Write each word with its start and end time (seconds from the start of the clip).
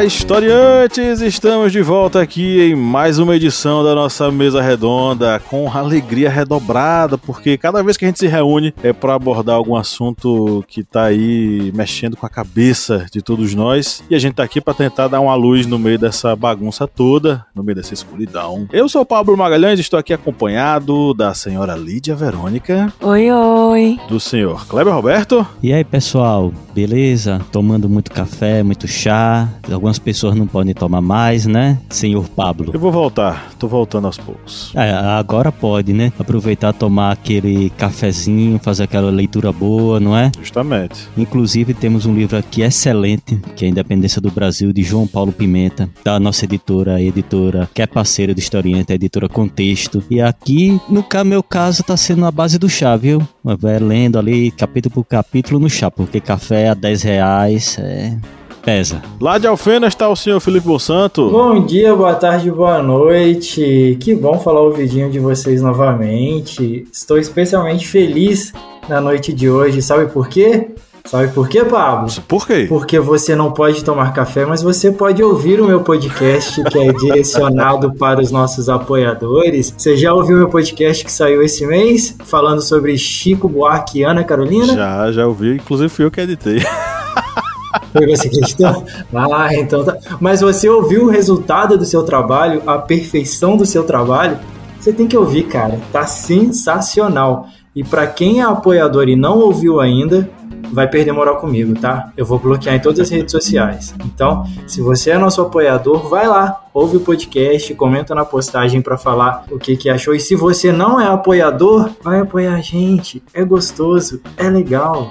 Olá, 0.00 0.06
historiantes! 0.06 1.20
Estamos 1.20 1.70
de 1.70 1.82
volta 1.82 2.22
aqui 2.22 2.58
em 2.58 2.74
mais 2.74 3.18
uma 3.18 3.36
edição 3.36 3.84
da 3.84 3.94
nossa 3.94 4.30
mesa 4.30 4.62
redonda 4.62 5.38
com 5.40 5.70
alegria 5.70 6.30
redobrada, 6.30 7.18
porque 7.18 7.58
cada 7.58 7.82
vez 7.82 7.98
que 7.98 8.06
a 8.06 8.08
gente 8.08 8.18
se 8.18 8.26
reúne 8.26 8.72
é 8.82 8.94
para 8.94 9.12
abordar 9.12 9.56
algum 9.56 9.76
assunto 9.76 10.64
que 10.66 10.82
tá 10.82 11.04
aí 11.04 11.70
mexendo 11.74 12.16
com 12.16 12.24
a 12.24 12.30
cabeça 12.30 13.04
de 13.12 13.20
todos 13.20 13.54
nós 13.54 14.02
e 14.08 14.14
a 14.14 14.18
gente 14.18 14.36
tá 14.36 14.42
aqui 14.42 14.58
para 14.58 14.72
tentar 14.72 15.06
dar 15.06 15.20
uma 15.20 15.34
luz 15.34 15.66
no 15.66 15.78
meio 15.78 15.98
dessa 15.98 16.34
bagunça 16.34 16.88
toda, 16.88 17.44
no 17.54 17.62
meio 17.62 17.76
dessa 17.76 17.92
escuridão. 17.92 18.66
Eu 18.72 18.88
sou 18.88 19.02
o 19.02 19.06
Pablo 19.06 19.36
Magalhães, 19.36 19.78
estou 19.78 19.98
aqui 19.98 20.14
acompanhado 20.14 21.12
da 21.12 21.34
senhora 21.34 21.76
Lídia 21.76 22.16
Verônica. 22.16 22.90
Oi, 23.02 23.30
oi. 23.30 24.00
Do 24.08 24.18
senhor 24.18 24.66
Kleber 24.66 24.94
Roberto. 24.94 25.46
E 25.62 25.74
aí, 25.74 25.84
pessoal, 25.84 26.54
beleza? 26.74 27.38
Tomando 27.52 27.86
muito 27.86 28.10
café, 28.10 28.62
muito 28.62 28.88
chá 28.88 29.46
Algumas 29.90 29.98
pessoas 29.98 30.36
não 30.36 30.46
podem 30.46 30.72
tomar 30.72 31.00
mais, 31.00 31.46
né, 31.46 31.76
senhor 31.88 32.28
Pablo? 32.28 32.70
Eu 32.72 32.78
vou 32.78 32.92
voltar, 32.92 33.50
tô 33.58 33.66
voltando 33.66 34.04
aos 34.04 34.16
poucos. 34.16 34.70
É, 34.76 34.88
agora 34.92 35.50
pode, 35.50 35.92
né? 35.92 36.12
Aproveitar 36.16 36.72
tomar 36.72 37.10
aquele 37.10 37.70
cafezinho, 37.70 38.60
fazer 38.62 38.84
aquela 38.84 39.10
leitura 39.10 39.50
boa, 39.50 39.98
não 39.98 40.16
é? 40.16 40.30
Justamente. 40.40 41.08
Inclusive 41.18 41.74
temos 41.74 42.06
um 42.06 42.14
livro 42.14 42.36
aqui 42.36 42.62
excelente, 42.62 43.36
que 43.56 43.64
é 43.64 43.66
a 43.68 43.70
Independência 43.72 44.20
do 44.20 44.30
Brasil, 44.30 44.72
de 44.72 44.84
João 44.84 45.08
Paulo 45.08 45.32
Pimenta, 45.32 45.90
da 46.04 46.20
nossa 46.20 46.44
editora, 46.44 46.94
a 46.94 47.02
editora 47.02 47.68
que 47.74 47.82
é 47.82 47.86
parceira 47.86 48.32
do 48.32 48.38
historiante, 48.38 48.92
a 48.92 48.94
editora 48.94 49.28
Contexto. 49.28 50.04
E 50.08 50.20
aqui, 50.20 50.80
no 50.88 51.04
meu 51.24 51.42
caso, 51.42 51.82
tá 51.82 51.96
sendo 51.96 52.24
a 52.26 52.30
base 52.30 52.60
do 52.60 52.68
chá, 52.68 52.94
viu? 52.94 53.26
Vai 53.42 53.80
lendo 53.80 54.20
ali 54.20 54.52
capítulo 54.52 54.94
por 54.94 55.04
capítulo 55.04 55.58
no 55.58 55.68
chá, 55.68 55.90
porque 55.90 56.20
café 56.20 56.68
a 56.68 56.74
10 56.74 57.02
reais 57.02 57.76
é 57.80 58.16
pesa. 58.60 59.02
Lá 59.20 59.38
de 59.38 59.46
Alfena 59.46 59.86
está 59.86 60.08
o 60.08 60.16
senhor 60.16 60.40
Felipe 60.40 60.66
Bolsanto. 60.66 61.30
Bom 61.30 61.64
dia, 61.64 61.94
boa 61.94 62.14
tarde, 62.14 62.50
boa 62.50 62.82
noite. 62.82 63.96
Que 64.00 64.14
bom 64.14 64.38
falar 64.38 64.60
o 64.60 64.72
vidinho 64.72 65.10
de 65.10 65.18
vocês 65.18 65.62
novamente. 65.62 66.86
Estou 66.92 67.18
especialmente 67.18 67.88
feliz 67.88 68.52
na 68.88 69.00
noite 69.00 69.32
de 69.32 69.48
hoje. 69.50 69.82
Sabe 69.82 70.06
por 70.06 70.28
quê? 70.28 70.68
Sabe 71.04 71.28
por 71.28 71.48
quê, 71.48 71.64
Pablo? 71.64 72.08
Por 72.28 72.46
quê? 72.46 72.66
Porque 72.68 73.00
você 73.00 73.34
não 73.34 73.50
pode 73.52 73.82
tomar 73.82 74.12
café, 74.12 74.44
mas 74.44 74.62
você 74.62 74.92
pode 74.92 75.22
ouvir 75.22 75.60
o 75.60 75.66
meu 75.66 75.80
podcast, 75.80 76.62
que 76.64 76.78
é 76.78 76.92
direcionado 76.92 77.92
para 77.98 78.20
os 78.20 78.30
nossos 78.30 78.68
apoiadores. 78.68 79.74
Você 79.76 79.96
já 79.96 80.12
ouviu 80.12 80.36
meu 80.36 80.48
podcast 80.48 81.04
que 81.04 81.10
saiu 81.10 81.42
esse 81.42 81.66
mês, 81.66 82.14
falando 82.24 82.60
sobre 82.60 82.96
Chico 82.98 83.48
Buarque 83.48 84.00
e 84.00 84.02
Ana 84.04 84.22
Carolina? 84.22 84.74
Já, 84.74 85.10
já 85.10 85.26
ouvi. 85.26 85.54
Inclusive 85.54 85.88
fui 85.88 86.04
eu 86.04 86.10
que 86.10 86.20
editei. 86.20 86.60
Foi 87.92 88.06
você 88.06 88.28
que 88.28 88.38
editou? 88.38 88.84
Ah, 89.14 89.54
então 89.54 89.84
tá. 89.84 89.96
Mas 90.20 90.40
você 90.40 90.68
ouviu 90.68 91.04
o 91.04 91.10
resultado 91.10 91.76
do 91.76 91.84
seu 91.84 92.02
trabalho, 92.02 92.62
a 92.66 92.78
perfeição 92.78 93.56
do 93.56 93.66
seu 93.66 93.84
trabalho? 93.84 94.38
Você 94.78 94.92
tem 94.92 95.06
que 95.06 95.16
ouvir, 95.16 95.44
cara. 95.44 95.78
Tá 95.92 96.06
sensacional. 96.06 97.48
E 97.74 97.84
para 97.84 98.06
quem 98.06 98.40
é 98.40 98.42
apoiador 98.42 99.08
e 99.08 99.16
não 99.16 99.38
ouviu 99.38 99.80
ainda, 99.80 100.28
vai 100.72 100.88
perder 100.88 101.12
moral 101.12 101.36
comigo, 101.36 101.78
tá? 101.78 102.12
Eu 102.16 102.24
vou 102.24 102.38
bloquear 102.38 102.74
em 102.74 102.80
todas 102.80 103.00
as 103.00 103.10
redes 103.10 103.32
sociais. 103.32 103.94
Então, 104.04 104.44
se 104.66 104.80
você 104.80 105.10
é 105.10 105.18
nosso 105.18 105.40
apoiador, 105.40 106.08
vai 106.08 106.26
lá, 106.26 106.64
ouve 106.72 106.96
o 106.96 107.00
podcast, 107.00 107.74
comenta 107.74 108.14
na 108.14 108.24
postagem 108.24 108.80
para 108.80 108.96
falar 108.96 109.44
o 109.50 109.58
que, 109.58 109.76
que 109.76 109.90
achou. 109.90 110.14
E 110.14 110.20
se 110.20 110.34
você 110.34 110.72
não 110.72 111.00
é 111.00 111.06
apoiador, 111.06 111.90
vai 112.02 112.20
apoiar 112.20 112.54
a 112.54 112.60
gente. 112.60 113.22
É 113.34 113.44
gostoso, 113.44 114.20
é 114.36 114.48
legal. 114.48 115.10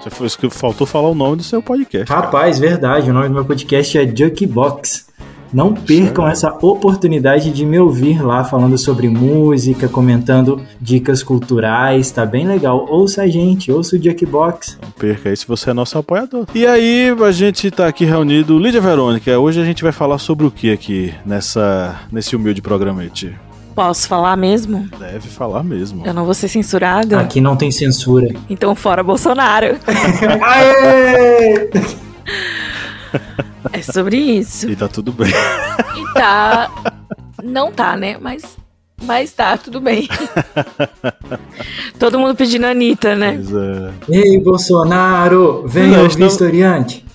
Faltou 0.52 0.88
falar 0.88 1.10
o 1.10 1.16
nome 1.16 1.38
do 1.38 1.44
seu 1.44 1.62
podcast. 1.62 2.12
Rapaz, 2.12 2.60
verdade. 2.60 3.10
O 3.10 3.14
nome 3.14 3.28
do 3.28 3.34
meu 3.34 3.46
podcast 3.46 3.98
é 3.98 4.06
Jukebox. 4.06 5.09
Não 5.52 5.74
percam 5.74 6.28
essa 6.28 6.50
oportunidade 6.62 7.52
de 7.52 7.66
me 7.66 7.80
ouvir 7.80 8.22
lá 8.24 8.44
falando 8.44 8.78
sobre 8.78 9.10
música, 9.10 9.88
comentando 9.88 10.62
dicas 10.80 11.24
culturais, 11.24 12.12
tá 12.12 12.26
bem 12.26 12.48
legal. 12.48 12.86
Ouça 12.90 13.24
a 13.24 13.28
gente, 13.28 13.72
ouça 13.72 13.96
o 13.96 14.00
Jackbox. 14.02 14.78
Não 14.82 14.92
perca 14.92 15.30
aí 15.30 15.38
se 15.38 15.48
você 15.48 15.72
é 15.72 15.74
nosso 15.74 15.98
apoiador. 15.98 16.46
E 16.54 16.66
aí, 16.66 17.16
a 17.26 17.32
gente 17.32 17.72
tá 17.72 17.88
aqui 17.88 18.06
reunido, 18.06 18.60
Lídia 18.60 18.82
Verônica, 18.82 19.38
hoje 19.40 19.60
a 19.62 19.66
gente 19.66 19.84
vai 19.84 19.92
falar 19.92 20.20
sobre 20.20 20.46
o 20.46 20.52
que 20.52 20.72
aqui 20.72 21.14
nessa 21.26 22.00
nesse 22.12 22.36
humilde 22.36 22.62
programete? 22.62 23.34
Posso 23.74 24.08
falar 24.08 24.36
mesmo? 24.36 24.90
Deve 25.00 25.30
falar 25.30 25.64
mesmo. 25.64 26.06
Eu 26.06 26.14
não 26.14 26.26
vou 26.26 26.34
ser 26.34 26.48
censurada? 26.50 27.20
Aqui 27.20 27.40
não 27.40 27.56
tem 27.56 27.72
censura. 27.72 28.28
Então 28.50 28.76
fora 28.76 29.02
Bolsonaro. 29.02 29.78
Aê! 30.44 31.70
É 33.72 33.82
sobre 33.82 34.18
isso. 34.18 34.70
E 34.70 34.76
tá 34.76 34.88
tudo 34.88 35.12
bem. 35.12 35.30
E 35.30 36.14
tá. 36.14 36.70
Não 37.44 37.72
tá, 37.72 37.96
né? 37.96 38.18
Mas. 38.20 38.58
Mas 39.02 39.32
tá, 39.32 39.58
tudo 39.58 39.80
bem. 39.80 40.10
Todo 41.98 42.20
mundo 42.20 42.36
pedindo 42.36 42.66
a 42.66 42.72
Anitta, 42.72 43.16
né? 43.16 43.40
É. 44.10 44.18
Ei, 44.18 44.38
Bolsonaro, 44.40 45.64
vem 45.66 45.96
ao 45.96 46.06
estamos... 46.06 46.34
historiante. 46.34 47.06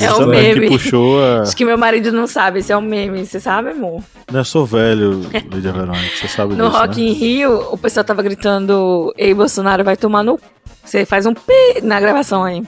É 0.00 0.12
um 0.14 0.26
meme. 0.26 0.60
Que 0.62 0.68
puxou 0.68 1.22
a... 1.22 1.42
Acho 1.42 1.56
que 1.56 1.64
meu 1.64 1.76
marido 1.76 2.12
não 2.12 2.26
sabe, 2.26 2.60
esse 2.60 2.72
é 2.72 2.76
um 2.76 2.80
meme. 2.80 3.26
Você 3.26 3.40
sabe, 3.40 3.70
amor? 3.70 4.02
Não, 4.30 4.40
eu 4.40 4.44
sou 4.44 4.64
velho, 4.64 5.20
Lídia 5.50 5.72
Verônica, 5.72 6.16
você 6.16 6.28
sabe 6.28 6.54
No 6.54 6.66
disso, 6.66 6.78
Rock 6.78 7.00
né? 7.00 7.08
in 7.08 7.12
Rio, 7.12 7.68
o 7.72 7.76
pessoal 7.76 8.04
tava 8.04 8.22
gritando 8.22 9.12
Ei, 9.18 9.34
Bolsonaro, 9.34 9.84
vai 9.84 9.96
tomar 9.96 10.22
no... 10.22 10.38
Você 10.84 11.04
faz 11.04 11.26
um 11.26 11.34
pi 11.34 11.80
na 11.82 11.98
gravação 11.98 12.44
aí. 12.44 12.62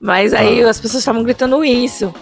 Mas 0.00 0.32
aí 0.32 0.62
ah. 0.62 0.70
as 0.70 0.80
pessoas 0.80 1.02
estavam 1.02 1.22
gritando 1.22 1.64
isso. 1.64 2.12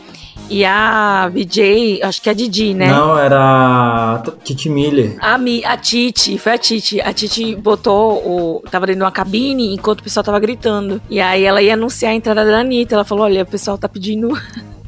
E 0.49 0.65
a 0.65 1.29
VJ, 1.29 2.03
acho 2.03 2.21
que 2.21 2.29
é 2.29 2.33
a 2.33 2.35
Didi, 2.35 2.75
né? 2.75 2.89
Não, 2.89 3.19
era 3.19 4.15
a 4.17 4.23
Titi 4.43 4.69
Miller. 4.69 5.17
A, 5.21 5.39
Mi, 5.39 5.65
a 5.65 5.77
Titi, 5.77 6.39
foi 6.39 6.53
a 6.53 6.59
Titi. 6.59 7.01
A 7.01 7.13
Titi 7.13 7.55
botou 7.55 8.15
o. 8.15 8.63
Tava 8.71 8.87
dentro 8.87 9.01
de 9.01 9.05
uma 9.05 9.13
cabine 9.13 9.75
enquanto 9.75 10.01
o 10.01 10.05
pessoal 10.05 10.25
tava 10.25 10.41
gritando. 10.41 11.01
E 11.09 11.21
aí 11.21 11.45
ela 11.45 11.63
ia 11.63 11.75
anunciar 11.75 12.13
a 12.13 12.15
entrada 12.15 12.45
da 12.45 12.61
Anitta. 12.61 12.95
Ela 12.95 13.05
falou: 13.05 13.25
olha, 13.25 13.43
o 13.43 13.47
pessoal 13.47 13.79
tá 13.79 13.89
pedindo. 13.89 14.31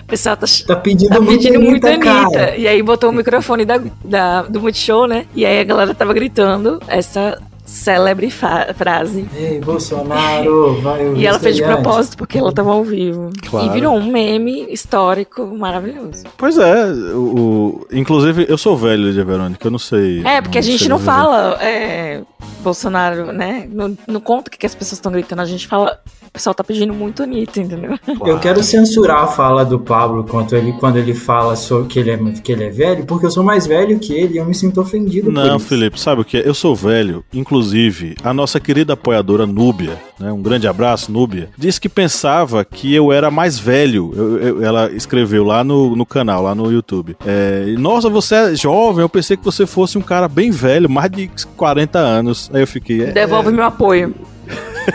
O 0.00 0.06
pessoal 0.06 0.36
tá, 0.36 0.46
tá 0.64 0.76
pedindo, 0.76 1.10
tá 1.10 1.20
pedindo 1.20 1.60
muito 1.60 1.84
Anitta. 1.86 2.10
Anitta. 2.10 2.56
E 2.56 2.68
aí 2.68 2.80
botou 2.84 3.10
o 3.10 3.12
microfone 3.12 3.64
da, 3.64 3.80
da, 4.04 4.42
do 4.42 4.60
Multishow, 4.60 5.08
né? 5.08 5.26
E 5.34 5.44
aí 5.44 5.58
a 5.58 5.64
galera 5.64 5.92
tava 5.92 6.14
gritando 6.14 6.80
essa 6.86 7.36
célebre 7.66 8.30
frase. 8.30 9.28
Ei, 9.36 9.60
Bolsonaro, 9.60 10.80
vai 10.80 11.14
E 11.14 11.26
ela 11.26 11.38
fez 11.38 11.56
de 11.56 11.62
propósito, 11.62 12.16
porque 12.16 12.38
ela 12.38 12.50
estava 12.50 12.72
ao 12.72 12.84
vivo. 12.84 13.30
Claro. 13.48 13.66
E 13.66 13.70
virou 13.70 13.94
um 13.96 14.10
meme 14.10 14.72
histórico 14.72 15.46
maravilhoso. 15.46 16.24
Pois 16.38 16.56
é, 16.56 16.86
o, 17.14 17.86
inclusive 17.92 18.46
eu 18.48 18.56
sou 18.56 18.76
velho, 18.76 19.12
de 19.12 19.22
Verônica, 19.22 19.66
eu 19.66 19.70
não 19.70 19.78
sei. 19.78 20.24
É, 20.24 20.40
porque 20.40 20.58
a 20.58 20.62
gente 20.62 20.88
não 20.88 20.98
fala 20.98 21.58
é, 21.60 22.22
Bolsonaro, 22.60 23.32
né? 23.32 23.68
Não, 23.70 23.96
não 24.06 24.20
conta 24.20 24.48
o 24.48 24.50
que, 24.50 24.58
que 24.58 24.66
as 24.66 24.74
pessoas 24.74 24.98
estão 24.98 25.10
gritando, 25.10 25.42
a 25.42 25.46
gente 25.46 25.66
fala 25.66 26.00
pessoal 26.32 26.54
tá 26.54 26.64
pedindo 26.64 26.92
muito 26.92 27.22
Anitta, 27.22 27.60
entendeu? 27.60 27.98
Eu 28.24 28.38
quero 28.38 28.62
censurar 28.62 29.24
a 29.24 29.26
fala 29.26 29.64
do 29.64 29.78
Pablo 29.78 30.24
quando 30.24 30.54
ele, 30.54 30.72
quando 30.72 30.96
ele 30.96 31.14
fala 31.14 31.56
sobre 31.56 31.88
que 31.88 31.98
ele, 31.98 32.10
é, 32.10 32.18
que 32.42 32.52
ele 32.52 32.64
é 32.64 32.70
velho, 32.70 33.04
porque 33.04 33.26
eu 33.26 33.30
sou 33.30 33.42
mais 33.42 33.66
velho 33.66 33.98
que 33.98 34.12
ele 34.12 34.34
e 34.34 34.36
eu 34.38 34.44
me 34.44 34.54
sinto 34.54 34.80
ofendido 34.80 35.30
Não, 35.30 35.58
Felipe, 35.58 36.00
sabe 36.00 36.22
o 36.22 36.24
que 36.24 36.38
é? 36.38 36.48
Eu 36.48 36.54
sou 36.54 36.74
velho, 36.74 37.24
inclusive, 37.32 38.14
a 38.22 38.32
nossa 38.32 38.60
querida 38.60 38.94
apoiadora 38.94 39.46
Núbia, 39.46 39.98
né? 40.18 40.32
Um 40.32 40.42
grande 40.42 40.66
abraço, 40.66 41.12
Núbia, 41.12 41.50
disse 41.56 41.80
que 41.80 41.88
pensava 41.88 42.64
que 42.64 42.94
eu 42.94 43.12
era 43.12 43.30
mais 43.30 43.58
velho. 43.58 44.12
Eu, 44.14 44.38
eu, 44.38 44.64
ela 44.64 44.90
escreveu 44.92 45.44
lá 45.44 45.62
no, 45.62 45.94
no 45.94 46.06
canal, 46.06 46.42
lá 46.42 46.54
no 46.54 46.70
YouTube. 46.70 47.16
É, 47.26 47.74
Nossa, 47.78 48.08
você 48.08 48.34
é 48.34 48.54
jovem, 48.54 49.02
eu 49.02 49.08
pensei 49.08 49.36
que 49.36 49.44
você 49.44 49.66
fosse 49.66 49.98
um 49.98 50.02
cara 50.02 50.28
bem 50.28 50.50
velho, 50.50 50.88
mais 50.88 51.10
de 51.10 51.30
40 51.56 51.98
anos. 51.98 52.50
Aí 52.52 52.62
eu 52.62 52.66
fiquei. 52.66 53.02
É, 53.02 53.12
Devolve 53.12 53.52
meu 53.52 53.64
apoio. 53.64 54.14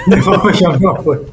Devolve 0.08 0.80
meu 0.80 0.90
apoio. 0.90 1.26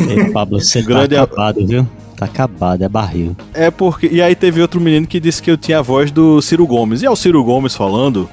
Ei, 0.00 0.30
Pablo, 0.30 0.60
você 0.60 0.80
tá 0.82 0.88
Grande 0.88 1.14
tá 1.14 1.22
acabado, 1.22 1.66
viu? 1.66 1.88
Tá 2.16 2.24
acabado, 2.24 2.82
é 2.82 2.88
barril. 2.88 3.36
É 3.52 3.70
porque. 3.70 4.08
E 4.10 4.22
aí 4.22 4.34
teve 4.34 4.62
outro 4.62 4.80
menino 4.80 5.06
que 5.06 5.20
disse 5.20 5.42
que 5.42 5.50
eu 5.50 5.56
tinha 5.56 5.80
a 5.80 5.82
voz 5.82 6.10
do 6.10 6.40
Ciro 6.40 6.66
Gomes. 6.66 7.02
E 7.02 7.06
é 7.06 7.10
o 7.10 7.16
Ciro 7.16 7.42
Gomes 7.44 7.74
falando. 7.74 8.28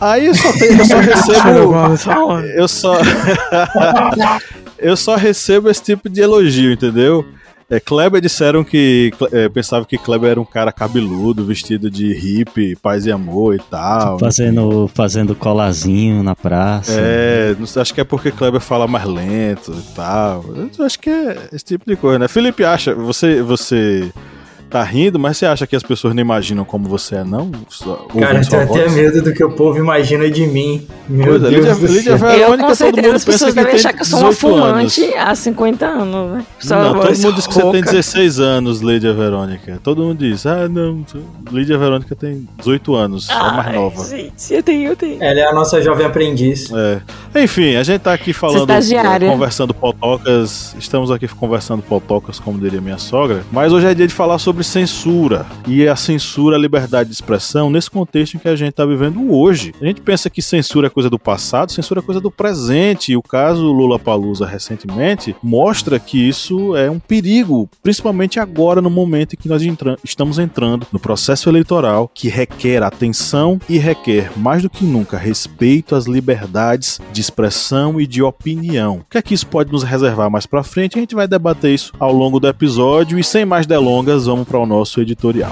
Aí 0.00 0.26
eu 0.26 0.34
só, 0.34 0.52
tenho, 0.52 0.78
eu 0.78 0.84
só 0.84 0.98
recebo. 1.00 2.38
eu 2.56 2.68
só. 2.68 2.94
eu 4.78 4.96
só 4.96 5.16
recebo 5.16 5.68
esse 5.70 5.82
tipo 5.82 6.08
de 6.08 6.20
elogio, 6.20 6.72
entendeu? 6.72 7.24
É, 7.74 7.80
Kleber 7.80 8.20
disseram 8.20 8.62
que 8.62 9.12
é, 9.32 9.48
pensava 9.48 9.84
que 9.84 9.98
Kleber 9.98 10.30
era 10.30 10.40
um 10.40 10.44
cara 10.44 10.70
cabeludo, 10.70 11.44
vestido 11.44 11.90
de 11.90 12.12
hippie, 12.12 12.76
paz 12.76 13.04
e 13.04 13.10
amor 13.10 13.56
e 13.56 13.58
tal. 13.58 14.18
Fazendo, 14.18 14.88
fazendo 14.94 15.34
colazinho 15.34 16.22
na 16.22 16.36
praça. 16.36 16.92
É, 16.96 17.56
acho 17.80 17.92
que 17.92 18.00
é 18.00 18.04
porque 18.04 18.30
Kleber 18.30 18.60
fala 18.60 18.86
mais 18.86 19.04
lento 19.04 19.72
e 19.72 19.94
tal. 19.94 20.44
Eu 20.78 20.84
acho 20.84 20.98
que 21.00 21.10
é 21.10 21.48
esse 21.52 21.64
tipo 21.64 21.84
de 21.84 21.96
coisa, 21.96 22.18
né? 22.18 22.28
Felipe 22.28 22.64
acha, 22.64 22.94
você, 22.94 23.42
você 23.42 24.12
tá 24.74 24.82
rindo, 24.82 25.20
mas 25.20 25.36
você 25.36 25.46
acha 25.46 25.68
que 25.68 25.76
as 25.76 25.84
pessoas 25.84 26.12
não 26.14 26.20
imaginam 26.20 26.64
como 26.64 26.88
você 26.88 27.14
é, 27.14 27.22
não? 27.22 27.48
Cara, 28.18 28.40
eu 28.40 28.48
tenho 28.48 28.62
até 28.64 28.90
medo 28.90 29.22
do 29.22 29.32
que 29.32 29.44
o 29.44 29.52
povo 29.52 29.78
imagina 29.78 30.28
de 30.28 30.44
mim. 30.48 30.84
Meu 31.08 31.38
Deus 31.38 31.52
Lídia, 31.52 31.74
do 31.76 31.86
Lídia 31.86 32.16
Verônica, 32.16 32.62
eu, 32.64 32.66
com 32.66 32.74
certeza 32.74 33.14
as 33.14 33.24
pessoas 33.24 33.54
devem 33.54 33.74
achar 33.74 33.92
que 33.92 34.02
eu 34.02 34.04
sou 34.04 34.18
uma 34.18 34.32
fumante 34.32 35.04
anos. 35.04 35.16
há 35.16 35.34
50 35.36 35.86
anos, 35.86 36.32
né? 36.32 36.46
Só 36.58 36.82
não, 36.82 37.00
todo 37.00 37.16
mundo 37.16 37.32
diz 37.34 37.46
que 37.46 37.54
você 37.54 37.70
tem 37.70 37.82
16 37.82 38.40
anos, 38.40 38.80
Lídia 38.80 39.12
Verônica. 39.12 39.78
Todo 39.80 40.02
mundo 40.02 40.18
diz, 40.18 40.44
ah, 40.44 40.68
não, 40.68 41.06
Lídia 41.52 41.78
Verônica 41.78 42.16
tem 42.16 42.48
18 42.58 42.94
anos, 42.96 43.30
é 43.30 43.34
mais 43.34 43.74
nova. 43.76 44.04
Gente, 44.04 44.54
eu 44.54 44.62
tenho, 44.62 44.90
eu 44.90 44.96
tenho. 44.96 45.22
Ela 45.22 45.38
é 45.38 45.46
a 45.46 45.52
nossa 45.52 45.80
jovem 45.80 46.04
aprendiz. 46.04 46.68
É. 46.72 47.44
Enfim, 47.44 47.76
a 47.76 47.84
gente 47.84 48.00
tá 48.00 48.12
aqui 48.12 48.32
falando, 48.32 48.66
conversando 49.30 49.72
potocas, 49.72 50.74
estamos 50.76 51.12
aqui 51.12 51.28
conversando 51.28 51.80
potocas, 51.80 52.40
como 52.40 52.58
diria 52.58 52.80
minha 52.80 52.98
sogra, 52.98 53.44
mas 53.52 53.72
hoje 53.72 53.86
é 53.86 53.94
dia 53.94 54.08
de 54.08 54.14
falar 54.14 54.38
sobre 54.40 54.63
censura. 54.64 55.46
E 55.66 55.86
a 55.86 55.96
censura, 55.96 56.56
a 56.56 56.58
liberdade 56.58 57.08
de 57.08 57.14
expressão, 57.14 57.70
nesse 57.70 57.90
contexto 57.90 58.34
em 58.34 58.38
que 58.38 58.48
a 58.48 58.56
gente 58.56 58.70
está 58.70 58.84
vivendo 58.84 59.32
hoje. 59.32 59.74
A 59.80 59.84
gente 59.84 60.00
pensa 60.00 60.30
que 60.30 60.42
censura 60.42 60.86
é 60.86 60.90
coisa 60.90 61.10
do 61.10 61.18
passado, 61.18 61.72
censura 61.72 62.00
é 62.00 62.02
coisa 62.02 62.20
do 62.20 62.30
presente. 62.30 63.12
E 63.12 63.16
o 63.16 63.22
caso 63.22 63.72
Lula 63.72 63.98
Palusa 63.98 64.46
recentemente 64.46 65.36
mostra 65.42 65.98
que 65.98 66.18
isso 66.18 66.76
é 66.76 66.90
um 66.90 66.98
perigo, 66.98 67.68
principalmente 67.82 68.40
agora, 68.40 68.80
no 68.80 68.90
momento 68.90 69.34
em 69.34 69.36
que 69.36 69.48
nós 69.48 69.62
entra 69.62 69.96
estamos 70.04 70.38
entrando 70.38 70.86
no 70.92 70.98
processo 70.98 71.48
eleitoral 71.48 72.10
que 72.12 72.28
requer 72.28 72.82
atenção 72.82 73.58
e 73.68 73.78
requer, 73.78 74.30
mais 74.36 74.62
do 74.62 74.70
que 74.70 74.84
nunca, 74.84 75.16
respeito 75.16 75.94
às 75.94 76.06
liberdades 76.06 77.00
de 77.12 77.20
expressão 77.20 78.00
e 78.00 78.06
de 78.06 78.22
opinião. 78.22 78.96
O 78.96 79.04
que 79.10 79.18
é 79.18 79.22
que 79.22 79.34
isso 79.34 79.46
pode 79.46 79.72
nos 79.72 79.82
reservar 79.82 80.30
mais 80.30 80.46
para 80.46 80.62
frente? 80.62 80.96
A 80.96 81.00
gente 81.00 81.14
vai 81.14 81.26
debater 81.26 81.74
isso 81.74 81.92
ao 81.98 82.12
longo 82.12 82.40
do 82.40 82.48
episódio 82.48 83.18
e 83.18 83.24
sem 83.24 83.44
mais 83.44 83.66
delongas, 83.66 84.26
vamos 84.26 84.48
para 84.54 84.60
o 84.60 84.66
nosso 84.66 85.00
editorial. 85.00 85.50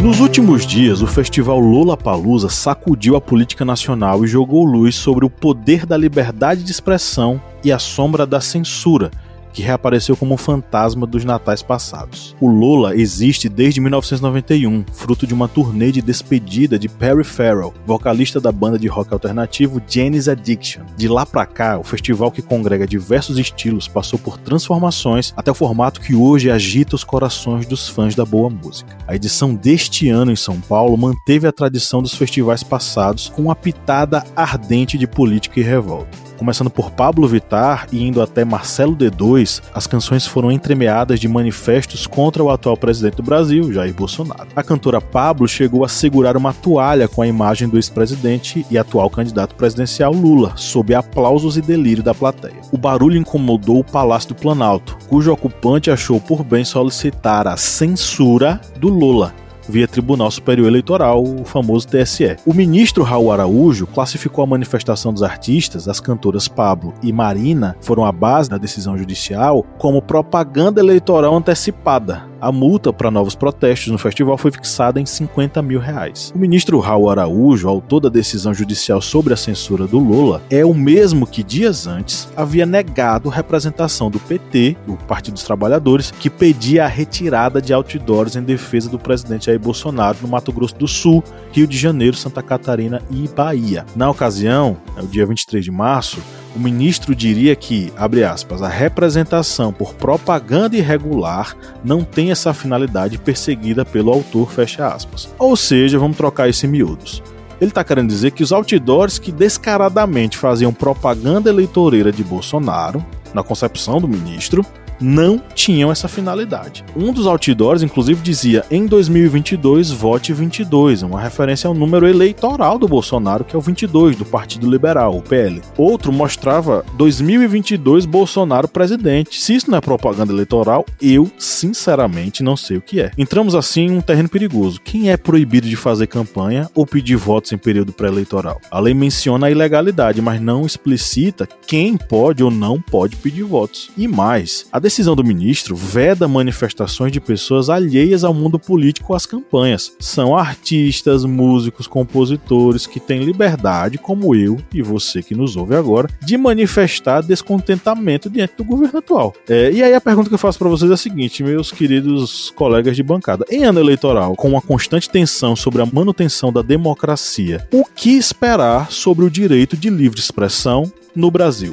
Nos 0.00 0.18
últimos 0.18 0.66
dias, 0.66 1.00
o 1.00 1.06
festival 1.06 1.60
Lola 1.60 1.96
Palusa 1.96 2.48
sacudiu 2.48 3.14
a 3.14 3.20
política 3.20 3.64
nacional 3.64 4.24
e 4.24 4.26
jogou 4.26 4.64
luz 4.64 4.96
sobre 4.96 5.24
o 5.24 5.30
poder 5.30 5.86
da 5.86 5.96
liberdade 5.96 6.64
de 6.64 6.72
expressão 6.72 7.40
e 7.62 7.70
a 7.70 7.78
sombra 7.78 8.26
da 8.26 8.40
censura 8.40 9.12
que 9.52 9.62
reapareceu 9.62 10.16
como 10.16 10.34
um 10.34 10.38
fantasma 10.38 11.06
dos 11.06 11.24
natais 11.24 11.62
passados. 11.62 12.36
O 12.40 12.48
Lola 12.48 12.96
existe 12.96 13.48
desde 13.48 13.80
1991, 13.80 14.84
fruto 14.92 15.26
de 15.26 15.34
uma 15.34 15.48
turnê 15.48 15.92
de 15.92 16.02
despedida 16.02 16.78
de 16.78 16.88
Perry 16.88 17.24
Farrell, 17.24 17.74
vocalista 17.86 18.40
da 18.40 18.52
banda 18.52 18.78
de 18.78 18.88
rock 18.88 19.12
alternativo 19.12 19.82
Janis 19.86 20.28
Addiction. 20.28 20.82
De 20.96 21.08
lá 21.08 21.26
pra 21.26 21.46
cá, 21.46 21.78
o 21.78 21.84
festival 21.84 22.30
que 22.30 22.42
congrega 22.42 22.86
diversos 22.86 23.38
estilos 23.38 23.88
passou 23.88 24.18
por 24.18 24.38
transformações 24.38 25.32
até 25.36 25.50
o 25.50 25.54
formato 25.54 26.00
que 26.00 26.14
hoje 26.14 26.50
agita 26.50 26.94
os 26.94 27.04
corações 27.04 27.66
dos 27.66 27.88
fãs 27.88 28.14
da 28.14 28.24
boa 28.24 28.50
música. 28.50 28.96
A 29.06 29.14
edição 29.14 29.54
deste 29.54 30.08
ano 30.08 30.32
em 30.32 30.36
São 30.36 30.60
Paulo 30.60 30.96
manteve 30.96 31.46
a 31.46 31.52
tradição 31.52 32.02
dos 32.02 32.14
festivais 32.14 32.62
passados 32.62 33.28
com 33.28 33.42
uma 33.42 33.56
pitada 33.56 34.24
ardente 34.34 34.96
de 34.96 35.06
política 35.06 35.60
e 35.60 35.62
revolta. 35.62 36.29
Começando 36.40 36.70
por 36.70 36.90
Pablo 36.90 37.28
Vittar 37.28 37.86
e 37.92 38.02
indo 38.02 38.22
até 38.22 38.46
Marcelo 38.46 38.96
D2, 38.96 39.60
as 39.74 39.86
canções 39.86 40.26
foram 40.26 40.50
entremeadas 40.50 41.20
de 41.20 41.28
manifestos 41.28 42.06
contra 42.06 42.42
o 42.42 42.48
atual 42.48 42.78
presidente 42.78 43.16
do 43.16 43.22
Brasil, 43.22 43.70
Jair 43.70 43.92
Bolsonaro. 43.92 44.48
A 44.56 44.62
cantora 44.62 45.02
Pablo 45.02 45.46
chegou 45.46 45.84
a 45.84 45.88
segurar 45.88 46.38
uma 46.38 46.54
toalha 46.54 47.06
com 47.06 47.20
a 47.20 47.26
imagem 47.26 47.68
do 47.68 47.76
ex-presidente 47.76 48.64
e 48.70 48.78
atual 48.78 49.10
candidato 49.10 49.54
presidencial 49.54 50.14
Lula, 50.14 50.54
sob 50.56 50.94
aplausos 50.94 51.58
e 51.58 51.60
delírio 51.60 52.02
da 52.02 52.14
plateia. 52.14 52.62
O 52.72 52.78
barulho 52.78 53.18
incomodou 53.18 53.80
o 53.80 53.84
Palácio 53.84 54.30
do 54.30 54.34
Planalto, 54.34 54.96
cujo 55.10 55.30
ocupante 55.30 55.90
achou 55.90 56.18
por 56.18 56.42
bem 56.42 56.64
solicitar 56.64 57.46
a 57.46 57.58
censura 57.58 58.58
do 58.78 58.88
Lula 58.88 59.34
via 59.70 59.88
Tribunal 59.88 60.30
Superior 60.30 60.66
Eleitoral, 60.66 61.22
o 61.22 61.44
famoso 61.44 61.86
TSE. 61.86 62.36
O 62.44 62.52
ministro 62.52 63.02
Raul 63.02 63.32
Araújo 63.32 63.86
classificou 63.86 64.44
a 64.44 64.46
manifestação 64.46 65.12
dos 65.12 65.22
artistas, 65.22 65.88
as 65.88 66.00
cantoras 66.00 66.48
Pablo 66.48 66.92
e 67.02 67.12
Marina, 67.12 67.76
foram 67.80 68.04
a 68.04 68.12
base 68.12 68.50
da 68.50 68.58
decisão 68.58 68.98
judicial, 68.98 69.64
como 69.78 70.02
propaganda 70.02 70.80
eleitoral 70.80 71.34
antecipada, 71.34 72.29
a 72.40 72.50
multa 72.50 72.92
para 72.92 73.10
novos 73.10 73.34
protestos 73.34 73.92
no 73.92 73.98
festival 73.98 74.38
foi 74.38 74.50
fixada 74.50 75.00
em 75.00 75.06
50 75.06 75.60
mil 75.62 75.80
reais. 75.80 76.32
O 76.34 76.38
ministro 76.38 76.78
Raul 76.78 77.10
Araújo, 77.10 77.68
autor 77.68 78.00
da 78.00 78.08
decisão 78.08 78.54
judicial 78.54 79.00
sobre 79.00 79.34
a 79.34 79.36
censura 79.36 79.86
do 79.86 79.98
Lula, 79.98 80.42
é 80.50 80.64
o 80.64 80.74
mesmo 80.74 81.26
que 81.26 81.42
dias 81.42 81.86
antes 81.86 82.28
havia 82.36 82.64
negado 82.64 83.28
representação 83.28 84.10
do 84.10 84.18
PT, 84.18 84.76
o 84.86 84.96
Partido 84.96 85.34
dos 85.34 85.44
Trabalhadores, 85.44 86.10
que 86.10 86.30
pedia 86.30 86.84
a 86.84 86.88
retirada 86.88 87.60
de 87.60 87.72
outdoors 87.72 88.36
em 88.36 88.42
defesa 88.42 88.88
do 88.88 88.98
presidente 88.98 89.46
Jair 89.46 89.60
Bolsonaro 89.60 90.18
no 90.22 90.28
Mato 90.28 90.52
Grosso 90.52 90.74
do 90.76 90.88
Sul, 90.88 91.22
Rio 91.52 91.66
de 91.66 91.76
Janeiro, 91.76 92.16
Santa 92.16 92.42
Catarina 92.42 93.02
e 93.10 93.28
Bahia. 93.28 93.84
Na 93.94 94.10
ocasião, 94.10 94.76
no 94.96 95.06
dia 95.06 95.26
23 95.26 95.64
de 95.64 95.70
março, 95.70 96.22
o 96.54 96.58
ministro 96.58 97.14
diria 97.14 97.54
que, 97.54 97.92
abre 97.96 98.24
aspas, 98.24 98.62
a 98.62 98.68
representação 98.68 99.72
por 99.72 99.94
propaganda 99.94 100.76
irregular 100.76 101.56
não 101.84 102.02
tem 102.02 102.30
essa 102.30 102.52
finalidade 102.52 103.18
perseguida 103.18 103.84
pelo 103.84 104.12
autor, 104.12 104.50
fecha 104.50 104.88
aspas. 104.88 105.28
Ou 105.38 105.56
seja, 105.56 105.98
vamos 105.98 106.16
trocar 106.16 106.48
isso 106.48 106.66
em 106.66 106.68
miúdos. 106.68 107.22
Ele 107.60 107.70
está 107.70 107.84
querendo 107.84 108.08
dizer 108.08 108.30
que 108.30 108.42
os 108.42 108.52
outdoors 108.52 109.18
que 109.18 109.30
descaradamente 109.30 110.38
faziam 110.38 110.72
propaganda 110.72 111.50
eleitoreira 111.50 112.10
de 112.10 112.24
Bolsonaro, 112.24 113.04
na 113.34 113.42
concepção 113.42 114.00
do 114.00 114.08
ministro, 114.08 114.64
não 115.00 115.40
tinham 115.54 115.90
essa 115.90 116.08
finalidade. 116.08 116.84
Um 116.96 117.12
dos 117.12 117.26
outdoors, 117.26 117.82
inclusive, 117.82 118.22
dizia 118.22 118.64
em 118.70 118.86
2022 118.86 119.90
vote 119.90 120.32
22, 120.32 121.02
uma 121.02 121.20
referência 121.20 121.68
ao 121.68 121.74
número 121.74 122.06
eleitoral 122.06 122.78
do 122.78 122.88
Bolsonaro, 122.88 123.44
que 123.44 123.54
é 123.54 123.58
o 123.58 123.62
22 123.62 124.16
do 124.16 124.24
Partido 124.24 124.70
Liberal, 124.70 125.16
o 125.16 125.22
PL. 125.22 125.62
Outro 125.76 126.12
mostrava 126.12 126.84
2022 126.94 128.04
Bolsonaro 128.04 128.68
presidente. 128.68 129.40
Se 129.40 129.54
isso 129.54 129.70
não 129.70 129.78
é 129.78 129.80
propaganda 129.80 130.32
eleitoral, 130.32 130.84
eu 131.00 131.30
sinceramente 131.38 132.42
não 132.42 132.56
sei 132.56 132.76
o 132.76 132.82
que 132.82 133.00
é. 133.00 133.10
Entramos 133.16 133.54
assim 133.54 133.86
em 133.86 133.90
um 133.92 134.00
terreno 134.00 134.28
perigoso. 134.28 134.80
Quem 134.82 135.10
é 135.10 135.16
proibido 135.16 135.68
de 135.68 135.76
fazer 135.76 136.06
campanha 136.06 136.68
ou 136.74 136.86
pedir 136.86 137.16
votos 137.16 137.52
em 137.52 137.58
período 137.58 137.92
pré-eleitoral? 137.92 138.60
A 138.70 138.80
lei 138.80 138.94
menciona 138.94 139.46
a 139.46 139.50
ilegalidade, 139.50 140.20
mas 140.20 140.40
não 140.40 140.66
explicita 140.66 141.48
quem 141.66 141.96
pode 141.96 142.42
ou 142.42 142.50
não 142.50 142.80
pode 142.80 143.16
pedir 143.16 143.44
votos. 143.44 143.90
E 143.96 144.06
mais, 144.08 144.66
a 144.72 144.78
decisão 144.90 145.14
do 145.14 145.22
ministro 145.22 145.76
veda 145.76 146.26
manifestações 146.26 147.12
de 147.12 147.20
pessoas 147.20 147.70
alheias 147.70 148.24
ao 148.24 148.34
mundo 148.34 148.58
político 148.58 149.14
às 149.14 149.24
campanhas. 149.24 149.92
São 150.00 150.36
artistas, 150.36 151.24
músicos, 151.24 151.86
compositores 151.86 152.88
que 152.88 152.98
têm 152.98 153.22
liberdade, 153.22 153.98
como 153.98 154.34
eu 154.34 154.58
e 154.74 154.82
você 154.82 155.22
que 155.22 155.32
nos 155.32 155.56
ouve 155.56 155.76
agora, 155.76 156.08
de 156.20 156.36
manifestar 156.36 157.22
descontentamento 157.22 158.28
diante 158.28 158.54
do 158.56 158.64
governo 158.64 158.98
atual. 158.98 159.32
É, 159.48 159.70
e 159.70 159.80
aí 159.80 159.94
a 159.94 160.00
pergunta 160.00 160.28
que 160.28 160.34
eu 160.34 160.38
faço 160.38 160.58
para 160.58 160.68
vocês 160.68 160.90
é 160.90 160.94
a 160.94 160.96
seguinte, 160.96 161.44
meus 161.44 161.70
queridos 161.70 162.52
colegas 162.56 162.96
de 162.96 163.04
bancada: 163.04 163.44
em 163.48 163.62
ano 163.62 163.78
eleitoral, 163.78 164.34
com 164.34 164.48
uma 164.48 164.60
constante 164.60 165.08
tensão 165.08 165.54
sobre 165.54 165.80
a 165.80 165.86
manutenção 165.86 166.52
da 166.52 166.62
democracia, 166.62 167.64
o 167.72 167.84
que 167.84 168.10
esperar 168.10 168.90
sobre 168.90 169.24
o 169.24 169.30
direito 169.30 169.76
de 169.76 169.88
livre 169.88 170.18
expressão 170.18 170.92
no 171.14 171.30
Brasil? 171.30 171.72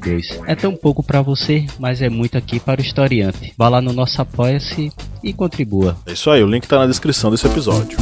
É 0.47 0.55
tão 0.55 0.75
pouco 0.75 1.03
para 1.03 1.21
você, 1.21 1.65
mas 1.79 2.01
é 2.01 2.09
muito 2.09 2.37
aqui 2.37 2.59
para 2.59 2.81
o 2.81 2.83
historiante. 2.83 3.53
Vá 3.57 3.69
lá 3.69 3.81
no 3.81 3.93
nosso 3.93 4.21
Apoia-se 4.21 4.91
e 5.23 5.33
contribua. 5.33 5.97
É 6.05 6.13
isso 6.13 6.29
aí, 6.29 6.43
o 6.43 6.47
link 6.47 6.67
tá 6.67 6.79
na 6.79 6.87
descrição 6.87 7.29
desse 7.31 7.47
episódio. 7.47 7.97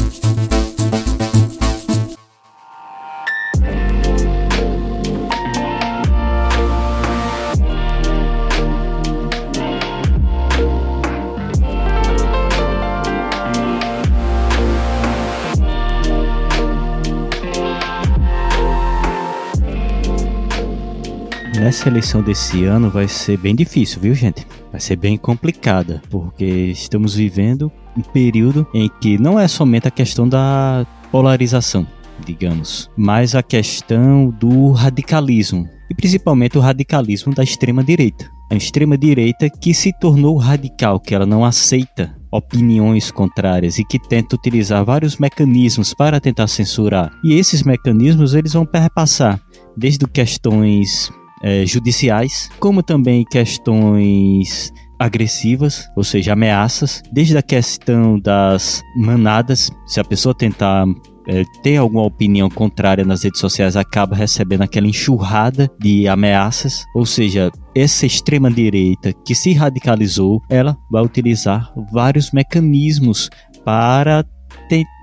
Nessa 21.69 21.87
eleição 21.87 22.23
desse 22.23 22.65
ano 22.65 22.89
vai 22.89 23.07
ser 23.07 23.37
bem 23.37 23.53
difícil, 23.53 24.01
viu, 24.01 24.15
gente? 24.15 24.43
Vai 24.71 24.81
ser 24.81 24.95
bem 24.95 25.15
complicada, 25.15 26.01
porque 26.09 26.43
estamos 26.43 27.13
vivendo 27.13 27.71
um 27.95 28.01
período 28.01 28.65
em 28.73 28.89
que 28.99 29.19
não 29.19 29.39
é 29.39 29.47
somente 29.47 29.87
a 29.87 29.91
questão 29.91 30.27
da 30.27 30.87
polarização, 31.11 31.85
digamos, 32.25 32.89
mas 32.97 33.35
a 33.35 33.43
questão 33.43 34.31
do 34.31 34.71
radicalismo, 34.71 35.69
e 35.91 35.93
principalmente 35.93 36.57
o 36.57 36.61
radicalismo 36.61 37.35
da 37.35 37.43
extrema 37.43 37.83
direita. 37.83 38.27
A 38.51 38.55
extrema 38.55 38.97
direita 38.97 39.47
que 39.47 39.71
se 39.71 39.93
tornou 39.99 40.37
radical, 40.37 40.99
que 40.99 41.13
ela 41.13 41.27
não 41.27 41.45
aceita 41.45 42.17
opiniões 42.31 43.11
contrárias 43.11 43.77
e 43.77 43.85
que 43.85 43.99
tenta 43.99 44.35
utilizar 44.35 44.83
vários 44.83 45.17
mecanismos 45.17 45.93
para 45.93 46.19
tentar 46.19 46.47
censurar. 46.47 47.11
E 47.23 47.35
esses 47.35 47.61
mecanismos 47.61 48.33
eles 48.33 48.53
vão 48.53 48.65
perpassar 48.65 49.39
desde 49.77 50.07
questões 50.07 51.11
é, 51.43 51.65
judiciais, 51.65 52.49
como 52.59 52.83
também 52.83 53.25
questões 53.25 54.71
agressivas, 54.99 55.89
ou 55.95 56.03
seja, 56.03 56.33
ameaças, 56.33 57.01
desde 57.11 57.37
a 57.37 57.41
questão 57.41 58.19
das 58.19 58.83
manadas, 58.97 59.71
se 59.87 59.99
a 59.99 60.03
pessoa 60.03 60.35
tentar 60.35 60.85
é, 61.25 61.43
ter 61.63 61.77
alguma 61.77 62.03
opinião 62.03 62.49
contrária 62.49 63.05
nas 63.05 63.23
redes 63.23 63.39
sociais, 63.39 63.77
acaba 63.77 64.15
recebendo 64.15 64.63
aquela 64.63 64.87
enxurrada 64.87 65.71
de 65.79 66.07
ameaças, 66.07 66.83
ou 66.93 67.05
seja, 67.05 67.49
essa 67.73 68.05
extrema 68.05 68.51
direita 68.51 69.13
que 69.25 69.33
se 69.33 69.53
radicalizou, 69.53 70.41
ela 70.49 70.75
vai 70.91 71.03
utilizar 71.03 71.71
vários 71.93 72.31
mecanismos 72.31 73.29
para 73.63 74.25
tentar 74.67 74.98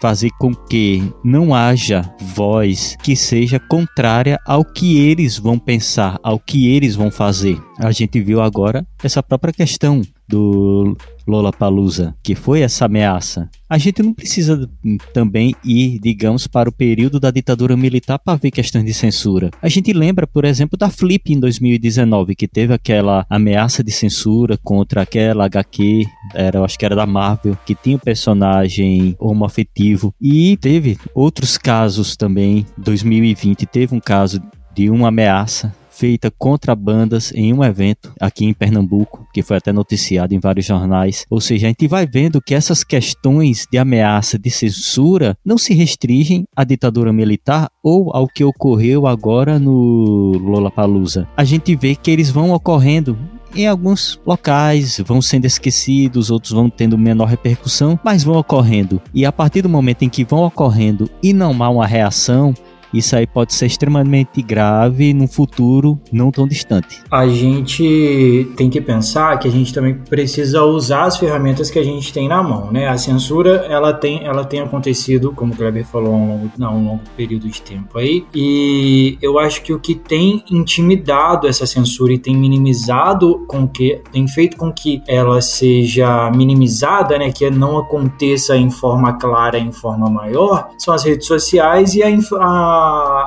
fazer 0.00 0.30
com 0.38 0.54
que 0.54 1.12
não 1.24 1.54
haja 1.54 2.02
voz 2.20 2.96
que 3.02 3.16
seja 3.16 3.58
contrária 3.58 4.38
ao 4.46 4.64
que 4.64 4.98
eles 4.98 5.38
vão 5.38 5.58
pensar, 5.58 6.18
ao 6.22 6.38
que 6.38 6.68
eles 6.68 6.94
vão 6.94 7.10
fazer. 7.10 7.60
A 7.78 7.90
gente 7.92 8.20
viu 8.20 8.40
agora 8.40 8.86
essa 9.02 9.22
própria 9.22 9.52
questão 9.52 10.02
do 10.28 10.96
Lollapalooza, 11.26 12.14
que 12.22 12.34
foi 12.34 12.60
essa 12.60 12.84
ameaça. 12.84 13.48
A 13.68 13.76
gente 13.76 14.02
não 14.02 14.14
precisa 14.14 14.68
também 15.12 15.54
ir, 15.64 15.98
digamos, 15.98 16.46
para 16.46 16.68
o 16.68 16.72
período 16.72 17.20
da 17.20 17.30
ditadura 17.30 17.76
militar 17.76 18.18
para 18.18 18.38
ver 18.38 18.50
questões 18.50 18.84
de 18.84 18.94
censura. 18.94 19.50
A 19.60 19.68
gente 19.68 19.92
lembra, 19.92 20.26
por 20.26 20.44
exemplo, 20.44 20.78
da 20.78 20.88
Flip 20.88 21.32
em 21.32 21.40
2019, 21.40 22.34
que 22.34 22.48
teve 22.48 22.72
aquela 22.72 23.26
ameaça 23.28 23.84
de 23.84 23.90
censura 23.90 24.58
contra 24.62 25.02
aquela 25.02 25.44
HQ, 25.44 26.06
era, 26.34 26.58
eu 26.58 26.64
acho 26.64 26.78
que 26.78 26.84
era 26.84 26.96
da 26.96 27.06
Marvel, 27.06 27.56
que 27.66 27.74
tinha 27.74 27.96
o 27.96 27.98
um 27.98 28.02
personagem 28.02 29.14
homoafetivo. 29.18 30.14
E 30.20 30.56
teve 30.56 30.98
outros 31.14 31.58
casos 31.58 32.16
também. 32.16 32.66
2020 32.78 33.66
teve 33.66 33.94
um 33.94 34.00
caso 34.00 34.42
de 34.74 34.88
uma 34.88 35.08
ameaça 35.08 35.74
feita 35.98 36.30
contra 36.30 36.76
bandas 36.76 37.32
em 37.34 37.52
um 37.52 37.64
evento 37.64 38.14
aqui 38.20 38.44
em 38.44 38.54
Pernambuco, 38.54 39.26
que 39.34 39.42
foi 39.42 39.56
até 39.56 39.72
noticiado 39.72 40.32
em 40.32 40.38
vários 40.38 40.64
jornais. 40.64 41.26
Ou 41.28 41.40
seja, 41.40 41.66
a 41.66 41.70
gente 41.70 41.88
vai 41.88 42.06
vendo 42.06 42.40
que 42.40 42.54
essas 42.54 42.84
questões 42.84 43.66
de 43.70 43.78
ameaça, 43.78 44.38
de 44.38 44.48
censura, 44.48 45.36
não 45.44 45.58
se 45.58 45.74
restringem 45.74 46.44
à 46.54 46.62
ditadura 46.62 47.12
militar 47.12 47.68
ou 47.82 48.14
ao 48.14 48.28
que 48.28 48.44
ocorreu 48.44 49.08
agora 49.08 49.58
no 49.58 50.32
Lollapalooza. 50.38 51.28
A 51.36 51.42
gente 51.42 51.74
vê 51.74 51.96
que 51.96 52.10
eles 52.10 52.30
vão 52.30 52.52
ocorrendo 52.52 53.18
em 53.54 53.66
alguns 53.66 54.20
locais 54.26 55.00
vão 55.04 55.22
sendo 55.22 55.46
esquecidos, 55.46 56.30
outros 56.30 56.52
vão 56.52 56.68
tendo 56.68 56.98
menor 56.98 57.26
repercussão, 57.26 57.98
mas 58.04 58.22
vão 58.22 58.36
ocorrendo. 58.36 59.00
E 59.14 59.24
a 59.24 59.32
partir 59.32 59.62
do 59.62 59.68
momento 59.68 60.02
em 60.02 60.08
que 60.08 60.22
vão 60.22 60.44
ocorrendo 60.44 61.08
e 61.22 61.32
não 61.32 61.62
há 61.62 61.68
uma 61.68 61.86
reação, 61.86 62.54
isso 62.92 63.16
aí 63.16 63.26
pode 63.26 63.54
ser 63.54 63.66
extremamente 63.66 64.42
grave 64.42 65.12
num 65.12 65.28
futuro 65.28 65.98
não 66.12 66.30
tão 66.30 66.46
distante. 66.46 67.00
A 67.10 67.26
gente 67.26 68.50
tem 68.56 68.70
que 68.70 68.80
pensar 68.80 69.38
que 69.38 69.48
a 69.48 69.50
gente 69.50 69.72
também 69.72 69.94
precisa 69.94 70.64
usar 70.64 71.04
as 71.04 71.16
ferramentas 71.16 71.70
que 71.70 71.78
a 71.78 71.82
gente 71.82 72.12
tem 72.12 72.28
na 72.28 72.42
mão, 72.42 72.70
né? 72.72 72.88
A 72.88 72.96
censura, 72.96 73.66
ela 73.68 73.92
tem, 73.92 74.24
ela 74.24 74.44
tem 74.44 74.60
acontecido, 74.60 75.32
como 75.32 75.52
o 75.52 75.56
Kleber 75.56 75.84
falou, 75.84 76.14
há 76.14 76.16
um 76.16 76.28
longo, 76.28 76.50
não, 76.58 76.76
um 76.76 76.84
longo 76.86 77.02
período 77.16 77.48
de 77.48 77.60
tempo 77.60 77.98
aí, 77.98 78.24
e 78.34 79.18
eu 79.20 79.38
acho 79.38 79.62
que 79.62 79.72
o 79.72 79.78
que 79.78 79.94
tem 79.94 80.42
intimidado 80.50 81.46
essa 81.46 81.66
censura 81.66 82.12
e 82.12 82.18
tem 82.18 82.36
minimizado 82.36 83.44
com 83.46 83.66
que, 83.66 84.00
tem 84.12 84.26
feito 84.28 84.56
com 84.56 84.72
que 84.72 85.02
ela 85.06 85.40
seja 85.40 86.30
minimizada, 86.30 87.18
né, 87.18 87.30
que 87.30 87.48
não 87.50 87.78
aconteça 87.78 88.56
em 88.56 88.70
forma 88.70 89.14
clara, 89.14 89.58
em 89.58 89.72
forma 89.72 90.08
maior, 90.08 90.70
são 90.78 90.94
as 90.94 91.04
redes 91.04 91.26
sociais 91.26 91.94
e 91.94 92.02
a, 92.02 92.08
a 92.08 92.77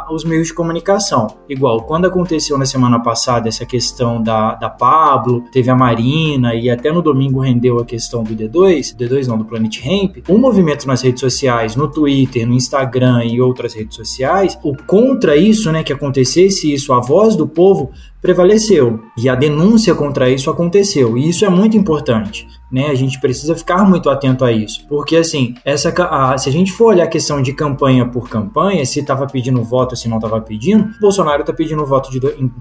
os 0.10 0.24
meios 0.24 0.48
de 0.48 0.54
comunicação. 0.54 1.28
Igual, 1.48 1.84
quando 1.84 2.06
aconteceu 2.06 2.58
na 2.58 2.66
semana 2.66 3.00
passada 3.00 3.48
essa 3.48 3.66
questão 3.66 4.22
da, 4.22 4.56
da 4.56 4.70
Pablo, 4.70 5.44
teve 5.52 5.70
a 5.70 5.76
Marina 5.76 6.54
e 6.56 6.70
até 6.70 6.92
no 6.92 7.02
domingo 7.02 7.40
rendeu 7.40 7.80
a 7.80 7.86
questão 7.86 8.24
do 8.24 8.36
D2, 8.36 8.96
D2 8.96 9.28
não, 9.28 9.38
do 9.38 9.46
Planet 9.46 9.80
Ramp, 9.84 10.18
o 10.28 10.38
movimento 10.38 10.88
nas 10.88 11.02
redes 11.02 11.20
sociais, 11.20 11.76
no 11.76 11.88
Twitter, 11.88 12.48
no 12.48 12.54
Instagram 12.54 13.24
e 13.26 13.42
outras 13.42 13.74
redes 13.74 13.96
sociais, 13.96 14.58
o 14.64 14.76
contra 14.76 15.36
isso, 15.36 15.72
né, 15.72 15.84
que 15.84 15.94
acontecesse 15.94 16.74
isso, 16.74 16.94
a 16.94 17.00
voz 17.00 17.36
do 17.36 17.48
povo 17.48 17.92
prevaleceu 18.22 19.00
e 19.18 19.28
a 19.28 19.36
denúncia 19.36 19.96
contra 19.96 20.30
isso 20.30 20.50
aconteceu. 20.50 21.18
E 21.18 21.30
isso 21.30 21.44
é 21.44 21.50
muito 21.50 21.76
importante 21.76 22.48
né? 22.72 22.88
A 22.88 22.96
gente 22.96 23.20
precisa 23.20 23.56
ficar 23.56 23.84
muito 23.84 24.10
atento 24.10 24.46
a 24.46 24.52
isso, 24.52 24.86
porque 24.88 25.18
assim, 25.18 25.56
essa 25.66 25.94
a, 26.04 26.38
se 26.38 26.50
a 26.50 26.52
gente 26.52 26.72
for 26.72 26.88
olhar 26.88 27.04
a 27.04 27.08
questão 27.08 27.42
de 27.42 27.54
campanha 27.54 28.06
por 28.06 28.30
campanha, 28.30 28.86
se 28.86 29.00
estava 29.00 29.28
pedindo 29.28 29.64
voto, 29.64 29.96
se 29.96 30.08
não 30.08 30.18
estava 30.18 30.40
pedindo, 30.40 30.90
Bolsonaro 31.00 31.42
está 31.42 31.54
pedindo 31.54 31.86
voto 31.86 32.10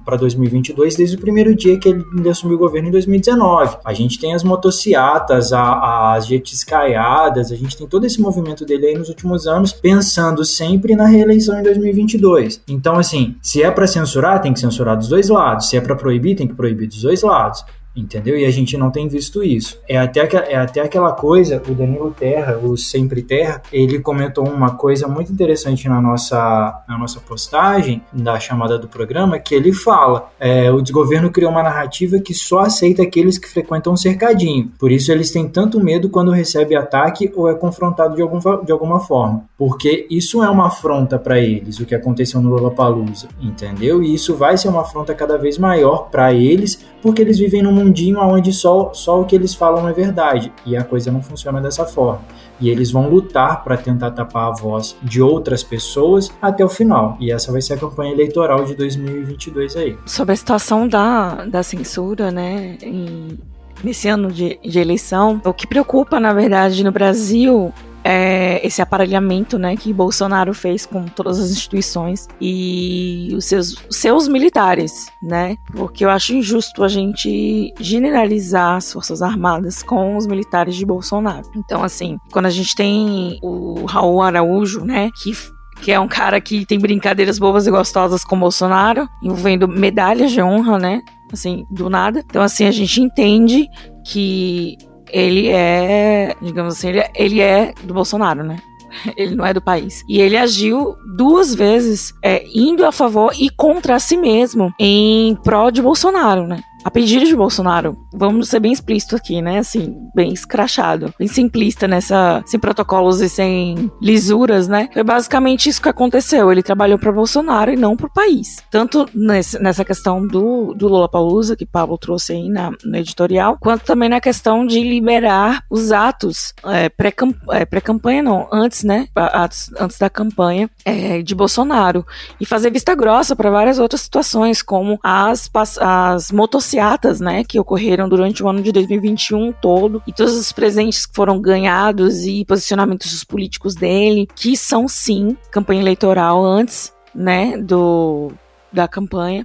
para 0.05 0.17
2022 0.17 0.97
desde 0.97 1.17
o 1.17 1.21
primeiro 1.21 1.55
dia 1.55 1.79
que 1.79 1.89
ele 1.89 2.29
assumiu 2.29 2.57
o 2.57 2.59
governo 2.59 2.89
em 2.89 2.93
2019. 2.93 3.77
A 3.85 3.93
gente 3.93 4.19
tem 4.19 4.35
as 4.35 4.43
motociatas, 4.43 5.53
a, 5.53 6.15
as 6.15 6.27
jetiscaiadas, 6.27 7.53
a 7.53 7.57
gente 7.57 7.77
tem 7.77 7.87
todo 7.87 8.05
esse 8.05 8.21
movimento 8.21 8.65
dele 8.65 8.87
aí 8.87 8.99
nos 8.99 9.09
últimos 9.09 9.47
anos, 9.47 9.73
pensando 9.73 10.45
sempre 10.45 10.97
na 10.97 11.07
reeleição 11.07 11.59
em 11.59 11.63
2022. 11.63 12.63
Então, 12.69 12.97
assim, 12.97 13.37
se 13.41 13.63
é 13.63 13.71
para 13.71 13.87
censurar, 13.87 14.41
tem 14.41 14.53
que 14.53 14.61
censurar 14.61 14.97
dos 14.97 15.09
dois 15.09 15.29
lados. 15.29 15.69
Se 15.69 15.77
é 15.77 15.81
para 15.81 15.95
proibir, 15.95 16.37
tem 16.37 16.49
que 16.49 16.55
proibir 16.55 16.89
dos 16.89 17.03
dois 17.03 17.23
lados 17.23 17.65
entendeu? 17.95 18.39
E 18.39 18.45
a 18.45 18.51
gente 18.51 18.77
não 18.77 18.91
tem 18.91 19.09
visto 19.09 19.43
isso. 19.43 19.79
É 19.89 19.99
até, 19.99 20.21
é 20.21 20.57
até 20.57 20.81
aquela 20.81 21.13
coisa, 21.13 21.63
o 21.69 21.75
Danilo 21.75 22.15
Terra, 22.19 22.59
o 22.59 22.77
Sempre 22.77 23.23
Terra, 23.23 23.63
ele 23.73 23.99
comentou 23.99 24.49
uma 24.49 24.77
coisa 24.77 25.09
muito 25.09 25.33
interessante 25.33 25.89
na 25.89 26.01
nossa, 26.01 26.83
na 26.89 26.99
nossa 26.99 27.21
postagem, 27.21 28.03
da 28.13 28.39
chamada 28.39 28.79
do 28.79 28.89
programa, 28.89 29.39
que 29.39 29.55
ele 29.55 29.73
fala, 29.73 30.31
é, 30.39 30.71
o 30.71 30.81
desgoverno 30.81 31.31
criou 31.31 31.51
uma 31.51 31.63
narrativa 31.63 32.19
que 32.19 32.35
só 32.35 32.61
aceita 32.61 33.03
aqueles 33.03 33.39
que 33.39 33.49
frequentam 33.49 33.93
o 33.93 33.97
cercadinho, 33.97 34.71
por 34.79 34.91
isso 34.91 35.11
eles 35.11 35.31
têm 35.31 35.49
tanto 35.49 35.81
medo 35.81 36.09
quando 36.09 36.31
recebe 36.31 36.77
ataque 36.77 37.31
ou 37.35 37.49
é 37.49 37.55
confrontado 37.55 38.15
de, 38.15 38.23
algum, 38.23 38.39
de 38.39 38.73
alguma 38.73 39.01
forma, 39.01 39.45
porque 39.59 40.07
isso 40.11 40.43
é 40.43 40.49
uma 40.49 40.69
afronta 40.69 41.19
para 41.19 41.39
eles, 41.39 41.79
o 41.79 41.87
que 41.87 41.95
aconteceu 41.95 42.41
no 42.41 42.51
Lollapalooza, 42.51 43.29
entendeu? 43.41 44.03
E 44.03 44.15
isso 44.15 44.35
vai 44.35 44.57
ser 44.57 44.69
uma 44.69 44.83
afronta 44.83 45.15
cada 45.15 45.37
vez 45.37 45.59
maior 45.59 46.09
para 46.11 46.33
eles, 46.33 46.85
porque 47.03 47.23
eles 47.23 47.39
vivem 47.39 47.63
num 47.63 47.73
mundinho 47.81 48.21
onde 48.21 48.53
só, 48.53 48.93
só 48.93 49.21
o 49.21 49.25
que 49.25 49.35
eles 49.35 49.55
falam 49.55 49.89
é 49.89 49.93
verdade. 49.93 50.53
E 50.65 50.77
a 50.77 50.85
coisa 50.85 51.11
não 51.11 51.23
funciona 51.23 51.61
dessa 51.61 51.85
forma. 51.85 52.21
E 52.61 52.69
eles 52.69 52.91
vão 52.91 53.09
lutar 53.09 53.65
para 53.65 53.77
tentar 53.77 54.11
tapar 54.11 54.49
a 54.49 54.51
voz 54.53 54.97
de 55.03 55.23
outras 55.23 55.63
pessoas 55.63 56.31
até 56.41 56.65
o 56.65 56.69
final. 56.69 57.17
E 57.19 57.33
essa 57.33 57.51
vai 57.51 57.63
ser 57.63 57.75
a 57.75 57.79
campanha 57.79 58.13
eleitoral 58.13 58.65
de 58.65 58.75
2022 58.75 59.77
aí. 59.77 59.97
Sobre 60.05 60.35
a 60.35 60.37
situação 60.37 60.87
da, 60.87 61.45
da 61.47 61.63
censura, 61.63 62.31
né? 62.31 62.77
Em, 62.83 63.39
nesse 63.83 64.09
ano 64.09 64.31
de, 64.31 64.59
de 64.63 64.79
eleição, 64.79 65.41
o 65.45 65.55
que 65.55 65.67
preocupa, 65.67 66.21
na 66.21 66.33
verdade, 66.33 66.85
no 66.85 66.93
Brasil 66.93 67.73
é, 68.05 68.65
esse 68.67 68.81
aparelhamento 68.81 69.59
né, 69.59 69.77
que 69.77 69.93
Bolsonaro 69.93 70.55
fez 70.55 70.87
com 70.87 71.05
todas 71.07 71.39
as 71.39 71.51
instituições 71.51 72.27
e 72.41 73.31
os 73.35 73.45
seus, 73.45 73.77
seus 73.91 74.29
militares, 74.29 75.11
né? 75.23 75.57
Porque 75.75 76.05
eu 76.05 76.11
acho 76.11 76.35
injusto 76.35 76.83
a 76.83 76.89
gente 76.89 77.73
generalizar 77.79 78.77
as 78.77 78.93
Forças 78.93 79.23
Armadas 79.23 79.83
com 79.83 80.17
os 80.17 80.27
militares 80.27 80.77
de 80.77 80.87
Bolsonaro. 80.87 81.49
Então, 81.55 81.83
assim, 81.83 82.19
quando 82.33 82.47
a 82.47 82.51
gente 82.51 82.75
tem 82.75 83.39
o 83.43 83.85
Raul 83.85 84.23
Araújo, 84.23 84.85
né, 84.85 85.11
que 85.23 85.33
que 85.81 85.91
é 85.91 85.99
um 85.99 86.09
cara 86.09 86.41
que 86.43 86.67
tem 86.67 86.79
brincadeiras 86.79 87.39
bobas 87.39 87.67
e 87.67 87.71
gostosas 87.71 88.23
com 88.23 88.39
Bolsonaro, 88.39 89.09
envolvendo 89.23 89.67
medalhas 89.67 90.31
de 90.31 90.43
honra, 90.43 90.79
né? 90.79 91.01
Assim, 91.33 91.65
do 91.71 91.89
nada. 91.89 92.23
Então, 92.27 92.43
assim, 92.43 92.67
a 92.67 92.71
gente 92.71 93.01
entende 93.01 93.67
que 94.05 94.77
ele 95.13 95.49
é, 95.49 96.35
digamos 96.41 96.75
assim, 96.75 96.89
ele 96.89 97.01
é, 97.01 97.11
ele 97.15 97.41
é 97.41 97.75
do 97.83 97.95
Bolsonaro, 97.95 98.43
né? 98.45 98.57
Ele 99.17 99.37
não 99.37 99.47
é 99.47 99.55
do 99.55 99.63
país. 99.63 100.05
E 100.09 100.21
ele 100.21 100.37
agiu 100.37 100.97
duas 101.17 101.55
vezes 101.55 102.13
é, 102.21 102.45
indo 102.53 102.85
a 102.85 102.91
favor 102.91 103.33
e 103.39 103.49
contra 103.49 104.01
si 104.01 104.17
mesmo 104.17 104.75
em 104.81 105.37
prol 105.45 105.71
de 105.71 105.81
Bolsonaro, 105.81 106.45
né? 106.45 106.61
A 106.83 106.91
pedido 106.91 107.27
de 107.27 107.37
Bolsonaro, 107.37 107.97
vamos 108.13 108.49
ser 108.49 108.61
bem 108.61 108.73
explícito 108.73 109.15
aqui, 109.15 109.43
né? 109.43 109.59
Assim, 109.59 109.95
bem 110.15 110.33
escrachado, 110.33 111.13
bem 111.19 111.29
simplista 111.29 111.87
nessa, 111.87 112.43
sem 112.47 112.59
protocolos 112.59 113.21
e 113.21 113.29
sem 113.29 113.91
lisuras, 114.01 114.67
né? 114.67 114.89
Foi 114.93 115.03
basicamente 115.03 115.69
isso 115.69 115.83
que 115.83 115.89
aconteceu. 115.89 116.51
Ele 116.51 116.63
trabalhou 116.63 116.99
para 116.99 117.13
Bolsonaro 117.13 117.71
e 117.71 117.77
não 117.77 117.97
para 117.97 118.07
o 118.07 118.13
país. 118.13 118.63
Tanto 118.71 119.07
nesse, 119.15 119.59
nessa 119.59 119.85
questão 119.85 120.27
do, 120.27 120.75
do 120.75 120.89
Lula 120.89 121.09
Palusa, 121.09 121.55
que 121.55 121.67
Pablo 121.67 121.99
trouxe 121.99 122.33
aí 122.33 122.49
na, 122.49 122.71
no 122.85 122.97
editorial, 122.97 123.59
quanto 123.61 123.85
também 123.85 124.09
na 124.09 124.21
questão 124.21 124.67
de 124.67 124.83
liberar 124.83 125.63
os 125.71 125.93
atos 125.93 126.55
é, 126.65 126.89
pré-campanha, 126.89 127.61
é, 127.61 127.65
pré 127.67 127.83
não, 128.23 128.49
antes, 128.51 128.85
né? 128.85 129.07
Atos, 129.15 129.71
antes 129.79 129.99
da 129.99 130.09
campanha 130.09 130.71
é, 130.85 131.21
de 131.21 131.35
Bolsonaro. 131.35 132.07
E 132.41 132.47
fazer 132.47 132.71
vista 132.71 132.95
grossa 132.95 133.37
para 133.37 133.51
várias 133.51 133.79
outras 133.79 134.01
situações, 134.01 134.63
como 134.63 134.99
as, 135.03 135.51
as 135.79 136.33
motocicletas 136.33 136.70
passeatas, 136.71 137.21
né, 137.21 137.43
que 137.43 137.59
ocorreram 137.59 138.09
durante 138.09 138.43
o 138.43 138.49
ano 138.49 138.63
de 138.63 138.71
2021 138.71 139.53
todo, 139.53 140.03
e 140.07 140.13
todos 140.13 140.37
os 140.37 140.53
presentes 140.53 141.05
que 141.05 141.15
foram 141.15 141.41
ganhados 141.41 142.25
e 142.25 142.45
posicionamentos 142.45 143.25
políticos 143.25 143.75
dele, 143.75 144.29
que 144.37 144.57
são 144.57 144.87
sim 144.87 145.37
campanha 145.51 145.81
eleitoral 145.81 146.45
antes, 146.45 146.93
né, 147.15 147.57
do 147.57 148.33
da 148.73 148.87
campanha. 148.87 149.45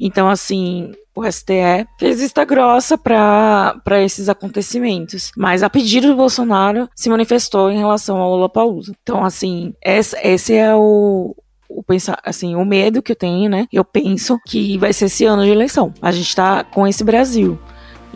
Então, 0.00 0.30
assim, 0.30 0.92
o 1.14 1.30
STE 1.30 1.86
fez 1.98 2.20
vista 2.20 2.42
grossa 2.42 2.96
para 2.96 4.02
esses 4.02 4.30
acontecimentos, 4.30 5.30
mas 5.36 5.62
a 5.62 5.68
pedido 5.68 6.08
do 6.08 6.16
Bolsonaro 6.16 6.88
se 6.94 7.10
manifestou 7.10 7.70
em 7.70 7.76
relação 7.76 8.16
ao 8.16 8.34
Lula 8.34 8.48
Palusa. 8.48 8.94
Então, 9.02 9.22
assim, 9.22 9.74
esse, 9.84 10.16
esse 10.22 10.54
é 10.54 10.74
o, 10.74 11.36
o 11.68 11.82
pensar, 11.82 12.18
assim, 12.24 12.54
o 12.54 12.64
medo 12.64 13.02
que 13.02 13.12
eu 13.12 13.16
tenho, 13.16 13.48
né? 13.50 13.66
Eu 13.72 13.84
penso 13.84 14.38
que 14.46 14.76
vai 14.78 14.92
ser 14.92 15.06
esse 15.06 15.24
ano 15.24 15.44
de 15.44 15.50
eleição. 15.50 15.92
A 16.00 16.10
gente 16.12 16.34
tá 16.34 16.64
com 16.64 16.86
esse 16.86 17.04
Brasil 17.04 17.58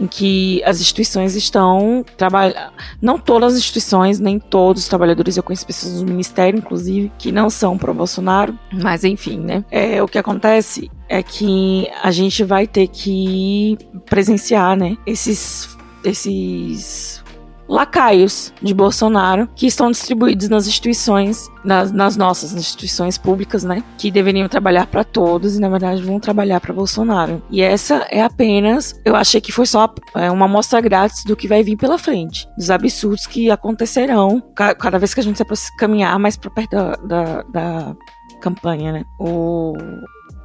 em 0.00 0.07
que 0.07 0.62
as 0.64 0.80
instituições 0.80 1.37
estão 1.37 2.04
trabalhando. 2.16 2.73
Não 3.00 3.19
todas 3.19 3.52
as 3.52 3.59
instituições, 3.59 4.19
nem 4.19 4.38
todos 4.38 4.83
os 4.83 4.88
trabalhadores, 4.88 5.37
eu 5.37 5.42
conheço 5.42 5.66
pessoas 5.66 6.00
do 6.00 6.07
ministério, 6.07 6.59
inclusive, 6.59 7.12
que 7.19 7.30
não 7.30 7.50
são 7.50 7.76
pro 7.76 7.92
Bolsonaro, 7.92 8.59
mas 8.73 9.04
enfim, 9.04 9.38
né? 9.38 9.64
É, 9.71 10.02
o 10.02 10.09
que 10.09 10.19
acontece 10.19 10.90
é 11.09 11.23
que 11.23 11.88
a 12.02 12.11
gente 12.11 12.42
vai 12.42 12.66
ter 12.66 12.88
que 12.88 13.76
presenciar, 14.07 14.76
né? 14.76 14.97
Esses. 15.07 15.76
esses 16.02 17.23
lacaios 17.71 18.53
de 18.61 18.75
Bolsonaro 18.75 19.49
que 19.55 19.67
estão 19.67 19.93
distribuídos 19.93 20.49
nas 20.49 20.67
instituições, 20.67 21.49
nas, 21.65 21.93
nas 21.93 22.17
nossas 22.17 22.53
instituições 22.53 23.17
públicas, 23.17 23.62
né? 23.62 23.85
Que 23.97 24.11
deveriam 24.11 24.49
trabalhar 24.49 24.89
para 24.89 25.05
todos 25.05 25.57
e 25.57 25.61
na 25.61 25.69
verdade 25.69 26.03
vão 26.03 26.19
trabalhar 26.19 26.61
para 26.61 26.75
Bolsonaro. 26.75 27.41
E 27.49 27.62
essa 27.62 28.07
é 28.11 28.23
apenas, 28.23 29.00
eu 29.04 29.15
achei 29.15 29.41
que 29.41 29.52
foi 29.52 29.67
só 29.67 29.89
é, 30.17 30.30
uma 30.30 30.47
amostra 30.47 30.80
grátis 30.80 31.23
do 31.25 31.37
que 31.37 31.47
vai 31.47 31.63
vir 31.63 31.76
pela 31.76 31.97
frente, 31.97 32.49
dos 32.59 32.71
absurdos 32.71 33.26
que 33.26 33.50
acontecerão 33.50 34.43
cada 34.54 34.99
vez 34.99 35.15
que 35.15 35.21
a 35.21 35.23
gente 35.23 35.39
se 35.39 35.76
caminhar 35.76 36.19
mais 36.19 36.37
para 36.37 36.50
perto 36.50 36.71
da, 36.71 36.97
da, 36.97 37.43
da 37.45 37.97
campanha, 38.41 38.93
né? 38.93 39.04
O 39.19 39.75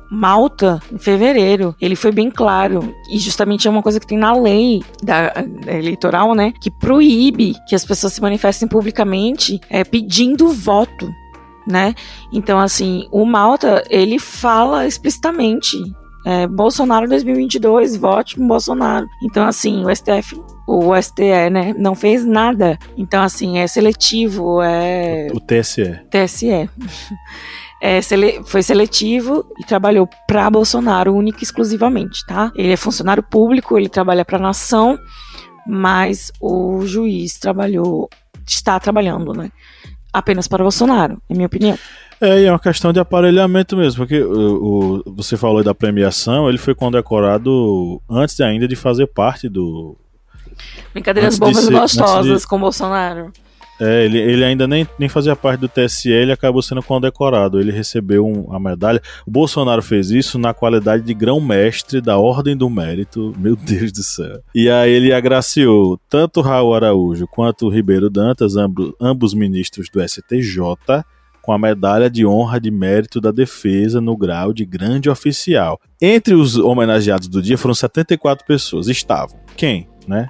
Malta, 0.10 0.82
em 0.92 0.98
fevereiro, 0.98 1.76
ele 1.80 1.96
foi 1.96 2.12
bem 2.12 2.30
claro, 2.30 2.94
e 3.12 3.18
justamente 3.18 3.68
é 3.68 3.72
uma 3.72 3.82
coisa 3.82 4.00
que 4.00 4.08
tem 4.08 4.18
na 4.18 4.34
lei 4.34 4.84
da, 5.04 5.34
eleitoral, 5.68 6.34
né, 6.34 6.54
que 6.60 6.72
proíbe 6.72 7.56
que 7.68 7.76
as 7.76 7.86
pessoas 7.86 8.14
se 8.14 8.22
manifestem 8.22 8.68
publicamente 8.68 9.60
é, 9.70 9.84
pedindo 9.84 10.50
voto, 10.50 11.12
né? 11.68 11.96
Então, 12.32 12.60
assim, 12.60 13.08
o 13.12 13.26
Malta, 13.26 13.84
ele 13.90 14.20
fala 14.20 14.86
explicitamente 14.86 15.78
é, 16.26 16.48
Bolsonaro 16.48 17.08
2022, 17.08 17.96
vote 17.98 18.36
com 18.36 18.48
Bolsonaro. 18.48 19.08
Então, 19.22 19.46
assim, 19.48 19.86
o 19.86 19.96
STF, 19.96 20.42
o 20.68 21.00
STE, 21.00 21.50
né, 21.52 21.74
não 21.78 21.94
fez 21.94 22.26
nada. 22.26 22.80
Então, 22.98 23.22
assim, 23.22 23.60
é 23.60 23.68
seletivo, 23.68 24.62
é... 24.62 25.28
O 25.34 25.40
TSE. 25.40 26.00
TSE. 26.10 26.70
É, 27.86 28.02
sele 28.02 28.42
foi 28.46 28.64
seletivo 28.64 29.46
e 29.60 29.64
trabalhou 29.64 30.10
para 30.28 30.50
Bolsonaro 30.50 31.14
única 31.14 31.42
e 31.42 31.44
exclusivamente, 31.44 32.26
tá? 32.26 32.52
Ele 32.56 32.74
é 32.74 32.76
funcionário 32.76 33.22
público, 33.22 33.78
ele 33.78 33.88
trabalha 33.88 34.26
para 34.26 34.40
a 34.40 34.42
nação, 34.42 34.98
mas 35.68 36.32
o 36.42 36.84
juiz 36.84 37.38
trabalhou, 37.38 38.10
está 38.44 38.80
trabalhando, 38.80 39.34
né? 39.34 39.52
Apenas 40.12 40.48
para 40.48 40.64
Bolsonaro, 40.64 41.22
em 41.30 41.36
minha 41.36 41.46
opinião. 41.46 41.78
É, 42.20 42.42
e 42.42 42.46
é 42.46 42.52
uma 42.52 42.58
questão 42.58 42.92
de 42.92 43.00
aparelhamento 43.00 43.78
mesmo, 43.78 44.00
porque 44.00 44.20
o, 44.20 45.04
o, 45.06 45.14
você 45.16 45.38
falou 45.38 45.64
da 45.64 45.76
premiação, 45.76 46.50
ele 46.50 46.58
foi 46.58 46.74
condecorado 46.74 48.02
antes 48.10 48.40
ainda 48.42 48.68
de 48.68 48.76
fazer 48.76 49.06
parte 49.06 49.48
do. 49.48 49.96
Brincadeiras 50.92 51.38
bobas 51.38 51.68
e 51.68 51.72
gostosas 51.72 52.42
de... 52.42 52.48
com 52.48 52.60
Bolsonaro. 52.60 53.32
É, 53.80 54.06
ele, 54.06 54.18
ele 54.18 54.44
ainda 54.44 54.68
nem, 54.68 54.88
nem 54.98 55.10
fazia 55.10 55.36
parte 55.36 55.60
do 55.60 55.68
TSE, 55.68 56.10
ele 56.10 56.32
acabou 56.32 56.62
sendo 56.62 56.82
condecorado. 56.82 57.60
Ele 57.60 57.72
recebeu 57.72 58.26
um, 58.26 58.54
a 58.54 58.60
medalha. 58.60 59.02
O 59.26 59.32
Bolsonaro 59.32 59.82
fez 59.82 60.12
isso 60.12 60.40
na 60.40 60.54
qualidade 60.54 61.04
de 61.04 61.14
grão-mestre 61.14 62.02
da 62.02 62.18
Ordem 62.18 62.56
do 62.56 62.70
Mérito. 62.70 63.34
Meu 63.38 63.56
Deus 63.56 63.92
do 63.92 64.04
céu. 64.04 64.40
E 64.54 64.70
aí 64.70 64.92
ele 64.92 65.14
agraciou 65.14 66.00
tanto 66.10 66.42
Raul 66.42 66.74
Araújo 66.74 67.28
quanto 67.28 67.70
Ribeiro 67.70 68.10
Dantas, 68.10 68.56
ambos, 68.56 68.94
ambos 69.00 69.34
ministros 69.34 69.90
do 69.90 70.02
STJ, 70.02 71.04
com 71.42 71.52
a 71.52 71.60
medalha 71.60 72.10
de 72.10 72.26
honra 72.26 72.60
de 72.60 72.72
mérito 72.72 73.22
da 73.22 73.30
defesa 73.30 74.02
no 74.02 74.18
grau 74.18 74.52
de 74.52 74.66
grande 74.66 75.10
oficial. 75.10 75.80
Entre 76.02 76.34
os 76.34 76.58
homenageados 76.58 77.28
do 77.28 77.42
dia 77.42 77.58
foram 77.58 77.76
74 77.76 78.46
pessoas. 78.48 78.88
Estavam 78.88 79.38
quem? 79.56 79.88
Né? 80.08 80.28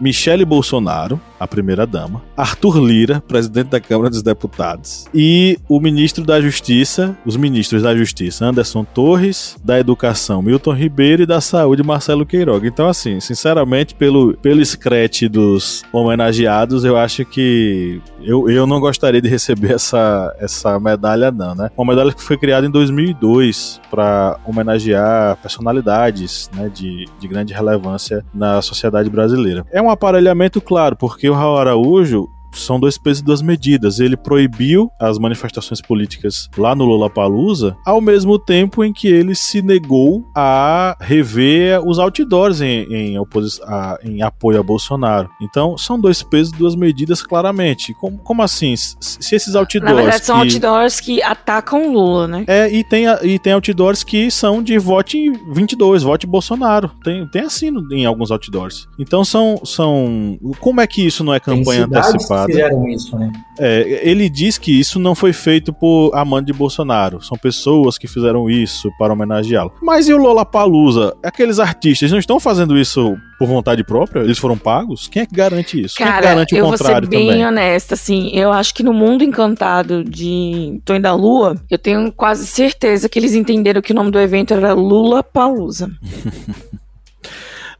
Michele 0.00 0.44
Bolsonaro, 0.44 1.20
a 1.38 1.46
primeira-dama, 1.46 2.22
Arthur 2.36 2.78
Lira, 2.78 3.20
presidente 3.26 3.68
da 3.68 3.80
Câmara 3.80 4.10
dos 4.10 4.22
Deputados, 4.22 5.06
e 5.14 5.58
o 5.68 5.80
ministro 5.80 6.24
da 6.24 6.40
Justiça, 6.40 7.16
os 7.24 7.36
ministros 7.36 7.82
da 7.82 7.96
Justiça, 7.96 8.44
Anderson 8.44 8.84
Torres, 8.84 9.56
da 9.64 9.78
Educação, 9.78 10.42
Milton 10.42 10.72
Ribeiro, 10.72 11.22
e 11.22 11.26
da 11.26 11.40
Saúde, 11.40 11.82
Marcelo 11.82 12.26
Queiroga. 12.26 12.66
Então, 12.66 12.88
assim, 12.88 13.20
sinceramente, 13.20 13.94
pelo, 13.94 14.36
pelo 14.36 14.64
scratch 14.64 15.22
dos 15.22 15.82
homenageados, 15.92 16.84
eu 16.84 16.96
acho 16.96 17.24
que 17.24 18.00
eu, 18.22 18.48
eu 18.50 18.66
não 18.66 18.80
gostaria 18.80 19.20
de 19.20 19.28
receber 19.28 19.72
essa, 19.72 20.34
essa 20.38 20.78
medalha, 20.78 21.30
não, 21.30 21.54
né? 21.54 21.70
Uma 21.76 21.92
medalha 21.92 22.12
que 22.12 22.22
foi 22.22 22.36
criada 22.36 22.66
em 22.66 22.70
2002 22.70 23.80
para 23.90 24.38
homenagear 24.44 25.36
personalidades 25.38 26.50
né, 26.54 26.68
de, 26.68 27.06
de 27.18 27.28
grande 27.28 27.52
relevância 27.52 28.24
na 28.32 28.60
sociedade 28.62 29.08
brasileira. 29.08 29.64
É 29.72 29.80
um 29.80 29.90
aparelhamento 29.90 30.60
claro, 30.60 30.96
porque 30.96 31.30
o 31.30 31.34
Raul 31.34 31.58
Araújo 31.58 32.28
são 32.52 32.78
dois 32.78 32.98
pesos 32.98 33.20
e 33.20 33.24
duas 33.24 33.42
medidas. 33.42 34.00
Ele 34.00 34.16
proibiu 34.16 34.90
as 35.00 35.18
manifestações 35.18 35.80
políticas 35.80 36.48
lá 36.56 36.74
no 36.74 36.84
Lollapalooza, 36.84 37.76
ao 37.84 38.00
mesmo 38.00 38.38
tempo 38.38 38.84
em 38.84 38.92
que 38.92 39.08
ele 39.08 39.34
se 39.34 39.62
negou 39.62 40.24
a 40.34 40.96
rever 41.00 41.80
os 41.86 41.98
outdoors 41.98 42.60
em, 42.60 42.82
em, 42.92 43.16
a, 43.64 43.98
em 44.02 44.22
apoio 44.22 44.60
a 44.60 44.62
Bolsonaro. 44.62 45.28
Então, 45.40 45.76
são 45.76 45.98
dois 45.98 46.22
pesos 46.22 46.52
e 46.52 46.56
duas 46.56 46.74
medidas 46.74 47.22
claramente. 47.22 47.94
Como, 47.94 48.18
como 48.18 48.42
assim? 48.42 48.74
Se 48.76 49.34
esses 49.34 49.54
outdoors. 49.54 49.84
Na 49.84 49.94
verdade, 49.94 50.24
são 50.24 50.36
que... 50.36 50.42
outdoors 50.42 51.00
que 51.00 51.22
atacam 51.22 51.92
Lula, 51.92 52.26
né? 52.26 52.44
É, 52.46 52.70
e 52.70 52.84
tem, 52.84 53.04
e 53.22 53.38
tem 53.38 53.52
outdoors 53.52 54.02
que 54.02 54.30
são 54.30 54.62
de 54.62 54.78
vote 54.78 55.30
22, 55.52 56.02
vote 56.02 56.26
Bolsonaro. 56.26 56.90
Tem, 57.02 57.26
tem 57.28 57.42
assim 57.42 57.70
em 57.92 58.04
alguns 58.04 58.30
outdoors. 58.30 58.88
Então, 58.98 59.24
são. 59.24 59.60
são 59.64 60.38
como 60.58 60.80
é 60.80 60.86
que 60.86 61.06
isso 61.06 61.24
não 61.24 61.34
é 61.34 61.40
campanha 61.40 61.84
antecipada? 61.84 62.39
Que 62.46 62.52
fizeram 62.52 62.88
isso, 62.88 63.18
né? 63.18 63.32
É, 63.58 64.00
ele 64.02 64.28
diz 64.28 64.58
que 64.58 64.78
isso 64.78 64.98
não 64.98 65.14
foi 65.14 65.32
feito 65.32 65.72
por 65.72 66.12
amante 66.14 66.46
de 66.46 66.52
Bolsonaro. 66.52 67.22
São 67.22 67.36
pessoas 67.36 67.98
que 67.98 68.06
fizeram 68.06 68.48
isso 68.48 68.90
para 68.98 69.12
homenageá-lo. 69.12 69.72
Mas 69.82 70.08
e 70.08 70.14
o 70.14 70.18
Lola 70.18 70.44
Palusa? 70.44 71.14
Aqueles 71.22 71.58
artistas 71.58 72.10
não 72.10 72.18
estão 72.18 72.40
fazendo 72.40 72.78
isso 72.78 73.16
por 73.38 73.46
vontade 73.46 73.84
própria? 73.84 74.20
Eles 74.20 74.38
foram 74.38 74.56
pagos? 74.56 75.08
Quem 75.08 75.22
é 75.22 75.26
que 75.26 75.34
garante 75.34 75.80
isso? 75.80 75.96
Cara, 75.96 76.10
Quem 76.10 76.16
é 76.16 76.20
que 76.20 76.28
garante 76.28 76.54
o 76.54 76.70
contrário 76.70 77.08
também? 77.08 77.20
Eu 77.20 77.26
vou 77.26 77.32
ser 77.32 77.34
bem 77.34 77.44
também? 77.44 77.46
honesta, 77.46 77.94
assim, 77.94 78.30
eu 78.32 78.52
acho 78.52 78.74
que 78.74 78.82
no 78.82 78.92
mundo 78.92 79.24
encantado 79.24 80.04
de 80.04 80.80
Tonho 80.84 81.00
da 81.00 81.14
Lua, 81.14 81.56
eu 81.70 81.78
tenho 81.78 82.12
quase 82.12 82.46
certeza 82.46 83.08
que 83.08 83.18
eles 83.18 83.34
entenderam 83.34 83.82
que 83.82 83.92
o 83.92 83.94
nome 83.94 84.10
do 84.10 84.18
evento 84.18 84.54
era 84.54 84.72
Lula 84.72 85.22
Palusa. 85.22 85.90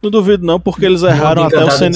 Não 0.03 0.11
duvido 0.11 0.47
não, 0.47 0.59
porque 0.59 0.87
eles 0.87 1.03
erraram 1.03 1.45
até 1.45 1.63
o 1.63 1.71
CN... 1.71 1.95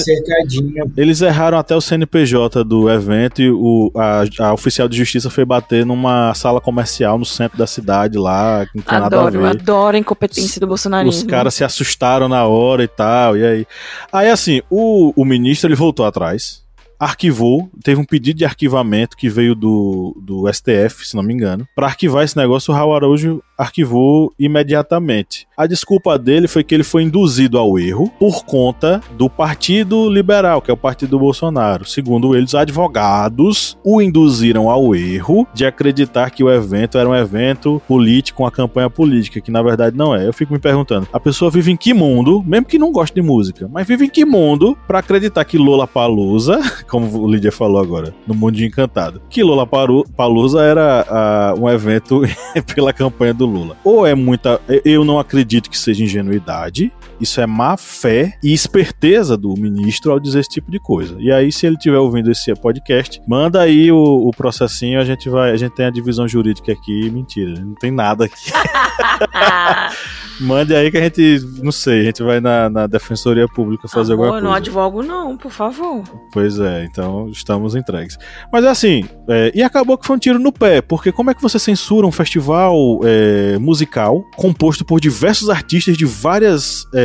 Eles 0.95 1.21
erraram 1.21 1.57
até 1.57 1.75
o 1.75 1.81
CNPJ 1.81 2.63
do 2.63 2.87
evento 2.89 3.41
e 3.41 3.49
o, 3.49 3.91
a, 3.95 4.23
a, 4.39 4.53
oficial 4.53 4.87
de 4.87 4.95
justiça 4.95 5.29
foi 5.29 5.43
bater 5.43 5.83
numa 5.85 6.33
sala 6.35 6.61
comercial 6.61 7.17
no 7.17 7.25
centro 7.25 7.57
da 7.57 7.65
cidade 7.65 8.17
lá, 8.17 8.67
que 8.67 8.77
não 8.77 8.83
tem 8.83 8.97
adoro, 8.97 9.25
nada 9.25 9.37
a 9.49 9.51
ver. 9.53 9.59
Adoro 9.59 9.97
a 9.97 9.99
incompetência 9.99 10.59
do 10.59 10.67
bolsonarismo. 10.67 11.21
Os 11.21 11.27
caras 11.27 11.55
se 11.55 11.63
assustaram 11.63 12.29
na 12.29 12.45
hora 12.45 12.83
e 12.83 12.87
tal, 12.87 13.35
e 13.35 13.43
aí... 13.43 13.67
Aí 14.13 14.29
assim, 14.29 14.61
o, 14.69 15.11
o 15.15 15.25
ministro 15.25 15.67
ele 15.67 15.75
voltou 15.75 16.05
atrás, 16.05 16.63
arquivou, 16.99 17.69
teve 17.83 17.99
um 17.99 18.05
pedido 18.05 18.37
de 18.37 18.45
arquivamento 18.45 19.17
que 19.17 19.29
veio 19.29 19.55
do, 19.55 20.15
do 20.21 20.51
STF, 20.51 21.05
se 21.05 21.15
não 21.15 21.23
me 21.23 21.33
engano. 21.33 21.67
Para 21.75 21.87
arquivar 21.87 22.23
esse 22.23 22.37
negócio, 22.37 22.73
o 22.73 22.77
Raul 22.77 22.95
Araújo 22.95 23.43
arquivou 23.57 24.33
imediatamente. 24.39 25.47
A 25.57 25.67
desculpa 25.67 26.19
dele 26.19 26.47
foi 26.47 26.63
que 26.63 26.75
ele 26.75 26.83
foi 26.83 27.03
induzido 27.03 27.57
ao 27.57 27.79
erro 27.79 28.11
por 28.19 28.43
conta 28.43 29.01
do 29.17 29.29
Partido 29.29 30.09
Liberal, 30.09 30.61
que 30.61 30.69
é 30.69 30.73
o 30.73 30.77
partido 30.77 31.11
do 31.11 31.19
Bolsonaro. 31.19 31.85
Segundo 31.85 32.35
eles, 32.35 32.53
advogados 32.53 33.77
o 33.83 34.01
induziram 34.01 34.69
ao 34.69 34.93
erro 34.93 35.47
de 35.53 35.65
acreditar 35.65 36.29
que 36.29 36.43
o 36.43 36.51
evento 36.51 36.97
era 36.97 37.07
um 37.07 37.15
evento 37.15 37.81
político, 37.87 38.43
uma 38.43 38.51
campanha 38.51 38.89
política, 38.89 39.39
que 39.39 39.51
na 39.51 39.61
verdade 39.61 39.95
não 39.95 40.13
é. 40.13 40.27
Eu 40.27 40.33
fico 40.33 40.53
me 40.53 40.59
perguntando, 40.59 41.07
a 41.13 41.19
pessoa 41.19 41.49
vive 41.49 41.71
em 41.71 41.77
que 41.77 41.93
mundo, 41.93 42.43
mesmo 42.45 42.65
que 42.65 42.77
não 42.77 42.91
goste 42.91 43.15
de 43.15 43.21
música, 43.21 43.69
mas 43.71 43.87
vive 43.87 44.05
em 44.05 44.09
que 44.09 44.25
mundo 44.25 44.77
para 44.87 44.99
acreditar 44.99 45.45
que 45.45 45.57
Lola 45.57 45.87
Palusa, 45.87 46.59
como 46.89 47.23
o 47.23 47.31
Lídia 47.31 47.51
falou 47.51 47.81
agora, 47.81 48.13
no 48.27 48.35
Mundo 48.35 48.59
Encantado, 48.61 49.21
que 49.29 49.43
Lola 49.43 49.67
Palusa 50.15 50.61
era 50.61 51.55
uh, 51.55 51.63
um 51.63 51.69
evento 51.69 52.21
pela 52.75 52.91
campanha 52.91 53.33
do 53.33 53.44
do 53.45 53.51
Lula. 53.51 53.77
Ou 53.83 54.05
é 54.05 54.15
muita. 54.15 54.59
Eu 54.83 55.03
não 55.05 55.19
acredito 55.19 55.69
que 55.69 55.77
seja 55.77 56.03
ingenuidade, 56.03 56.91
isso 57.19 57.39
é 57.41 57.45
má 57.45 57.77
fé 57.77 58.37
e 58.43 58.53
esperteza 58.53 59.37
do 59.37 59.53
ministro 59.55 60.11
ao 60.11 60.19
dizer 60.19 60.39
esse 60.39 60.49
tipo 60.49 60.71
de 60.71 60.79
coisa. 60.79 61.15
E 61.19 61.31
aí, 61.31 61.51
se 61.51 61.65
ele 61.65 61.75
estiver 61.75 61.97
ouvindo 61.97 62.31
esse 62.31 62.53
podcast, 62.55 63.21
manda 63.27 63.61
aí 63.61 63.91
o, 63.91 64.27
o, 64.27 64.31
processinho, 64.31 64.99
a 64.99 65.05
gente 65.05 65.29
vai. 65.29 65.51
A 65.51 65.57
gente 65.57 65.73
tem 65.73 65.85
a 65.85 65.89
divisão 65.89 66.27
jurídica 66.27 66.71
aqui. 66.71 67.09
Mentira, 67.09 67.59
não 67.59 67.75
tem 67.75 67.91
nada 67.91 68.25
aqui. 68.25 68.51
Mande 70.39 70.75
aí 70.75 70.91
que 70.91 70.97
a 70.97 71.01
gente, 71.01 71.39
não 71.63 71.71
sei, 71.71 72.01
a 72.01 72.03
gente 72.03 72.21
vai 72.21 72.41
na, 72.41 72.69
na 72.69 72.87
Defensoria 72.87 73.47
Pública 73.47 73.87
fazer 73.87 74.11
ah, 74.11 74.15
alguma 74.15 74.31
coisa. 74.31 74.45
Eu 74.45 74.49
não 74.49 74.55
advogo, 74.55 75.01
não, 75.01 75.37
por 75.37 75.51
favor. 75.51 76.03
Pois 76.33 76.59
é, 76.59 76.83
então 76.83 77.29
estamos 77.29 77.73
entregues. 77.75 78.17
Mas 78.51 78.65
assim, 78.65 79.05
é, 79.29 79.51
e 79.55 79.63
acabou 79.63 79.97
que 79.97 80.05
foi 80.05 80.15
um 80.15 80.19
tiro 80.19 80.37
no 80.37 80.51
pé, 80.51 80.81
porque 80.81 81.11
como 81.11 81.31
é 81.31 81.33
que 81.33 81.41
você 81.41 81.57
censura 81.57 82.05
um 82.05 82.11
festival 82.11 82.99
é, 83.03 83.57
musical 83.59 84.25
composto 84.35 84.83
por 84.83 84.99
diversos 84.99 85.49
artistas 85.49 85.97
de 85.97 86.05
várias, 86.05 86.85
é, 86.93 87.04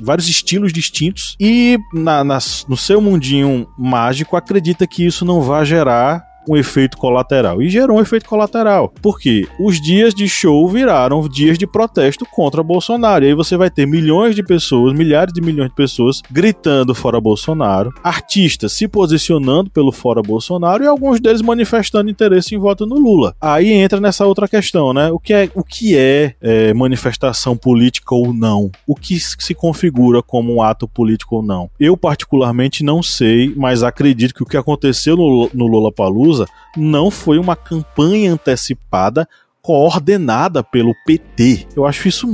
vários 0.00 0.28
estilos 0.28 0.72
distintos 0.72 1.36
e 1.40 1.78
na, 1.92 2.24
na, 2.24 2.38
no 2.68 2.76
seu 2.76 3.00
mundinho 3.00 3.66
mágico 3.78 4.36
acredita 4.36 4.86
que 4.86 5.04
isso 5.04 5.24
não 5.24 5.42
vai 5.42 5.64
gerar 5.64 6.25
um 6.48 6.56
efeito 6.56 6.96
colateral. 6.96 7.62
E 7.62 7.68
gerou 7.68 7.98
um 7.98 8.00
efeito 8.00 8.28
colateral. 8.28 8.92
Porque 9.02 9.46
os 9.58 9.80
dias 9.80 10.14
de 10.14 10.28
show 10.28 10.68
viraram 10.68 11.28
dias 11.28 11.58
de 11.58 11.66
protesto 11.66 12.26
contra 12.32 12.62
Bolsonaro. 12.62 13.24
E 13.24 13.28
aí 13.28 13.34
você 13.34 13.56
vai 13.56 13.70
ter 13.70 13.86
milhões 13.86 14.34
de 14.34 14.42
pessoas, 14.42 14.92
milhares 14.92 15.32
de 15.32 15.40
milhões 15.40 15.70
de 15.70 15.74
pessoas 15.74 16.22
gritando 16.30 16.94
fora 16.94 17.20
Bolsonaro, 17.20 17.92
artistas 18.02 18.72
se 18.72 18.88
posicionando 18.88 19.70
pelo 19.70 19.92
fora 19.92 20.22
Bolsonaro 20.22 20.84
e 20.84 20.86
alguns 20.86 21.20
deles 21.20 21.42
manifestando 21.42 22.10
interesse 22.10 22.54
em 22.54 22.58
voto 22.58 22.86
no 22.86 22.96
Lula. 22.96 23.34
Aí 23.40 23.72
entra 23.72 24.00
nessa 24.00 24.26
outra 24.26 24.48
questão, 24.48 24.92
né? 24.92 25.10
O 25.10 25.18
que 25.18 25.32
é, 25.32 25.50
o 25.54 25.64
que 25.64 25.96
é, 25.96 26.34
é 26.40 26.74
manifestação 26.74 27.56
política 27.56 28.14
ou 28.14 28.32
não? 28.32 28.70
O 28.86 28.94
que 28.94 29.18
se 29.18 29.54
configura 29.54 30.22
como 30.22 30.54
um 30.54 30.62
ato 30.62 30.86
político 30.86 31.36
ou 31.36 31.42
não? 31.42 31.70
Eu, 31.78 31.96
particularmente, 31.96 32.84
não 32.84 33.02
sei, 33.02 33.52
mas 33.56 33.82
acredito 33.82 34.34
que 34.34 34.42
o 34.42 34.46
que 34.46 34.56
aconteceu 34.56 35.16
no, 35.16 35.50
no 35.54 35.66
Lula 35.66 35.92
Palusa 35.92 36.35
não 36.76 37.10
foi 37.10 37.38
uma 37.38 37.56
campanha 37.56 38.32
antecipada 38.32 39.28
coordenada 39.62 40.62
pelo 40.62 40.94
PT. 41.06 41.66
Eu 41.74 41.86
acho 41.86 42.06
isso 42.06 42.26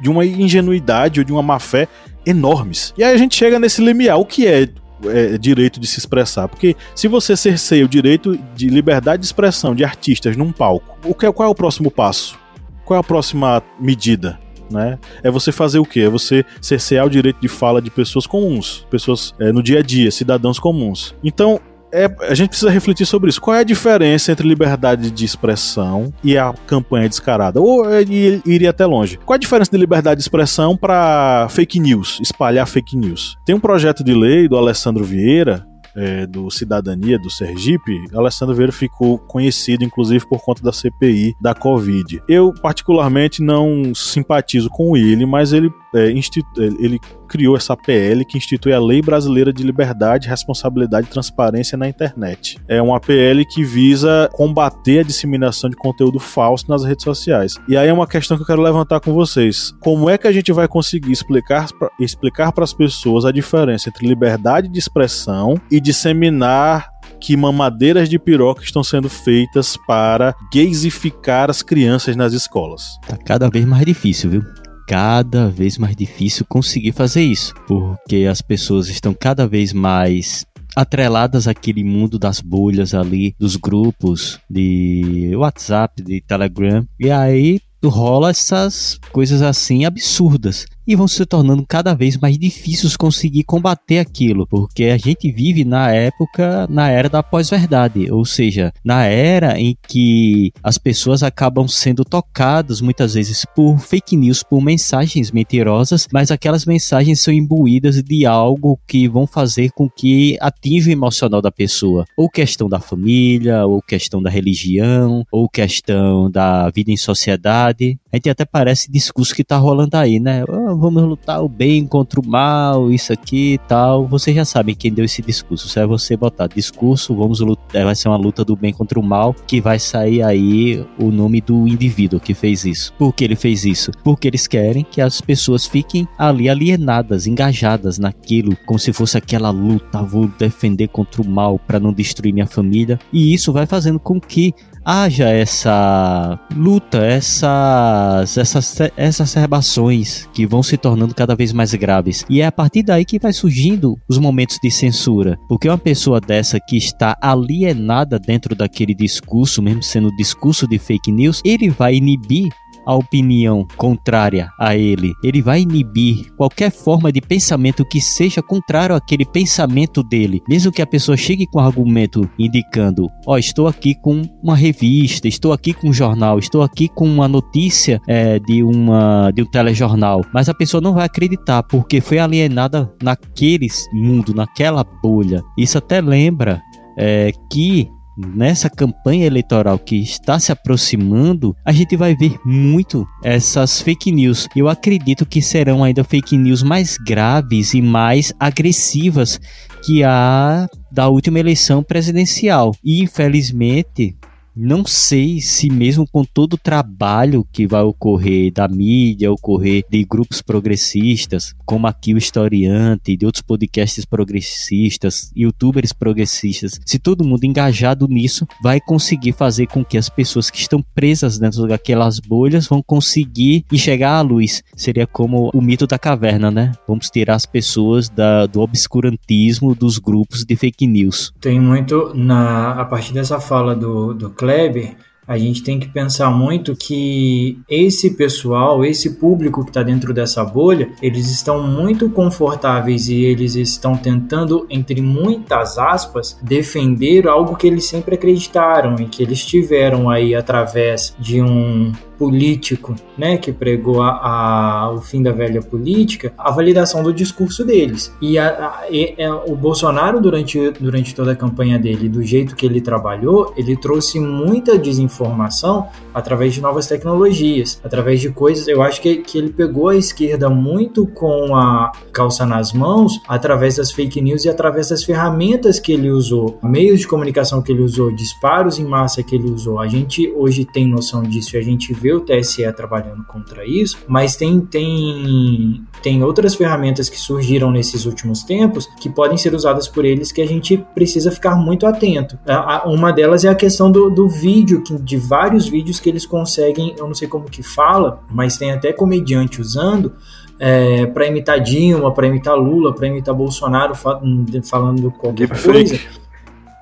de 0.00 0.10
uma 0.10 0.24
ingenuidade 0.24 1.20
ou 1.20 1.24
de 1.24 1.32
uma 1.32 1.42
má 1.42 1.58
fé 1.58 1.86
enormes. 2.24 2.92
E 2.98 3.04
aí 3.04 3.14
a 3.14 3.18
gente 3.18 3.36
chega 3.36 3.58
nesse 3.58 3.84
limiar. 3.84 4.18
O 4.18 4.24
que 4.24 4.46
é 4.46 4.68
é, 5.04 5.36
direito 5.36 5.78
de 5.78 5.86
se 5.86 5.98
expressar. 5.98 6.48
Porque 6.48 6.74
se 6.94 7.08
você 7.08 7.36
cerceia 7.36 7.84
o 7.84 7.88
direito 7.88 8.38
de 8.54 8.68
liberdade 8.68 9.20
de 9.20 9.26
expressão 9.26 9.74
de 9.74 9.84
artistas 9.84 10.36
num 10.36 10.52
palco, 10.52 10.96
o 11.04 11.14
que, 11.14 11.30
qual 11.32 11.48
é 11.48 11.50
o 11.50 11.54
próximo 11.54 11.90
passo? 11.90 12.38
Qual 12.84 12.96
é 12.96 13.00
a 13.00 13.04
próxima 13.04 13.62
medida? 13.78 14.38
Né? 14.70 14.98
É 15.22 15.30
você 15.30 15.52
fazer 15.52 15.78
o 15.78 15.84
quê? 15.84 16.00
É 16.00 16.08
você 16.08 16.44
cercear 16.60 17.06
o 17.06 17.10
direito 17.10 17.40
de 17.40 17.48
fala 17.48 17.80
de 17.80 17.90
pessoas 17.90 18.26
comuns, 18.26 18.86
pessoas 18.90 19.34
é, 19.38 19.52
no 19.52 19.62
dia 19.62 19.78
a 19.80 19.82
dia, 19.82 20.10
cidadãos 20.10 20.58
comuns. 20.58 21.14
Então, 21.22 21.60
é, 21.92 22.14
a 22.28 22.34
gente 22.34 22.50
precisa 22.50 22.70
refletir 22.70 23.06
sobre 23.06 23.30
isso. 23.30 23.40
Qual 23.40 23.54
é 23.56 23.60
a 23.60 23.64
diferença 23.64 24.32
entre 24.32 24.46
liberdade 24.46 25.10
de 25.10 25.24
expressão 25.24 26.12
e 26.22 26.36
a 26.36 26.52
campanha 26.66 27.08
descarada? 27.08 27.60
Ou 27.60 27.90
ele 27.92 28.42
iria 28.44 28.70
até 28.70 28.84
longe. 28.86 29.18
Qual 29.24 29.34
é 29.34 29.38
a 29.38 29.40
diferença 29.40 29.70
de 29.70 29.78
liberdade 29.78 30.18
de 30.18 30.22
expressão 30.22 30.76
para 30.76 31.48
fake 31.50 31.80
news, 31.80 32.18
espalhar 32.20 32.66
fake 32.66 32.96
news? 32.96 33.36
Tem 33.44 33.54
um 33.54 33.60
projeto 33.60 34.04
de 34.04 34.14
lei 34.14 34.48
do 34.48 34.56
Alessandro 34.56 35.04
Vieira 35.04 35.66
é, 35.96 36.26
do 36.26 36.50
Cidadania, 36.50 37.18
do 37.18 37.30
Sergipe, 37.30 38.04
Alessandro 38.14 38.54
Vieira 38.54 38.72
ficou 38.72 39.18
conhecido, 39.18 39.82
inclusive, 39.82 40.28
por 40.28 40.40
conta 40.44 40.62
da 40.62 40.72
CPI 40.72 41.34
da 41.40 41.54
Covid. 41.54 42.22
Eu, 42.28 42.52
particularmente, 42.60 43.42
não 43.42 43.94
simpatizo 43.94 44.68
com 44.68 44.94
ele, 44.96 45.24
mas 45.24 45.54
ele, 45.54 45.70
é, 45.94 46.08
ele 46.08 47.00
criou 47.26 47.56
essa 47.56 47.76
PL 47.76 48.24
que 48.24 48.38
institui 48.38 48.72
a 48.72 48.80
Lei 48.80 49.02
Brasileira 49.02 49.52
de 49.52 49.62
Liberdade, 49.62 50.28
Responsabilidade 50.28 51.06
e 51.06 51.10
Transparência 51.10 51.76
na 51.76 51.88
Internet. 51.88 52.58
É 52.68 52.80
uma 52.80 53.00
PL 53.00 53.44
que 53.44 53.64
visa 53.64 54.28
combater 54.32 55.00
a 55.00 55.02
disseminação 55.02 55.68
de 55.68 55.76
conteúdo 55.76 56.18
falso 56.18 56.66
nas 56.68 56.84
redes 56.84 57.04
sociais. 57.04 57.56
E 57.68 57.76
aí 57.76 57.88
é 57.88 57.92
uma 57.92 58.06
questão 58.06 58.36
que 58.36 58.42
eu 58.42 58.46
quero 58.46 58.62
levantar 58.62 59.00
com 59.00 59.12
vocês. 59.12 59.72
Como 59.80 60.08
é 60.08 60.16
que 60.16 60.26
a 60.26 60.32
gente 60.32 60.52
vai 60.52 60.68
conseguir 60.68 61.12
explicar 61.12 61.66
explicar 61.98 62.52
para 62.52 62.64
as 62.64 62.72
pessoas 62.72 63.24
a 63.24 63.32
diferença 63.32 63.88
entre 63.88 64.06
liberdade 64.06 64.68
de 64.68 64.78
expressão 64.78 65.60
e 65.70 65.80
disseminar 65.80 66.88
que 67.20 67.36
mamadeiras 67.36 68.08
de 68.08 68.18
piroca 68.18 68.62
estão 68.62 68.84
sendo 68.84 69.08
feitas 69.08 69.76
para 69.86 70.34
gaysificar 70.52 71.50
as 71.50 71.62
crianças 71.62 72.14
nas 72.16 72.32
escolas. 72.32 72.98
Tá 73.06 73.16
cada 73.16 73.48
vez 73.48 73.64
mais 73.64 73.84
difícil, 73.84 74.30
viu? 74.30 74.65
Cada 74.86 75.48
vez 75.48 75.76
mais 75.76 75.96
difícil 75.96 76.46
conseguir 76.48 76.92
fazer 76.92 77.22
isso, 77.22 77.52
porque 77.66 78.26
as 78.30 78.40
pessoas 78.40 78.88
estão 78.88 79.12
cada 79.12 79.46
vez 79.46 79.72
mais 79.72 80.46
atreladas 80.76 81.48
àquele 81.48 81.82
mundo 81.82 82.18
das 82.18 82.40
bolhas 82.40 82.94
ali, 82.94 83.34
dos 83.38 83.56
grupos 83.56 84.38
de 84.48 85.32
WhatsApp, 85.34 86.02
de 86.02 86.20
Telegram, 86.20 86.86
e 87.00 87.10
aí 87.10 87.60
rola 87.82 88.30
essas 88.30 88.98
coisas 89.10 89.42
assim 89.42 89.84
absurdas. 89.84 90.66
E 90.86 90.94
vão 90.94 91.08
se 91.08 91.24
tornando 91.26 91.64
cada 91.66 91.94
vez 91.94 92.16
mais 92.16 92.38
difíceis 92.38 92.96
conseguir 92.96 93.44
combater 93.44 93.98
aquilo, 93.98 94.46
porque 94.46 94.84
a 94.84 94.96
gente 94.96 95.30
vive 95.30 95.64
na 95.64 95.90
época, 95.90 96.66
na 96.70 96.88
era 96.88 97.08
da 97.08 97.22
pós-verdade, 97.22 98.10
ou 98.10 98.24
seja, 98.24 98.72
na 98.84 99.04
era 99.04 99.58
em 99.58 99.76
que 99.88 100.52
as 100.62 100.78
pessoas 100.78 101.22
acabam 101.22 101.66
sendo 101.66 102.04
tocadas 102.04 102.80
muitas 102.80 103.14
vezes 103.14 103.44
por 103.54 103.78
fake 103.78 104.16
news, 104.16 104.42
por 104.42 104.60
mensagens 104.60 105.30
mentirosas, 105.30 106.06
mas 106.12 106.30
aquelas 106.30 106.64
mensagens 106.64 107.20
são 107.20 107.32
imbuídas 107.32 108.02
de 108.02 108.26
algo 108.26 108.78
que 108.86 109.08
vão 109.08 109.26
fazer 109.26 109.70
com 109.72 109.88
que 109.88 110.36
atinja 110.40 110.90
o 110.90 110.92
emocional 110.92 111.42
da 111.42 111.50
pessoa, 111.50 112.04
ou 112.16 112.28
questão 112.28 112.68
da 112.68 112.78
família, 112.80 113.66
ou 113.66 113.82
questão 113.82 114.22
da 114.22 114.30
religião, 114.30 115.24
ou 115.32 115.48
questão 115.48 116.30
da 116.30 116.70
vida 116.70 116.90
em 116.90 116.96
sociedade. 116.96 117.98
A 118.12 118.16
gente 118.16 118.30
até 118.30 118.44
parece 118.44 118.90
discurso 118.90 119.34
que 119.34 119.44
tá 119.44 119.56
rolando 119.56 119.96
aí, 119.96 120.20
né? 120.20 120.44
Oh, 120.48 120.75
vamos 120.76 121.02
lutar 121.02 121.42
o 121.42 121.48
bem 121.48 121.86
contra 121.86 122.20
o 122.20 122.26
mal, 122.26 122.90
isso 122.90 123.12
aqui 123.12 123.54
e 123.54 123.58
tal. 123.58 124.06
Vocês 124.06 124.36
já 124.36 124.44
sabem 124.44 124.74
quem 124.74 124.92
deu 124.92 125.04
esse 125.04 125.22
discurso. 125.22 125.68
Se 125.68 125.80
é 125.80 125.86
você 125.86 126.16
botar 126.16 126.46
discurso, 126.46 127.14
vamos 127.14 127.40
lutar, 127.40 127.84
vai 127.84 127.94
ser 127.94 128.08
uma 128.08 128.16
luta 128.16 128.44
do 128.44 128.56
bem 128.56 128.72
contra 128.72 128.98
o 128.98 129.02
mal, 129.02 129.34
que 129.46 129.60
vai 129.60 129.78
sair 129.78 130.22
aí 130.22 130.84
o 130.98 131.10
nome 131.10 131.40
do 131.40 131.66
indivíduo 131.66 132.20
que 132.20 132.34
fez 132.34 132.64
isso. 132.64 132.92
Por 132.98 133.14
que 133.14 133.24
ele 133.24 133.36
fez 133.36 133.64
isso? 133.64 133.90
Porque 134.04 134.28
eles 134.28 134.46
querem 134.46 134.84
que 134.84 135.00
as 135.00 135.20
pessoas 135.20 135.66
fiquem 135.66 136.06
ali 136.18 136.48
alienadas, 136.48 137.26
engajadas 137.26 137.98
naquilo, 137.98 138.56
como 138.66 138.78
se 138.78 138.92
fosse 138.92 139.16
aquela 139.16 139.50
luta, 139.50 140.02
vou 140.02 140.28
defender 140.38 140.88
contra 140.88 141.22
o 141.22 141.28
mal 141.28 141.58
para 141.58 141.80
não 141.80 141.92
destruir 141.92 142.32
minha 142.32 142.46
família. 142.46 142.98
E 143.12 143.32
isso 143.32 143.52
vai 143.52 143.66
fazendo 143.66 143.98
com 143.98 144.20
que 144.20 144.54
haja 144.86 145.28
essa 145.28 146.38
luta, 146.54 146.98
essas, 147.04 148.38
essas 148.38 148.78
exacerbações 148.96 150.28
que 150.32 150.46
vão 150.46 150.62
se 150.62 150.76
tornando 150.76 151.12
cada 151.12 151.34
vez 151.34 151.52
mais 151.52 151.74
graves. 151.74 152.24
E 152.30 152.40
é 152.40 152.46
a 152.46 152.52
partir 152.52 152.84
daí 152.84 153.04
que 153.04 153.18
vai 153.18 153.32
surgindo 153.32 153.98
os 154.08 154.18
momentos 154.18 154.58
de 154.62 154.70
censura. 154.70 155.36
Porque 155.48 155.68
uma 155.68 155.76
pessoa 155.76 156.20
dessa 156.20 156.60
que 156.60 156.76
está 156.76 157.16
alienada 157.20 158.16
dentro 158.16 158.54
daquele 158.54 158.94
discurso, 158.94 159.60
mesmo 159.60 159.82
sendo 159.82 160.14
discurso 160.16 160.68
de 160.68 160.78
fake 160.78 161.10
news, 161.10 161.40
ele 161.44 161.68
vai 161.68 161.96
inibir 161.96 162.48
a 162.86 162.94
opinião 162.94 163.66
contrária 163.76 164.50
a 164.58 164.76
ele. 164.76 165.12
Ele 165.22 165.42
vai 165.42 165.62
inibir 165.62 166.32
qualquer 166.36 166.70
forma 166.70 167.10
de 167.10 167.20
pensamento 167.20 167.84
que 167.84 168.00
seja 168.00 168.40
contrário 168.42 168.94
àquele 168.94 169.24
pensamento 169.24 170.02
dele. 170.02 170.40
Mesmo 170.48 170.70
que 170.70 170.80
a 170.80 170.86
pessoa 170.86 171.16
chegue 171.16 171.46
com 171.46 171.58
um 171.58 171.64
argumento 171.64 172.28
indicando: 172.38 173.10
Ó, 173.26 173.34
oh, 173.34 173.38
estou 173.38 173.66
aqui 173.66 173.94
com 173.94 174.22
uma 174.42 174.56
revista, 174.56 175.26
estou 175.26 175.52
aqui 175.52 175.72
com 175.72 175.88
um 175.88 175.92
jornal, 175.92 176.38
estou 176.38 176.62
aqui 176.62 176.88
com 176.88 177.06
uma 177.06 177.26
notícia 177.26 178.00
é, 178.06 178.38
de, 178.38 178.62
uma, 178.62 179.30
de 179.32 179.42
um 179.42 179.46
telejornal. 179.46 180.22
Mas 180.32 180.48
a 180.48 180.54
pessoa 180.54 180.80
não 180.80 180.94
vai 180.94 181.04
acreditar 181.04 181.62
porque 181.64 182.00
foi 182.00 182.18
alienada 182.18 182.92
naquele 183.02 183.66
mundo, 183.92 184.34
naquela 184.34 184.84
bolha. 185.02 185.42
Isso 185.58 185.76
até 185.78 186.00
lembra 186.00 186.62
é, 186.96 187.32
que 187.50 187.90
nessa 188.16 188.70
campanha 188.70 189.26
eleitoral 189.26 189.78
que 189.78 189.96
está 189.96 190.38
se 190.38 190.50
aproximando, 190.50 191.54
a 191.64 191.72
gente 191.72 191.96
vai 191.96 192.14
ver 192.14 192.38
muito 192.44 193.06
essas 193.22 193.80
fake 193.80 194.10
news. 194.10 194.48
Eu 194.56 194.68
acredito 194.68 195.26
que 195.26 195.42
serão 195.42 195.84
ainda 195.84 196.04
fake 196.04 196.36
news 196.36 196.62
mais 196.62 196.96
graves 196.96 197.74
e 197.74 197.82
mais 197.82 198.32
agressivas 198.38 199.40
que 199.84 200.02
a 200.02 200.66
da 200.90 201.08
última 201.08 201.38
eleição 201.38 201.82
presidencial. 201.82 202.74
E 202.82 203.02
infelizmente, 203.02 204.16
não 204.56 204.86
sei 204.86 205.40
se 205.40 205.68
mesmo 205.68 206.06
com 206.10 206.24
todo 206.24 206.54
o 206.54 206.58
trabalho 206.58 207.46
que 207.52 207.66
vai 207.66 207.82
ocorrer 207.82 208.50
da 208.52 208.66
mídia, 208.66 209.30
ocorrer 209.30 209.84
de 209.90 210.02
grupos 210.04 210.40
progressistas, 210.40 211.54
como 211.64 211.86
aqui 211.86 212.14
o 212.14 212.18
Historiante, 212.18 213.16
de 213.16 213.26
outros 213.26 213.42
podcasts 213.42 214.04
progressistas, 214.04 215.30
youtubers 215.36 215.92
progressistas, 215.92 216.80
se 216.86 216.98
todo 216.98 217.24
mundo 217.24 217.44
engajado 217.44 218.08
nisso, 218.08 218.46
vai 218.62 218.80
conseguir 218.80 219.32
fazer 219.32 219.66
com 219.66 219.84
que 219.84 219.98
as 219.98 220.08
pessoas 220.08 220.48
que 220.48 220.58
estão 220.58 220.82
presas 220.94 221.38
dentro 221.38 221.66
daquelas 221.66 222.18
bolhas 222.18 222.66
vão 222.66 222.82
conseguir 222.82 223.64
enxergar 223.70 224.16
a 224.16 224.22
luz. 224.22 224.62
Seria 224.74 225.06
como 225.06 225.50
o 225.52 225.60
mito 225.60 225.86
da 225.86 225.98
caverna, 225.98 226.50
né? 226.50 226.72
Vamos 226.88 227.10
tirar 227.10 227.34
as 227.34 227.44
pessoas 227.44 228.08
da, 228.08 228.46
do 228.46 228.60
obscurantismo 228.60 229.74
dos 229.74 229.98
grupos 229.98 230.44
de 230.44 230.56
fake 230.56 230.86
news. 230.86 231.32
Tem 231.40 231.60
muito 231.60 232.12
na 232.14 232.72
a 232.72 232.84
partir 232.84 233.12
dessa 233.12 233.40
fala 233.40 233.74
do, 233.74 234.14
do 234.14 234.30
Kleber, 234.46 234.94
a 235.26 235.36
gente 235.36 235.64
tem 235.64 235.80
que 235.80 235.88
pensar 235.88 236.30
muito 236.30 236.76
que 236.76 237.58
esse 237.68 238.10
pessoal, 238.10 238.84
esse 238.84 239.16
público 239.16 239.64
que 239.64 239.70
está 239.70 239.82
dentro 239.82 240.14
dessa 240.14 240.44
bolha, 240.44 240.88
eles 241.02 241.28
estão 241.32 241.60
muito 241.66 242.08
confortáveis 242.08 243.08
e 243.08 243.24
eles 243.24 243.56
estão 243.56 243.96
tentando, 243.96 244.64
entre 244.70 245.02
muitas 245.02 245.78
aspas, 245.78 246.38
defender 246.40 247.26
algo 247.26 247.56
que 247.56 247.66
eles 247.66 247.86
sempre 247.86 248.14
acreditaram 248.14 248.94
e 249.00 249.06
que 249.06 249.20
eles 249.20 249.44
tiveram 249.44 250.08
aí 250.08 250.32
através 250.32 251.12
de 251.18 251.42
um 251.42 251.92
político, 252.18 252.94
né, 253.16 253.36
que 253.36 253.52
pregou 253.52 254.02
a, 254.02 254.10
a, 254.10 254.92
o 254.92 255.00
fim 255.00 255.22
da 255.22 255.32
velha 255.32 255.62
política, 255.62 256.32
a 256.36 256.50
validação 256.50 257.02
do 257.02 257.12
discurso 257.12 257.64
deles. 257.64 258.12
E, 258.20 258.38
a, 258.38 258.84
e 258.90 259.14
é, 259.16 259.32
o 259.32 259.54
Bolsonaro, 259.54 260.20
durante, 260.20 260.70
durante 260.72 261.14
toda 261.14 261.32
a 261.32 261.36
campanha 261.36 261.78
dele, 261.78 262.08
do 262.08 262.22
jeito 262.22 262.56
que 262.56 262.66
ele 262.66 262.80
trabalhou, 262.80 263.52
ele 263.56 263.76
trouxe 263.76 264.18
muita 264.20 264.78
desinformação 264.78 265.88
através 266.14 266.54
de 266.54 266.60
novas 266.60 266.86
tecnologias, 266.86 267.80
através 267.84 268.20
de 268.20 268.30
coisas. 268.30 268.68
Eu 268.68 268.82
acho 268.82 269.00
que, 269.00 269.16
que 269.18 269.38
ele 269.38 269.50
pegou 269.50 269.88
a 269.88 269.96
esquerda 269.96 270.48
muito 270.48 271.06
com 271.06 271.54
a 271.54 271.92
calça 272.12 272.46
nas 272.46 272.72
mãos, 272.72 273.20
através 273.28 273.76
das 273.76 273.90
fake 273.90 274.20
news 274.20 274.44
e 274.44 274.48
através 274.48 274.88
das 274.88 275.04
ferramentas 275.04 275.78
que 275.78 275.92
ele 275.92 276.10
usou, 276.10 276.58
meios 276.62 277.00
de 277.00 277.08
comunicação 277.08 277.62
que 277.62 277.72
ele 277.72 277.82
usou, 277.82 278.14
disparos 278.14 278.78
em 278.78 278.84
massa 278.84 279.22
que 279.22 279.34
ele 279.34 279.50
usou. 279.50 279.78
A 279.78 279.86
gente 279.86 280.32
hoje 280.36 280.64
tem 280.64 280.88
noção 280.88 281.22
disso 281.22 281.56
e 281.56 281.58
a 281.58 281.62
gente 281.62 281.92
vê 281.92 282.05
vê 282.06 282.12
o 282.12 282.20
TSE 282.20 282.72
trabalhando 282.72 283.24
contra 283.24 283.66
isso, 283.66 283.98
mas 284.06 284.36
tem, 284.36 284.60
tem, 284.60 285.84
tem 286.02 286.22
outras 286.22 286.54
ferramentas 286.54 287.08
que 287.08 287.18
surgiram 287.18 287.70
nesses 287.72 288.06
últimos 288.06 288.44
tempos 288.44 288.86
que 289.00 289.10
podem 289.10 289.36
ser 289.36 289.54
usadas 289.54 289.88
por 289.88 290.04
eles 290.04 290.30
que 290.30 290.40
a 290.40 290.46
gente 290.46 290.76
precisa 290.94 291.32
ficar 291.32 291.56
muito 291.56 291.84
atento. 291.86 292.38
Uma 292.84 293.12
delas 293.12 293.44
é 293.44 293.48
a 293.48 293.54
questão 293.54 293.90
do, 293.90 294.08
do 294.08 294.28
vídeo, 294.28 294.82
de 295.00 295.16
vários 295.16 295.66
vídeos 295.68 295.98
que 295.98 296.08
eles 296.08 296.24
conseguem, 296.24 296.94
eu 296.96 297.06
não 297.08 297.14
sei 297.14 297.26
como 297.26 297.46
que 297.46 297.62
fala, 297.62 298.22
mas 298.30 298.56
tem 298.56 298.70
até 298.70 298.92
comediante 298.92 299.60
usando, 299.60 300.12
é, 300.58 301.06
para 301.06 301.26
imitar 301.26 301.60
Dilma, 301.60 302.14
para 302.14 302.28
imitar 302.28 302.56
Lula, 302.56 302.94
para 302.94 303.08
imitar 303.08 303.34
Bolsonaro, 303.34 303.94
falando 303.94 305.10
qualquer 305.10 305.48
Deep 305.48 305.62
coisa. 305.62 305.96
Fake. 305.96 306.26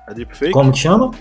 É 0.07 0.13
deepfake? 0.13 0.51
Como 0.51 0.71
que 0.71 0.77
chama? 0.77 1.11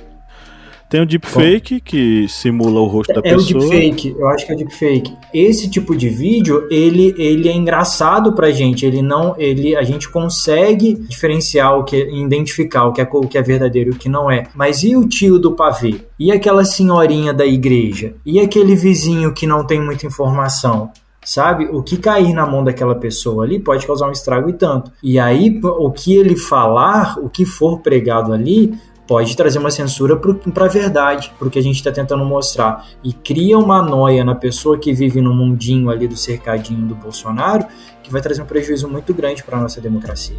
Tem 0.94 1.02
o 1.02 1.07
deepfake, 1.07 1.80
que 1.80 2.28
simula 2.28 2.78
o 2.78 2.87
rosto 2.87 3.12
da 3.12 3.18
é 3.18 3.35
pessoa. 3.35 3.64
É 3.64 3.66
o 3.66 3.68
deepfake, 3.68 4.14
eu 4.16 4.28
acho 4.28 4.46
que 4.46 4.52
é 4.52 4.54
o 4.54 4.59
deepfake. 4.59 5.12
Esse 5.35 5.68
tipo 5.68 5.96
de 5.96 6.09
vídeo, 6.09 6.68
ele, 6.70 7.12
ele 7.18 7.48
é 7.48 7.52
engraçado 7.52 8.33
pra 8.33 8.52
gente, 8.52 8.87
ele 8.87 9.02
não, 9.02 9.35
ele, 9.37 9.74
a 9.74 9.83
gente 9.83 10.09
consegue 10.09 10.94
diferenciar 10.94 11.76
o 11.76 11.83
que, 11.83 11.96
identificar 11.96 12.85
o 12.85 12.92
que 12.92 13.00
é, 13.00 13.09
o 13.11 13.26
que 13.26 13.37
é 13.37 13.42
verdadeiro 13.42 13.90
e 13.90 13.92
o 13.94 13.98
que 13.98 14.09
não 14.09 14.30
é. 14.30 14.44
Mas 14.54 14.85
e 14.85 14.94
o 14.94 15.04
tio 15.09 15.37
do 15.37 15.50
pavê? 15.50 15.96
E 16.16 16.30
aquela 16.30 16.64
senhorinha 16.64 17.35
da 17.35 17.44
igreja? 17.44 18.14
E 18.24 18.38
aquele 18.38 18.76
vizinho 18.76 19.35
que 19.35 19.48
não 19.48 19.66
tem 19.66 19.80
muita 19.80 20.07
informação? 20.07 20.92
sabe? 21.24 21.64
O 21.72 21.83
que 21.83 21.96
cair 21.96 22.35
na 22.35 22.46
mão 22.46 22.62
daquela 22.62 22.94
pessoa 22.94 23.44
ali 23.44 23.59
pode 23.59 23.87
causar 23.87 24.07
um 24.07 24.12
estrago 24.12 24.50
e 24.50 24.52
tanto. 24.52 24.92
E 25.02 25.18
aí, 25.18 25.59
o 25.62 25.90
que 25.90 26.14
ele 26.14 26.37
falar, 26.37 27.18
o 27.18 27.30
que 27.30 27.46
for 27.46 27.80
pregado 27.80 28.30
ali, 28.30 28.74
pode 29.06 29.36
trazer 29.36 29.58
uma 29.58 29.70
censura 29.70 30.16
para 30.16 30.64
a 30.64 30.68
verdade, 30.68 31.32
para 31.38 31.48
o 31.48 31.50
que 31.50 31.58
a 31.58 31.62
gente 31.62 31.76
está 31.76 31.92
tentando 31.92 32.24
mostrar. 32.24 32.86
E 33.02 33.12
cria 33.12 33.58
uma 33.58 33.82
noia 33.82 34.24
na 34.24 34.34
pessoa 34.34 34.78
que 34.78 34.92
vive 34.92 35.20
no 35.20 35.34
mundinho 35.34 35.90
ali 35.90 36.08
do 36.08 36.16
cercadinho 36.16 36.86
do 36.86 36.94
Bolsonaro, 36.94 37.66
que 38.02 38.10
vai 38.10 38.20
trazer 38.20 38.42
um 38.42 38.46
prejuízo 38.46 38.88
muito 38.88 39.12
grande 39.12 39.42
para 39.42 39.58
a 39.58 39.60
nossa 39.60 39.80
democracia. 39.80 40.38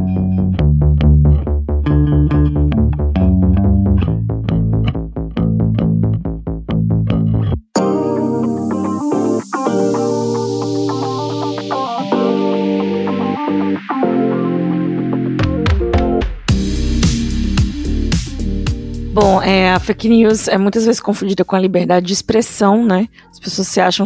Bom, 19.13 19.41
é, 19.41 19.73
a 19.73 19.79
fake 19.79 20.07
news 20.07 20.47
é 20.47 20.57
muitas 20.57 20.85
vezes 20.85 21.01
confundida 21.01 21.43
com 21.43 21.53
a 21.53 21.59
liberdade 21.59 22.05
de 22.05 22.13
expressão, 22.13 22.85
né? 22.85 23.09
As 23.29 23.39
pessoas 23.39 23.67
se 23.67 23.81
acham 23.81 24.05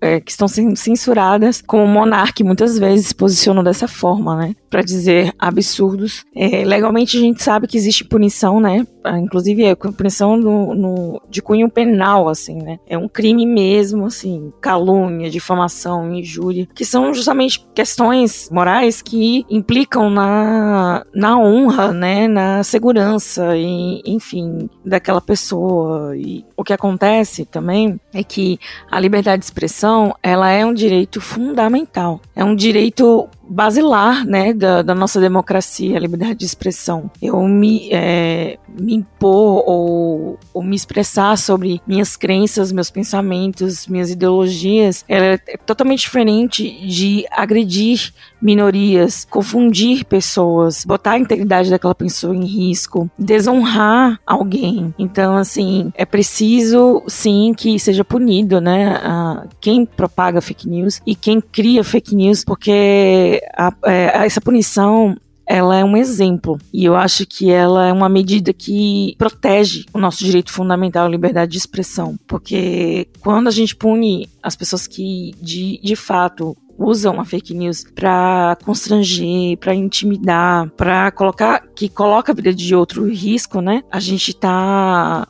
é, 0.00 0.20
que 0.20 0.30
estão 0.32 0.48
censuradas, 0.48 1.62
como 1.64 1.84
o 1.84 1.86
monarca 1.86 2.42
muitas 2.42 2.76
vezes 2.76 3.06
se 3.06 3.14
posicionam 3.14 3.62
dessa 3.62 3.86
forma, 3.86 4.34
né? 4.34 4.56
Para 4.70 4.82
dizer 4.82 5.34
absurdos. 5.38 6.24
É, 6.34 6.64
legalmente 6.64 7.18
a 7.18 7.20
gente 7.20 7.42
sabe 7.42 7.66
que 7.66 7.76
existe 7.76 8.04
punição, 8.04 8.60
né? 8.60 8.86
Ah, 9.02 9.18
inclusive 9.18 9.64
é 9.64 9.74
punição 9.74 10.36
no, 10.36 10.74
no, 10.74 11.22
de 11.28 11.42
cunho 11.42 11.68
penal, 11.68 12.28
assim, 12.28 12.62
né? 12.62 12.78
É 12.86 12.96
um 12.96 13.08
crime 13.08 13.44
mesmo, 13.44 14.06
assim, 14.06 14.52
calúnia, 14.60 15.30
difamação, 15.30 16.14
injúria, 16.14 16.68
que 16.74 16.84
são 16.84 17.12
justamente 17.12 17.66
questões 17.74 18.48
morais 18.50 19.02
que 19.02 19.44
implicam 19.50 20.08
na, 20.08 21.04
na 21.14 21.38
honra, 21.38 21.92
né? 21.92 22.28
Na 22.28 22.62
segurança 22.62 23.56
e, 23.56 24.02
enfim 24.06 24.68
daquela 24.84 25.20
pessoa. 25.20 26.16
E 26.16 26.44
o 26.56 26.64
que 26.64 26.72
acontece 26.72 27.44
também 27.44 27.98
é 28.12 28.22
que 28.22 28.58
a 28.90 28.98
liberdade 28.98 29.40
de 29.40 29.44
expressão, 29.46 30.14
ela 30.22 30.50
é 30.50 30.64
um 30.64 30.74
direito 30.74 31.20
fundamental. 31.20 32.20
É 32.34 32.44
um 32.44 32.54
direito 32.54 33.28
basilar, 33.50 34.24
né, 34.24 34.52
da, 34.52 34.80
da, 34.80 34.94
nossa 34.94 35.20
democracia, 35.20 35.96
a 35.96 36.00
liberdade 36.00 36.36
de 36.36 36.44
expressão. 36.44 37.10
Eu 37.20 37.42
me, 37.48 37.90
é, 37.92 38.58
me 38.78 38.94
impor 38.94 39.64
ou, 39.66 40.38
ou, 40.54 40.62
me 40.62 40.76
expressar 40.76 41.36
sobre 41.36 41.82
minhas 41.84 42.16
crenças, 42.16 42.70
meus 42.70 42.90
pensamentos, 42.90 43.88
minhas 43.88 44.10
ideologias, 44.10 45.04
ela 45.08 45.40
é 45.48 45.56
totalmente 45.66 46.02
diferente 46.02 46.86
de 46.86 47.24
agredir 47.30 48.12
minorias, 48.40 49.26
confundir 49.28 50.04
pessoas, 50.04 50.84
botar 50.84 51.12
a 51.12 51.18
integridade 51.18 51.70
daquela 51.70 51.94
pessoa 51.94 52.34
em 52.34 52.44
risco, 52.44 53.10
desonrar 53.18 54.20
alguém. 54.24 54.94
Então, 54.96 55.36
assim, 55.36 55.92
é 55.96 56.04
preciso, 56.04 57.02
sim, 57.08 57.52
que 57.56 57.78
seja 57.78 58.04
punido, 58.04 58.60
né, 58.60 59.00
a, 59.02 59.46
quem 59.60 59.84
propaga 59.84 60.40
fake 60.40 60.68
news 60.68 61.02
e 61.04 61.16
quem 61.16 61.40
cria 61.40 61.82
fake 61.82 62.14
news, 62.14 62.44
porque 62.44 63.39
a, 63.56 63.72
é, 63.84 64.26
essa 64.26 64.40
punição 64.40 65.16
ela 65.46 65.76
é 65.76 65.84
um 65.84 65.96
exemplo 65.96 66.58
e 66.72 66.84
eu 66.84 66.94
acho 66.94 67.26
que 67.26 67.50
ela 67.50 67.88
é 67.88 67.92
uma 67.92 68.08
medida 68.08 68.52
que 68.52 69.16
protege 69.18 69.84
o 69.92 69.98
nosso 69.98 70.22
direito 70.24 70.52
fundamental 70.52 71.06
à 71.06 71.08
liberdade 71.08 71.50
de 71.50 71.58
expressão, 71.58 72.16
porque 72.28 73.08
quando 73.18 73.48
a 73.48 73.50
gente 73.50 73.74
pune 73.74 74.28
as 74.40 74.54
pessoas 74.54 74.86
que 74.86 75.32
de, 75.42 75.80
de 75.82 75.96
fato 75.96 76.56
usam 76.78 77.20
a 77.20 77.24
fake 77.24 77.52
news 77.52 77.84
para 77.94 78.56
constranger, 78.64 79.58
para 79.58 79.74
intimidar, 79.74 80.70
para 80.70 81.10
colocar 81.10 81.66
que 81.74 81.88
coloca 81.88 82.30
a 82.30 82.34
vida 82.34 82.54
de 82.54 82.72
outro 82.72 83.08
em 83.08 83.12
risco, 83.12 83.60
né? 83.60 83.82
A 83.90 83.98
gente 83.98 84.32
tá 84.32 85.26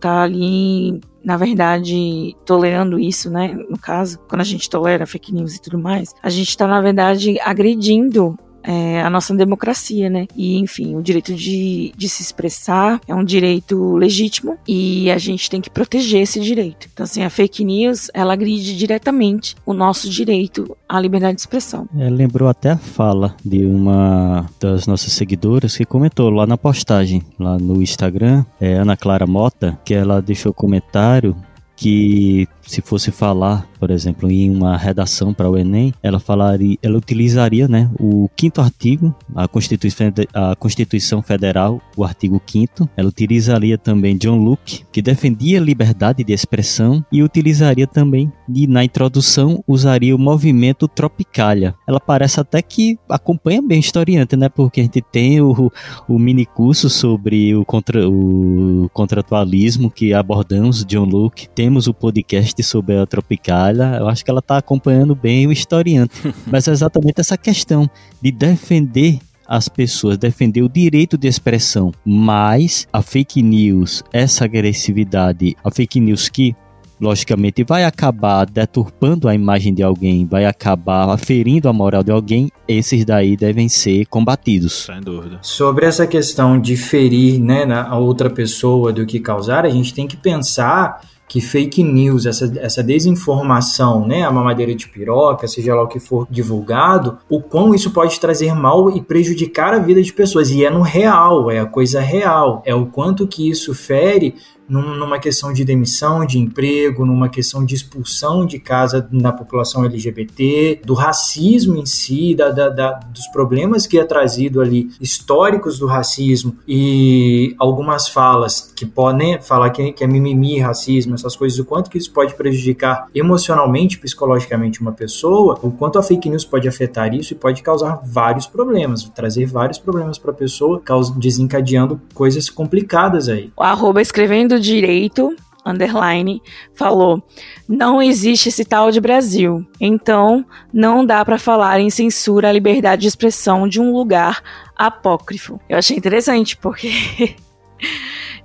tá 0.00 0.22
ali 0.22 1.00
na 1.24 1.36
verdade, 1.36 2.36
tolerando 2.44 2.98
isso, 2.98 3.30
né? 3.30 3.56
No 3.68 3.78
caso, 3.78 4.18
quando 4.28 4.42
a 4.42 4.44
gente 4.44 4.68
tolera 4.68 5.06
fake 5.06 5.32
news 5.32 5.56
e 5.56 5.62
tudo 5.62 5.78
mais, 5.78 6.14
a 6.22 6.28
gente 6.28 6.50
está, 6.50 6.66
na 6.66 6.80
verdade, 6.80 7.40
agredindo 7.40 8.38
é, 8.64 9.02
a 9.02 9.10
nossa 9.10 9.34
democracia, 9.34 10.08
né? 10.08 10.26
E, 10.34 10.58
enfim, 10.58 10.96
o 10.96 11.02
direito 11.02 11.34
de, 11.34 11.92
de 11.96 12.08
se 12.08 12.22
expressar 12.22 13.00
é 13.06 13.14
um 13.14 13.24
direito 13.24 13.96
legítimo 13.96 14.56
e 14.66 15.10
a 15.10 15.18
gente 15.18 15.50
tem 15.50 15.60
que 15.60 15.70
proteger 15.70 16.22
esse 16.22 16.40
direito. 16.40 16.88
Então, 16.92 17.04
assim, 17.04 17.22
a 17.22 17.30
fake 17.30 17.64
news, 17.64 18.10
ela 18.14 18.32
agride 18.32 18.76
diretamente 18.76 19.54
o 19.66 19.74
nosso 19.74 20.08
direito 20.08 20.76
à 20.88 20.98
liberdade 21.00 21.36
de 21.36 21.40
expressão. 21.40 21.86
É, 21.96 22.08
lembrou 22.08 22.48
até 22.48 22.70
a 22.70 22.78
fala 22.78 23.36
de 23.44 23.64
uma 23.64 24.46
das 24.58 24.86
nossas 24.86 25.12
seguidoras 25.12 25.76
que 25.76 25.84
comentou 25.84 26.30
lá 26.30 26.46
na 26.46 26.56
postagem, 26.56 27.22
lá 27.38 27.58
no 27.58 27.82
Instagram, 27.82 28.44
é 28.60 28.74
Ana 28.74 28.96
Clara 28.96 29.26
Mota, 29.26 29.78
que 29.84 29.92
ela 29.92 30.22
deixou 30.22 30.52
comentário 30.52 31.36
que 31.76 32.48
se 32.66 32.80
fosse 32.80 33.10
falar, 33.10 33.68
por 33.78 33.90
exemplo, 33.90 34.30
em 34.30 34.50
uma 34.50 34.76
redação 34.76 35.34
para 35.34 35.50
o 35.50 35.56
Enem, 35.56 35.92
ela 36.02 36.18
falaria, 36.18 36.76
ela 36.82 36.96
utilizaria, 36.96 37.68
né, 37.68 37.90
o 37.98 38.28
quinto 38.34 38.60
artigo, 38.60 39.14
a 39.34 39.46
Constituição, 39.46 40.12
a 40.32 40.56
Constituição 40.56 41.22
Federal, 41.22 41.80
o 41.96 42.04
artigo 42.04 42.40
5 42.44 42.88
ela 42.96 43.08
utilizaria 43.08 43.76
também 43.76 44.16
John 44.16 44.38
Locke, 44.38 44.84
que 44.90 45.02
defendia 45.02 45.60
a 45.60 45.62
liberdade 45.62 46.24
de 46.24 46.32
expressão 46.32 47.04
e 47.12 47.22
utilizaria 47.22 47.86
também, 47.86 48.32
e 48.48 48.66
na 48.66 48.84
introdução, 48.84 49.62
usaria 49.66 50.14
o 50.14 50.18
movimento 50.18 50.88
Tropicália. 50.88 51.74
Ela 51.86 52.00
parece 52.00 52.40
até 52.40 52.62
que 52.62 52.98
acompanha 53.08 53.60
bem 53.60 53.78
o 53.78 53.80
historiante, 53.80 54.36
né, 54.36 54.48
porque 54.48 54.80
a 54.80 54.84
gente 54.84 55.02
tem 55.02 55.40
o, 55.40 55.70
o 56.08 56.18
mini 56.18 56.46
curso 56.46 56.88
sobre 56.88 57.54
o, 57.54 57.64
contra, 57.64 58.08
o 58.08 58.88
contratualismo 58.92 59.90
que 59.90 60.14
abordamos, 60.14 60.84
John 60.84 61.04
Locke, 61.04 61.48
temos 61.64 61.86
o 61.86 61.94
podcast 61.94 62.62
sobre 62.62 62.94
a 62.98 63.06
Tropicália, 63.06 63.96
eu 63.98 64.06
acho 64.06 64.22
que 64.22 64.30
ela 64.30 64.40
está 64.40 64.58
acompanhando 64.58 65.14
bem 65.14 65.46
o 65.46 65.52
historiante. 65.52 66.14
Mas 66.46 66.68
é 66.68 66.72
exatamente 66.72 67.22
essa 67.22 67.38
questão 67.38 67.88
de 68.20 68.30
defender 68.30 69.18
as 69.48 69.66
pessoas, 69.66 70.18
defender 70.18 70.60
o 70.60 70.68
direito 70.68 71.16
de 71.16 71.26
expressão, 71.26 71.92
mas 72.04 72.88
a 72.90 73.02
fake 73.02 73.42
news, 73.42 74.02
essa 74.10 74.44
agressividade, 74.44 75.54
a 75.62 75.70
fake 75.70 76.00
news 76.00 76.30
que 76.30 76.54
logicamente 77.00 77.62
vai 77.62 77.84
acabar 77.84 78.46
deturpando 78.46 79.28
a 79.28 79.34
imagem 79.34 79.74
de 79.74 79.82
alguém, 79.82 80.26
vai 80.26 80.46
acabar 80.46 81.16
ferindo 81.18 81.68
a 81.68 81.72
moral 81.72 82.02
de 82.02 82.10
alguém, 82.10 82.50
esses 82.66 83.04
daí 83.04 83.36
devem 83.36 83.68
ser 83.68 84.06
combatidos. 84.06 84.84
Sem 84.84 85.00
dúvida. 85.00 85.38
Sobre 85.42 85.86
essa 85.86 86.06
questão 86.06 86.58
de 86.58 86.76
ferir 86.76 87.38
né, 87.40 87.64
a 87.70 87.96
outra 87.98 88.30
pessoa 88.30 88.92
do 88.92 89.04
que 89.04 89.18
causar, 89.18 89.66
a 89.66 89.70
gente 89.70 89.92
tem 89.92 90.06
que 90.06 90.16
pensar 90.16 91.00
que 91.34 91.40
fake 91.40 91.82
news, 91.82 92.26
essa, 92.26 92.52
essa 92.60 92.80
desinformação, 92.80 94.06
né, 94.06 94.22
a 94.22 94.30
mamadeira 94.30 94.72
de 94.72 94.86
piroca, 94.86 95.48
seja 95.48 95.74
lá 95.74 95.82
o 95.82 95.88
que 95.88 95.98
for 95.98 96.28
divulgado, 96.30 97.18
o 97.28 97.42
quão 97.42 97.74
isso 97.74 97.90
pode 97.90 98.20
trazer 98.20 98.54
mal 98.54 98.88
e 98.88 99.02
prejudicar 99.02 99.74
a 99.74 99.80
vida 99.80 100.00
de 100.00 100.12
pessoas. 100.12 100.52
E 100.52 100.64
é 100.64 100.70
no 100.70 100.80
real, 100.80 101.50
é 101.50 101.58
a 101.58 101.66
coisa 101.66 102.00
real, 102.00 102.62
é 102.64 102.72
o 102.72 102.86
quanto 102.86 103.26
que 103.26 103.50
isso 103.50 103.74
fere 103.74 104.36
numa 104.68 105.18
questão 105.18 105.52
de 105.52 105.64
demissão 105.64 106.24
de 106.24 106.38
emprego, 106.38 107.04
numa 107.04 107.28
questão 107.28 107.64
de 107.64 107.74
expulsão 107.74 108.46
de 108.46 108.58
casa 108.58 109.06
na 109.10 109.32
população 109.32 109.84
LGBT, 109.84 110.80
do 110.84 110.94
racismo 110.94 111.76
em 111.76 111.86
si, 111.86 112.34
da, 112.34 112.50
da, 112.50 112.68
da, 112.68 112.92
dos 112.92 113.26
problemas 113.28 113.86
que 113.86 113.98
é 113.98 114.04
trazido 114.04 114.60
ali, 114.60 114.90
históricos 115.00 115.78
do 115.78 115.86
racismo 115.86 116.56
e 116.66 117.54
algumas 117.58 118.08
falas 118.08 118.72
que 118.74 118.86
podem 118.86 119.40
falar 119.40 119.70
que, 119.70 119.92
que 119.92 120.04
é 120.04 120.06
mimimi, 120.06 120.58
racismo, 120.58 121.14
essas 121.14 121.36
coisas, 121.36 121.58
o 121.58 121.64
quanto 121.64 121.90
que 121.90 121.98
isso 121.98 122.12
pode 122.12 122.34
prejudicar 122.34 123.08
emocionalmente, 123.14 123.98
psicologicamente 123.98 124.80
uma 124.80 124.92
pessoa, 124.92 125.58
o 125.62 125.70
quanto 125.70 125.98
a 125.98 126.02
fake 126.02 126.28
news 126.28 126.44
pode 126.44 126.68
afetar 126.68 127.14
isso 127.14 127.32
e 127.32 127.36
pode 127.36 127.62
causar 127.62 128.00
vários 128.04 128.46
problemas, 128.46 129.04
trazer 129.14 129.46
vários 129.46 129.78
problemas 129.78 130.18
para 130.18 130.30
a 130.30 130.34
pessoa, 130.34 130.82
desencadeando 131.16 132.00
coisas 132.14 132.48
complicadas 132.48 133.28
aí. 133.28 133.52
O 133.56 133.62
arroba 133.62 134.00
escrevendo 134.00 134.53
do 134.54 134.60
direito, 134.60 135.34
underline, 135.64 136.42
falou: 136.74 137.22
não 137.68 138.00
existe 138.00 138.48
esse 138.48 138.64
tal 138.64 138.90
de 138.90 139.00
Brasil. 139.00 139.66
Então, 139.80 140.44
não 140.72 141.04
dá 141.04 141.24
para 141.24 141.38
falar 141.38 141.80
em 141.80 141.90
censura 141.90 142.48
à 142.48 142.52
liberdade 142.52 143.02
de 143.02 143.08
expressão 143.08 143.66
de 143.66 143.80
um 143.80 143.92
lugar 143.92 144.42
apócrifo. 144.76 145.60
Eu 145.68 145.78
achei 145.78 145.96
interessante 145.96 146.56
porque 146.56 146.90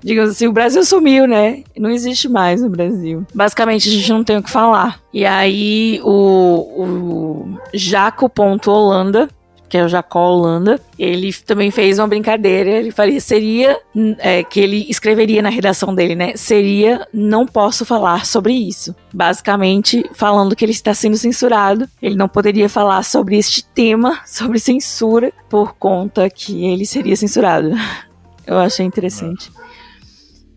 digamos 0.02 0.32
assim, 0.32 0.48
o 0.48 0.54
Brasil 0.54 0.84
sumiu, 0.84 1.28
né? 1.28 1.64
Não 1.78 1.90
existe 1.90 2.30
mais 2.30 2.62
no 2.62 2.70
Brasil. 2.70 3.26
Basicamente, 3.34 3.90
a 3.90 3.92
gente 3.92 4.10
não 4.10 4.24
tem 4.24 4.38
o 4.38 4.44
que 4.44 4.50
falar. 4.50 5.00
E 5.14 5.26
aí, 5.26 6.00
o, 6.04 6.84
o 6.84 7.60
Jaco.holanda 7.74 9.30
que 9.70 9.78
é 9.78 9.84
o 9.84 9.88
Jacó 9.88 10.32
Holanda, 10.32 10.82
ele 10.98 11.32
também 11.32 11.70
fez 11.70 12.00
uma 12.00 12.08
brincadeira. 12.08 12.72
Ele 12.72 12.92
faria, 12.92 13.22
seria, 13.22 13.80
é, 14.18 14.44
que 14.44 14.60
ele 14.60 14.88
escreveria 14.90 15.42
na 15.42 15.50
redação 15.50 15.94
dele, 15.94 16.16
né? 16.16 16.34
Seria, 16.36 17.08
não 17.14 17.46
posso 17.46 17.86
falar 17.86 18.26
sobre 18.26 18.54
isso. 18.54 18.96
Basicamente, 19.14 20.04
falando 20.14 20.56
que 20.56 20.66
ele 20.66 20.72
está 20.72 20.94
sendo 20.94 21.16
censurado. 21.18 21.88
Ele 22.02 22.16
não 22.16 22.28
poderia 22.28 22.68
falar 22.68 23.04
sobre 23.04 23.38
este 23.38 23.64
tema, 23.64 24.20
sobre 24.26 24.60
censura, 24.60 25.32
por 25.48 25.76
conta 25.76 26.30
que 26.30 26.66
ele 26.66 26.86
seria 26.86 27.16
censurado. 27.16 27.72
Eu 28.48 28.58
achei 28.58 28.84
interessante. 28.84 29.52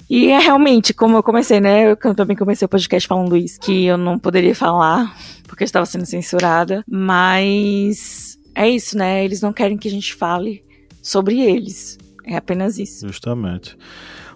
E 0.09 0.29
é 0.29 0.39
realmente, 0.39 0.95
como 0.95 1.17
eu 1.17 1.23
comecei, 1.23 1.61
né? 1.61 1.91
Eu 1.91 2.15
também 2.15 2.37
comecei 2.37 2.65
o 2.67 2.69
podcast 2.69 3.07
falando 3.07 3.35
isso, 3.37 3.59
que 3.61 3.87
eu 3.87 3.97
não 3.97 4.19
poderia 4.19 4.55
falar 4.55 5.15
porque 5.53 5.65
eu 5.65 5.67
estava 5.67 5.85
sendo 5.85 6.07
censurada, 6.07 6.83
mas 6.89 8.32
é 8.55 8.69
isso, 8.69 8.97
né? 8.97 9.25
Eles 9.25 9.41
não 9.41 9.53
querem 9.53 9.77
que 9.77 9.89
a 9.89 9.91
gente 9.91 10.15
fale 10.15 10.63
sobre 11.01 11.41
eles. 11.41 11.99
É 12.25 12.37
apenas 12.37 12.79
isso. 12.79 13.07
Justamente. 13.07 13.77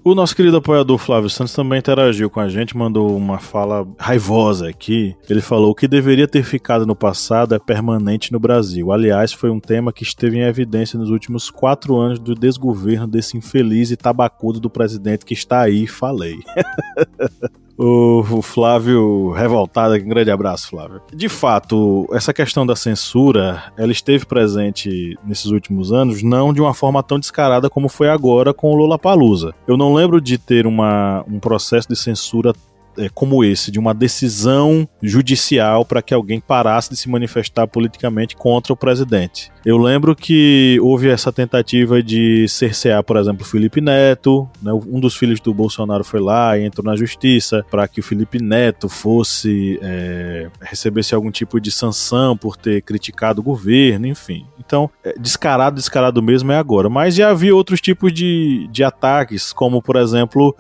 O 0.03 0.15
nosso 0.15 0.37
querido 0.37 0.59
apoiador 0.59 0.99
Flávio 0.99 1.29
Santos 1.29 1.53
também 1.53 1.81
interagiu 1.81 2.31
com 2.31 2.39
a 2.39 2.49
gente, 2.49 2.77
mandou 2.77 3.17
uma 3.17 3.41
fala 3.41 3.85
raivosa 3.99 4.69
aqui. 4.69 5.17
Ele 5.29 5.41
falou: 5.41 5.73
o 5.73 5.75
que 5.75 5.89
deveria 5.89 6.29
ter 6.29 6.45
ficado 6.45 6.87
no 6.87 6.95
passado 6.95 7.57
é 7.57 7.59
permanente 7.59 8.33
no 8.33 8.39
Brasil. 8.39 8.93
Aliás, 8.93 9.33
foi 9.33 9.51
um 9.51 9.59
tema 9.59 9.93
que 9.93 10.05
esteve 10.05 10.39
em 10.39 10.43
evidência 10.43 10.97
nos 10.97 11.11
últimos 11.11 11.51
quatro 11.51 11.97
anos 11.97 12.21
do 12.21 12.37
desgoverno 12.37 13.09
desse 13.09 13.37
infeliz 13.37 13.91
e 13.91 13.97
tabacudo 13.97 14.61
do 14.61 14.71
presidente 14.71 15.25
que 15.25 15.35
está 15.35 15.63
aí, 15.63 15.89
falei. 15.89 16.37
O, 17.79 18.41
Flávio 18.41 19.31
revoltado, 19.33 19.95
um 19.95 20.09
grande 20.09 20.31
abraço, 20.31 20.69
Flávio. 20.69 21.03
De 21.13 21.29
fato, 21.29 22.09
essa 22.13 22.33
questão 22.33 22.67
da 22.67 22.75
censura, 22.75 23.65
ela 23.77 23.93
esteve 23.93 24.25
presente 24.25 25.17
nesses 25.25 25.47
últimos 25.47 25.93
anos, 25.93 26.23
não 26.23 26.53
de 26.53 26.61
uma 26.61 26.73
forma 26.73 27.03
tão 27.03 27.19
descarada 27.19 27.69
como 27.69 27.89
foi 27.89 28.09
agora 28.09 28.55
com 28.55 28.73
o 28.73 28.77
Lula 28.77 28.99
Palusa. 28.99 29.55
Eu 29.67 29.77
não 29.77 29.93
lembro 29.93 30.21
de 30.21 30.39
ter 30.39 30.67
uma, 30.67 31.25
um 31.29 31.39
processo 31.39 31.89
de 31.89 31.97
censura 31.97 32.53
é, 32.99 33.09
como 33.09 33.45
esse, 33.45 33.71
de 33.71 33.79
uma 33.79 33.95
decisão 33.95 34.89
judicial 35.03 35.85
para 35.85 36.03
que 36.03 36.15
alguém 36.15 36.41
parasse 36.41 36.91
de 36.91 36.97
se 36.97 37.09
manifestar 37.09 37.67
politicamente 37.67 38.37
contra 38.37 38.73
o 38.73 38.77
presidente. 38.77 39.51
Eu 39.67 39.79
lembro 39.79 40.15
que 40.15 40.79
houve 40.81 41.09
essa 41.09 41.33
tentativa 41.33 42.01
de 42.01 42.47
cercear, 42.49 43.03
por 43.03 43.17
exemplo, 43.17 43.45
Felipe 43.45 43.81
Neto, 43.81 44.49
né? 44.63 44.73
um 44.73 45.01
dos 45.01 45.17
filhos 45.17 45.41
do 45.41 45.53
Bolsonaro 45.53 46.05
foi 46.05 46.21
lá 46.21 46.57
e 46.57 46.65
entrou 46.65 46.85
na 46.85 46.95
justiça 46.95 47.67
para 47.69 47.89
que 47.89 47.99
o 47.99 48.03
Felipe 48.03 48.41
Neto 48.41 48.89
fosse 48.89 49.77
é, 49.83 50.49
recebesse 50.61 51.17
algum 51.17 51.33
tipo 51.33 51.61
de 51.61 51.73
sanção 51.73 52.37
por 52.37 52.57
ter 52.57 52.81
criticado 52.81 53.41
o 53.41 53.45
governo, 53.45 54.07
enfim. 54.07 54.47
Então, 54.57 54.89
é, 55.03 55.15
descarado, 55.19 55.75
descarado 55.75 56.23
mesmo 56.23 56.53
é 56.53 56.57
agora. 56.57 56.89
Mas 56.89 57.17
já 57.17 57.31
havia 57.31 57.55
outros 57.55 57.81
tipos 57.81 58.13
de, 58.13 58.69
de 58.71 58.85
ataques, 58.85 59.53
como 59.53 59.83
por 59.83 59.97
exemplo 59.97 60.55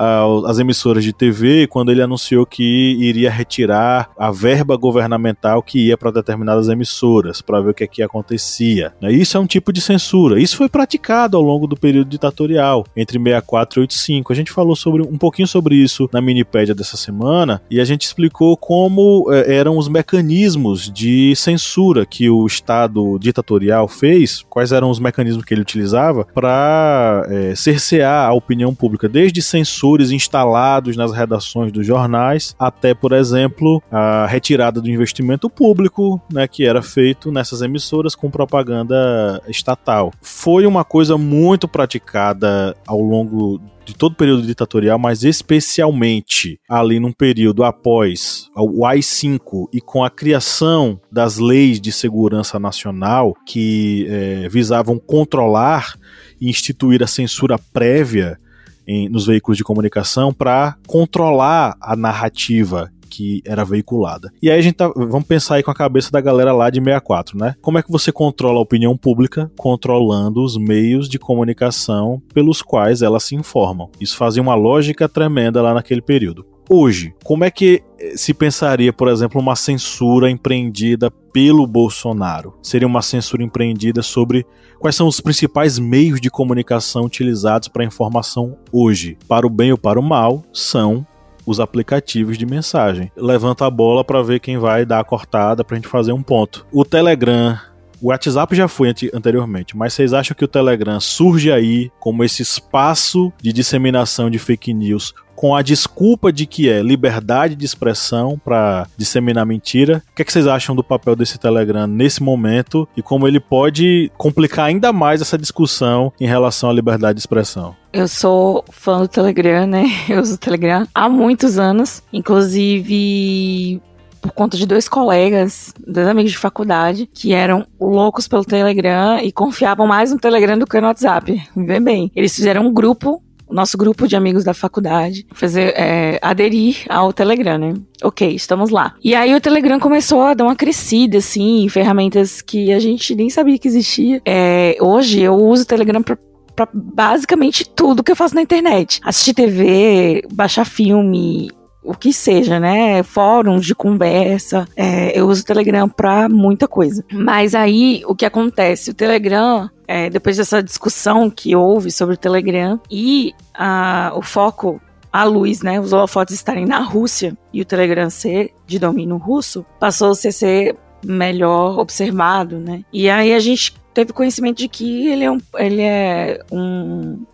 as 0.46 0.58
emissoras 0.58 1.04
de 1.04 1.12
TV, 1.12 1.68
quando 1.68 1.92
ele 1.92 2.02
anunciou 2.02 2.25
anunciou 2.26 2.44
que 2.44 2.96
iria 2.98 3.30
retirar 3.30 4.10
a 4.18 4.30
verba 4.30 4.76
governamental 4.76 5.62
que 5.62 5.86
ia 5.86 5.96
para 5.96 6.10
determinadas 6.10 6.68
emissoras 6.68 7.40
para 7.40 7.60
ver 7.60 7.70
o 7.70 7.74
que, 7.74 7.84
é 7.84 7.86
que 7.86 8.02
acontecia. 8.02 8.92
Né? 9.00 9.12
Isso 9.12 9.36
é 9.36 9.40
um 9.40 9.46
tipo 9.46 9.72
de 9.72 9.80
censura. 9.80 10.40
Isso 10.40 10.56
foi 10.56 10.68
praticado 10.68 11.36
ao 11.36 11.42
longo 11.42 11.66
do 11.66 11.76
período 11.76 12.08
ditatorial, 12.08 12.84
entre 12.96 13.18
64 13.18 13.80
e 13.80 13.82
85. 13.82 14.32
A 14.32 14.36
gente 14.36 14.50
falou 14.50 14.74
sobre 14.74 15.02
um 15.02 15.16
pouquinho 15.16 15.46
sobre 15.46 15.76
isso 15.76 16.08
na 16.12 16.20
minipédia 16.20 16.74
dessa 16.74 16.96
semana 16.96 17.62
e 17.70 17.80
a 17.80 17.84
gente 17.84 18.02
explicou 18.02 18.56
como 18.56 19.28
eh, 19.30 19.56
eram 19.56 19.78
os 19.78 19.88
mecanismos 19.88 20.90
de 20.90 21.34
censura 21.36 22.04
que 22.04 22.28
o 22.28 22.46
Estado 22.46 23.18
ditatorial 23.18 23.86
fez, 23.86 24.44
quais 24.48 24.72
eram 24.72 24.90
os 24.90 24.98
mecanismos 24.98 25.44
que 25.44 25.54
ele 25.54 25.60
utilizava 25.60 26.26
para 26.34 27.26
eh, 27.28 27.54
cercear 27.54 28.28
a 28.28 28.32
opinião 28.32 28.74
pública, 28.74 29.08
desde 29.08 29.40
censores 29.42 30.10
instalados 30.10 30.96
nas 30.96 31.12
redações 31.12 31.70
dos 31.70 31.86
jornais 31.86 32.15
até, 32.58 32.94
por 32.94 33.12
exemplo, 33.12 33.82
a 33.90 34.26
retirada 34.26 34.80
do 34.80 34.90
investimento 34.90 35.48
público, 35.48 36.20
né, 36.32 36.46
que 36.48 36.64
era 36.64 36.82
feito 36.82 37.30
nessas 37.30 37.62
emissoras 37.62 38.14
com 38.14 38.30
propaganda 38.30 39.42
estatal. 39.48 40.12
Foi 40.20 40.66
uma 40.66 40.84
coisa 40.84 41.16
muito 41.16 41.68
praticada 41.68 42.76
ao 42.86 43.00
longo 43.00 43.60
de 43.86 43.94
todo 43.94 44.12
o 44.12 44.16
período 44.16 44.42
ditatorial, 44.42 44.98
mas 44.98 45.22
especialmente 45.22 46.58
ali 46.68 46.98
num 46.98 47.12
período 47.12 47.62
após 47.62 48.48
o 48.56 48.84
AI-5 48.84 49.68
e 49.72 49.80
com 49.80 50.02
a 50.02 50.10
criação 50.10 51.00
das 51.10 51.38
leis 51.38 51.80
de 51.80 51.92
segurança 51.92 52.58
nacional 52.58 53.34
que 53.46 54.06
é, 54.10 54.48
visavam 54.48 54.98
controlar 54.98 55.94
e 56.40 56.50
instituir 56.50 57.02
a 57.02 57.06
censura 57.06 57.58
prévia 57.72 58.38
em, 58.86 59.08
nos 59.08 59.26
veículos 59.26 59.56
de 59.56 59.64
comunicação 59.64 60.32
para 60.32 60.76
controlar 60.86 61.76
a 61.80 61.96
narrativa 61.96 62.90
que 63.08 63.42
era 63.46 63.64
veiculada. 63.64 64.30
E 64.42 64.50
aí 64.50 64.58
a 64.58 64.62
gente 64.62 64.74
tá, 64.74 64.88
vamos 64.88 65.26
pensar 65.26 65.54
aí 65.54 65.62
com 65.62 65.70
a 65.70 65.74
cabeça 65.74 66.10
da 66.10 66.20
galera 66.20 66.52
lá 66.52 66.68
de 66.68 66.80
64, 66.80 67.38
né? 67.38 67.54
Como 67.62 67.78
é 67.78 67.82
que 67.82 67.90
você 67.90 68.12
controla 68.12 68.58
a 68.58 68.62
opinião 68.62 68.96
pública 68.96 69.50
controlando 69.56 70.42
os 70.42 70.58
meios 70.58 71.08
de 71.08 71.18
comunicação 71.18 72.20
pelos 72.34 72.60
quais 72.60 73.00
elas 73.00 73.24
se 73.24 73.34
informam? 73.34 73.90
Isso 74.00 74.16
fazia 74.16 74.42
uma 74.42 74.54
lógica 74.54 75.08
tremenda 75.08 75.62
lá 75.62 75.72
naquele 75.72 76.02
período. 76.02 76.44
Hoje, 76.68 77.14
como 77.22 77.44
é 77.44 77.50
que 77.50 77.82
eh, 77.98 78.16
se 78.16 78.34
pensaria, 78.34 78.92
por 78.92 79.08
exemplo, 79.08 79.40
uma 79.40 79.54
censura 79.54 80.28
empreendida 80.28 81.10
pelo 81.32 81.66
Bolsonaro? 81.66 82.54
Seria 82.62 82.88
uma 82.88 83.02
censura 83.02 83.42
empreendida 83.42 84.02
sobre 84.02 84.44
quais 84.80 84.96
são 84.96 85.06
os 85.06 85.20
principais 85.20 85.78
meios 85.78 86.20
de 86.20 86.28
comunicação 86.28 87.04
utilizados 87.04 87.68
para 87.68 87.84
informação 87.84 88.56
hoje? 88.72 89.16
Para 89.28 89.46
o 89.46 89.50
bem 89.50 89.70
ou 89.70 89.78
para 89.78 90.00
o 90.00 90.02
mal, 90.02 90.42
são 90.52 91.06
os 91.46 91.60
aplicativos 91.60 92.36
de 92.36 92.44
mensagem. 92.44 93.12
Levanta 93.16 93.64
a 93.64 93.70
bola 93.70 94.04
para 94.04 94.22
ver 94.22 94.40
quem 94.40 94.58
vai 94.58 94.84
dar 94.84 94.98
a 94.98 95.04
cortada 95.04 95.64
para 95.64 95.76
a 95.76 95.78
gente 95.78 95.88
fazer 95.88 96.12
um 96.12 96.22
ponto. 96.22 96.66
O 96.72 96.84
Telegram, 96.84 97.56
o 98.00 98.08
WhatsApp 98.08 98.54
já 98.54 98.68
foi 98.68 98.92
anteriormente, 99.12 99.76
mas 99.76 99.94
vocês 99.94 100.12
acham 100.12 100.36
que 100.36 100.44
o 100.44 100.48
Telegram 100.48 101.00
surge 101.00 101.50
aí 101.50 101.90
como 102.00 102.24
esse 102.24 102.42
espaço 102.42 103.32
de 103.40 103.52
disseminação 103.52 104.30
de 104.30 104.38
fake 104.38 104.72
news 104.72 105.14
com 105.36 105.54
a 105.54 105.60
desculpa 105.60 106.32
de 106.32 106.46
que 106.46 106.68
é 106.68 106.82
liberdade 106.82 107.54
de 107.54 107.64
expressão 107.64 108.40
para 108.42 108.88
disseminar 108.96 109.44
mentira. 109.44 110.02
O 110.10 110.16
que, 110.16 110.22
é 110.22 110.24
que 110.24 110.32
vocês 110.32 110.46
acham 110.46 110.74
do 110.74 110.82
papel 110.82 111.14
desse 111.14 111.38
Telegram 111.38 111.86
nesse 111.86 112.22
momento 112.22 112.88
e 112.96 113.02
como 113.02 113.28
ele 113.28 113.38
pode 113.38 114.10
complicar 114.16 114.64
ainda 114.64 114.92
mais 114.92 115.20
essa 115.20 115.36
discussão 115.36 116.10
em 116.18 116.26
relação 116.26 116.70
à 116.70 116.72
liberdade 116.72 117.16
de 117.16 117.20
expressão? 117.20 117.76
Eu 117.92 118.08
sou 118.08 118.64
fã 118.70 119.00
do 119.00 119.08
Telegram, 119.08 119.66
né? 119.66 119.84
Eu 120.08 120.20
uso 120.20 120.34
o 120.34 120.38
Telegram 120.38 120.86
há 120.94 121.08
muitos 121.08 121.58
anos, 121.58 122.02
inclusive 122.12 123.80
por 124.26 124.34
conta 124.34 124.56
de 124.56 124.66
dois 124.66 124.88
colegas, 124.88 125.72
dois 125.86 126.06
amigos 126.06 126.32
de 126.32 126.38
faculdade, 126.38 127.08
que 127.12 127.32
eram 127.32 127.66
loucos 127.80 128.28
pelo 128.28 128.44
Telegram 128.44 129.18
e 129.20 129.32
confiavam 129.32 129.86
mais 129.86 130.12
no 130.12 130.18
Telegram 130.18 130.58
do 130.58 130.66
que 130.66 130.80
no 130.80 130.86
WhatsApp. 130.86 131.42
Vê 131.56 131.80
bem. 131.80 132.10
Eles 132.14 132.34
fizeram 132.34 132.66
um 132.66 132.72
grupo 132.72 133.22
nosso 133.48 133.78
grupo 133.78 134.08
de 134.08 134.16
amigos 134.16 134.42
da 134.42 134.52
faculdade, 134.52 135.24
fazer, 135.32 135.72
é, 135.76 136.18
aderir 136.20 136.84
ao 136.88 137.12
Telegram, 137.12 137.56
né? 137.56 137.74
Ok, 138.02 138.34
estamos 138.34 138.70
lá. 138.70 138.94
E 139.02 139.14
aí 139.14 139.34
o 139.34 139.40
Telegram 139.40 139.78
começou 139.78 140.22
a 140.22 140.34
dar 140.34 140.44
uma 140.44 140.56
crescida, 140.56 141.18
assim, 141.18 141.68
ferramentas 141.68 142.42
que 142.42 142.72
a 142.72 142.80
gente 142.80 143.14
nem 143.14 143.30
sabia 143.30 143.56
que 143.56 143.68
existia. 143.68 144.20
É, 144.24 144.76
hoje 144.80 145.20
eu 145.20 145.34
uso 145.34 145.62
o 145.62 145.66
Telegram 145.66 146.02
pra 146.02 146.18
para 146.56 146.68
basicamente 146.72 147.68
tudo 147.68 148.02
que 148.02 148.10
eu 148.10 148.16
faço 148.16 148.34
na 148.34 148.40
internet. 148.40 148.98
Assistir 149.04 149.34
TV, 149.34 150.22
baixar 150.32 150.64
filme, 150.64 151.50
o 151.86 151.94
que 151.94 152.12
seja, 152.12 152.58
né? 152.58 153.02
Fóruns 153.02 153.64
de 153.64 153.74
conversa. 153.74 154.66
É, 154.76 155.18
eu 155.18 155.26
uso 155.28 155.42
o 155.42 155.46
Telegram 155.46 155.88
para 155.88 156.28
muita 156.28 156.66
coisa. 156.66 157.04
Mas 157.12 157.54
aí 157.54 158.02
o 158.06 158.14
que 158.14 158.26
acontece? 158.26 158.90
O 158.90 158.94
Telegram 158.94 159.70
é, 159.86 160.10
depois 160.10 160.36
dessa 160.36 160.62
discussão 160.62 161.30
que 161.30 161.54
houve 161.54 161.90
sobre 161.90 162.14
o 162.14 162.18
Telegram 162.18 162.80
e 162.90 163.32
a, 163.54 164.12
o 164.14 164.22
foco, 164.22 164.80
a 165.12 165.24
luz, 165.24 165.62
né, 165.62 165.80
os 165.80 165.92
holofotes 165.92 166.34
estarem 166.34 166.66
na 166.66 166.80
Rússia 166.80 167.36
e 167.52 167.62
o 167.62 167.64
Telegram 167.64 168.10
ser 168.10 168.52
de 168.66 168.78
domínio 168.78 169.16
russo, 169.16 169.64
passou 169.78 170.10
a 170.10 170.14
ser 170.14 170.76
melhor 171.04 171.78
observado, 171.78 172.58
né? 172.58 172.82
E 172.92 173.08
aí 173.08 173.32
a 173.32 173.38
gente 173.38 173.74
teve 173.94 174.12
conhecimento 174.12 174.58
de 174.58 174.68
que 174.68 175.06
ele 175.06 175.24
é 175.24 175.30
um, 175.30 175.38
ele 175.56 175.82
é 175.82 176.40
um, 176.50 177.24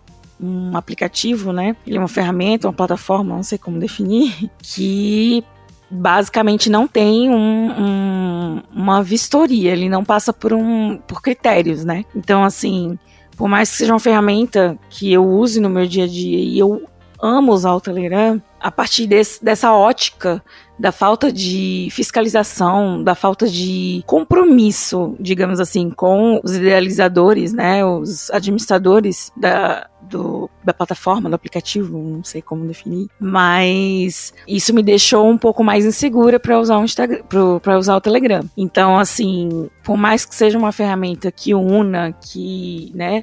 um 0.42 0.76
aplicativo, 0.76 1.52
né? 1.52 1.76
Ele 1.86 1.96
é 1.96 2.00
uma 2.00 2.08
ferramenta, 2.08 2.66
uma 2.66 2.72
plataforma, 2.72 3.36
não 3.36 3.42
sei 3.42 3.58
como 3.58 3.78
definir, 3.78 4.50
que 4.62 5.44
basicamente 5.90 6.70
não 6.70 6.88
tem 6.88 7.28
um, 7.28 7.70
um, 7.70 8.62
uma 8.74 9.02
vistoria, 9.02 9.72
ele 9.72 9.88
não 9.88 10.02
passa 10.04 10.32
por, 10.32 10.52
um, 10.52 10.96
por 11.06 11.20
critérios, 11.20 11.84
né? 11.84 12.04
Então, 12.16 12.42
assim, 12.42 12.98
por 13.36 13.48
mais 13.48 13.70
que 13.70 13.76
seja 13.76 13.92
uma 13.92 14.00
ferramenta 14.00 14.78
que 14.88 15.12
eu 15.12 15.24
use 15.24 15.60
no 15.60 15.68
meu 15.68 15.86
dia 15.86 16.04
a 16.04 16.08
dia 16.08 16.38
e 16.38 16.58
eu 16.58 16.88
amo 17.20 17.52
usar 17.52 17.74
o 17.74 17.80
Telegram 17.80 18.42
a 18.60 18.70
partir 18.70 19.06
desse, 19.06 19.44
dessa 19.44 19.72
ótica 19.72 20.42
da 20.82 20.90
falta 20.90 21.30
de 21.30 21.86
fiscalização, 21.92 23.04
da 23.04 23.14
falta 23.14 23.46
de 23.46 24.02
compromisso, 24.04 25.14
digamos 25.20 25.60
assim, 25.60 25.88
com 25.88 26.40
os 26.42 26.56
idealizadores, 26.56 27.52
né, 27.52 27.84
os 27.84 28.28
administradores 28.32 29.30
da, 29.36 29.88
do, 30.00 30.50
da 30.64 30.74
plataforma, 30.74 31.28
do 31.30 31.36
aplicativo, 31.36 31.96
não 31.96 32.24
sei 32.24 32.42
como 32.42 32.66
definir, 32.66 33.06
mas 33.20 34.34
isso 34.48 34.74
me 34.74 34.82
deixou 34.82 35.30
um 35.30 35.38
pouco 35.38 35.62
mais 35.62 35.84
insegura 35.84 36.40
para 36.40 36.58
usar 36.58 36.78
o 36.78 36.84
Instagram, 36.84 37.22
para 37.62 37.78
usar 37.78 37.94
o 37.94 38.00
Telegram. 38.00 38.42
Então, 38.56 38.98
assim, 38.98 39.70
por 39.84 39.96
mais 39.96 40.24
que 40.24 40.34
seja 40.34 40.58
uma 40.58 40.72
ferramenta 40.72 41.30
que 41.30 41.54
una, 41.54 42.10
que, 42.10 42.90
né, 42.92 43.22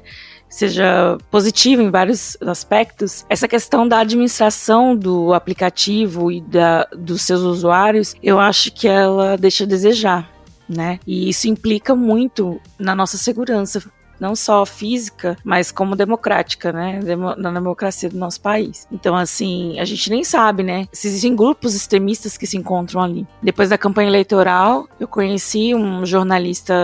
seja 0.50 1.16
positiva 1.30 1.80
em 1.80 1.90
vários 1.90 2.36
aspectos, 2.40 3.24
essa 3.30 3.46
questão 3.46 3.86
da 3.86 4.00
administração 4.00 4.96
do 4.96 5.32
aplicativo 5.32 6.30
e 6.30 6.40
da, 6.40 6.86
dos 6.96 7.22
seus 7.22 7.40
usuários, 7.40 8.14
eu 8.22 8.40
acho 8.40 8.72
que 8.72 8.88
ela 8.88 9.38
deixa 9.38 9.64
a 9.64 9.66
desejar. 9.66 10.28
Né? 10.68 11.00
E 11.06 11.28
isso 11.28 11.48
implica 11.48 11.96
muito 11.96 12.60
na 12.78 12.94
nossa 12.94 13.16
segurança 13.16 13.82
não 14.20 14.36
só 14.36 14.66
física, 14.66 15.36
mas 15.44 15.72
como 15.72 15.96
democrática, 15.96 16.72
né? 16.72 17.00
Na 17.38 17.50
democracia 17.50 18.08
do 18.08 18.18
nosso 18.18 18.40
país. 18.40 18.86
Então, 18.92 19.16
assim, 19.16 19.78
a 19.80 19.84
gente 19.84 20.10
nem 20.10 20.22
sabe, 20.22 20.62
né? 20.62 20.86
Se 20.92 21.08
existem 21.08 21.34
grupos 21.34 21.74
extremistas 21.74 22.36
que 22.36 22.46
se 22.46 22.56
encontram 22.56 23.00
ali. 23.00 23.26
Depois 23.42 23.70
da 23.70 23.78
campanha 23.78 24.08
eleitoral, 24.08 24.86
eu 24.98 25.08
conheci 25.08 25.74
um 25.74 26.04
jornalista 26.04 26.74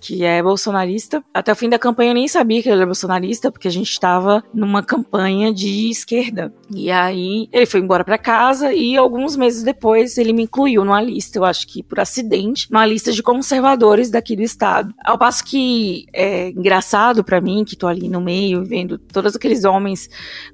que 0.00 0.24
é 0.24 0.42
bolsonarista. 0.42 1.22
Até 1.32 1.52
o 1.52 1.56
fim 1.56 1.68
da 1.68 1.78
campanha 1.78 2.10
eu 2.10 2.14
nem 2.14 2.28
sabia 2.28 2.62
que 2.62 2.68
ele 2.68 2.76
era 2.76 2.86
bolsonarista, 2.86 3.52
porque 3.52 3.68
a 3.68 3.72
gente 3.72 3.90
estava 3.90 4.42
numa 4.52 4.82
campanha 4.82 5.52
de 5.52 5.90
esquerda. 5.90 6.52
E 6.74 6.90
aí 6.90 7.48
ele 7.52 7.66
foi 7.66 7.80
embora 7.80 8.04
para 8.04 8.18
casa 8.18 8.72
e 8.72 8.96
alguns 8.96 9.36
meses 9.36 9.62
depois 9.62 10.18
ele 10.18 10.32
me 10.32 10.42
incluiu 10.42 10.84
numa 10.84 11.00
lista, 11.00 11.38
eu 11.38 11.44
acho 11.44 11.66
que 11.66 11.82
por 11.82 12.00
acidente, 12.00 12.70
numa 12.70 12.86
lista 12.86 13.12
de 13.12 13.22
conservadores 13.22 14.10
daqui 14.10 14.34
do 14.34 14.42
estado. 14.42 14.92
Ao 15.04 15.18
passo 15.18 15.44
que 15.44 16.06
é 16.12 16.50
engraçado 16.50 16.79
engraçado 16.80 17.22
para 17.22 17.40
mim, 17.40 17.64
que 17.64 17.76
tô 17.76 17.86
ali 17.86 18.08
no 18.08 18.20
meio, 18.20 18.64
vendo 18.64 18.96
todos 18.98 19.36
aqueles 19.36 19.64
homens 19.64 20.08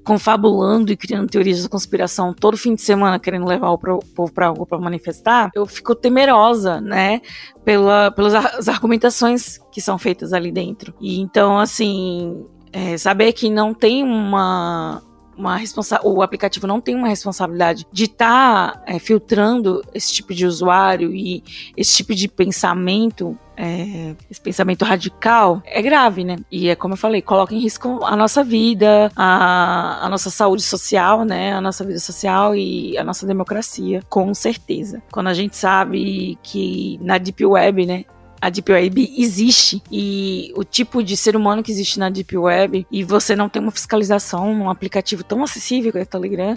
confabulando 0.05 0.93
e 0.93 0.97
criando 0.97 1.29
teorias 1.29 1.63
da 1.63 1.69
conspiração 1.69 2.35
todo 2.35 2.57
fim 2.57 2.75
de 2.75 2.83
semana, 2.83 3.19
querendo 3.19 3.47
levar 3.47 3.71
o 3.71 3.79
povo 3.79 4.33
pra 4.33 4.49
algo 4.49 4.67
para 4.67 4.79
manifestar, 4.79 5.51
eu 5.55 5.65
fico 5.65 5.95
temerosa, 5.95 6.81
né? 6.81 7.21
Pela, 7.65 8.11
pelas 8.11 8.69
argumentações 8.69 9.59
que 9.73 9.81
são 9.81 9.99
feitas 9.99 10.33
ali 10.33 10.51
dentro. 10.51 10.93
E 11.01 11.21
então, 11.21 11.59
assim, 11.59 12.45
é, 12.73 12.99
saber 12.99 13.33
que 13.33 13.49
não 13.49 13.73
tem 13.73 14.03
uma 14.03 15.03
uma 15.37 15.57
responsa 15.57 16.01
o 16.03 16.23
aplicativo 16.23 16.67
não 16.67 16.81
tem 16.81 16.95
uma 16.95 17.09
responsabilidade 17.09 17.87
de 17.93 18.05
estar 18.05 18.73
tá, 18.73 18.83
é, 18.87 18.99
filtrando 18.99 19.85
esse 19.95 20.13
tipo 20.13 20.35
de 20.35 20.47
usuário 20.47 21.15
e 21.15 21.43
esse 21.77 21.95
tipo 21.95 22.15
de 22.15 22.29
pensamento 22.29 23.39
é, 23.57 24.15
esse 24.31 24.41
pensamento 24.41 24.85
radical 24.85 25.63
é 25.65 25.81
grave, 25.81 26.25
né? 26.25 26.37
E 26.53 26.69
é 26.69 26.77
como 26.77 26.93
eu 26.93 26.99
falei, 26.99 27.23
coloca 27.23 27.55
em 27.55 27.59
risco 27.59 28.05
a 28.05 28.15
nossa 28.15 28.45
vida, 28.45 29.11
a, 29.17 30.05
a 30.05 30.09
nossa 30.11 30.29
saúde 30.29 30.63
social, 30.63 31.25
né? 31.25 31.55
A 31.55 31.61
nossa 31.61 31.83
vida 31.83 31.99
social 31.99 32.55
e 32.55 32.99
a 32.99 33.03
nossa 33.03 33.27
democracia, 33.27 34.03
com 34.11 34.33
certeza. 34.35 35.03
Quando 35.11 35.29
a 35.29 35.35
gente 35.35 35.57
sabe 35.57 36.39
que 36.43 36.99
na 37.01 37.17
Deep 37.17 37.45
Web, 37.47 37.87
né? 37.87 38.05
A 38.41 38.51
Deep 38.51 38.71
Web 38.71 39.15
existe 39.19 39.83
e 39.91 40.53
o 40.57 40.65
tipo 40.65 41.03
de 41.03 41.17
ser 41.17 41.37
humano 41.37 41.63
que 41.63 41.73
existe 41.73 41.99
na 41.99 42.11
Deep 42.11 42.37
Web 42.37 42.87
e 42.91 43.05
você 43.05 43.35
não 43.35 43.49
tem 43.49 43.61
uma 43.61 43.73
fiscalização 43.73 44.55
num 44.55 44.71
aplicativo 44.71 45.25
tão 45.25 45.43
acessível 45.43 45.93
que 45.93 45.99
é 45.99 46.03
o 46.03 46.07
Telegram, 46.07 46.57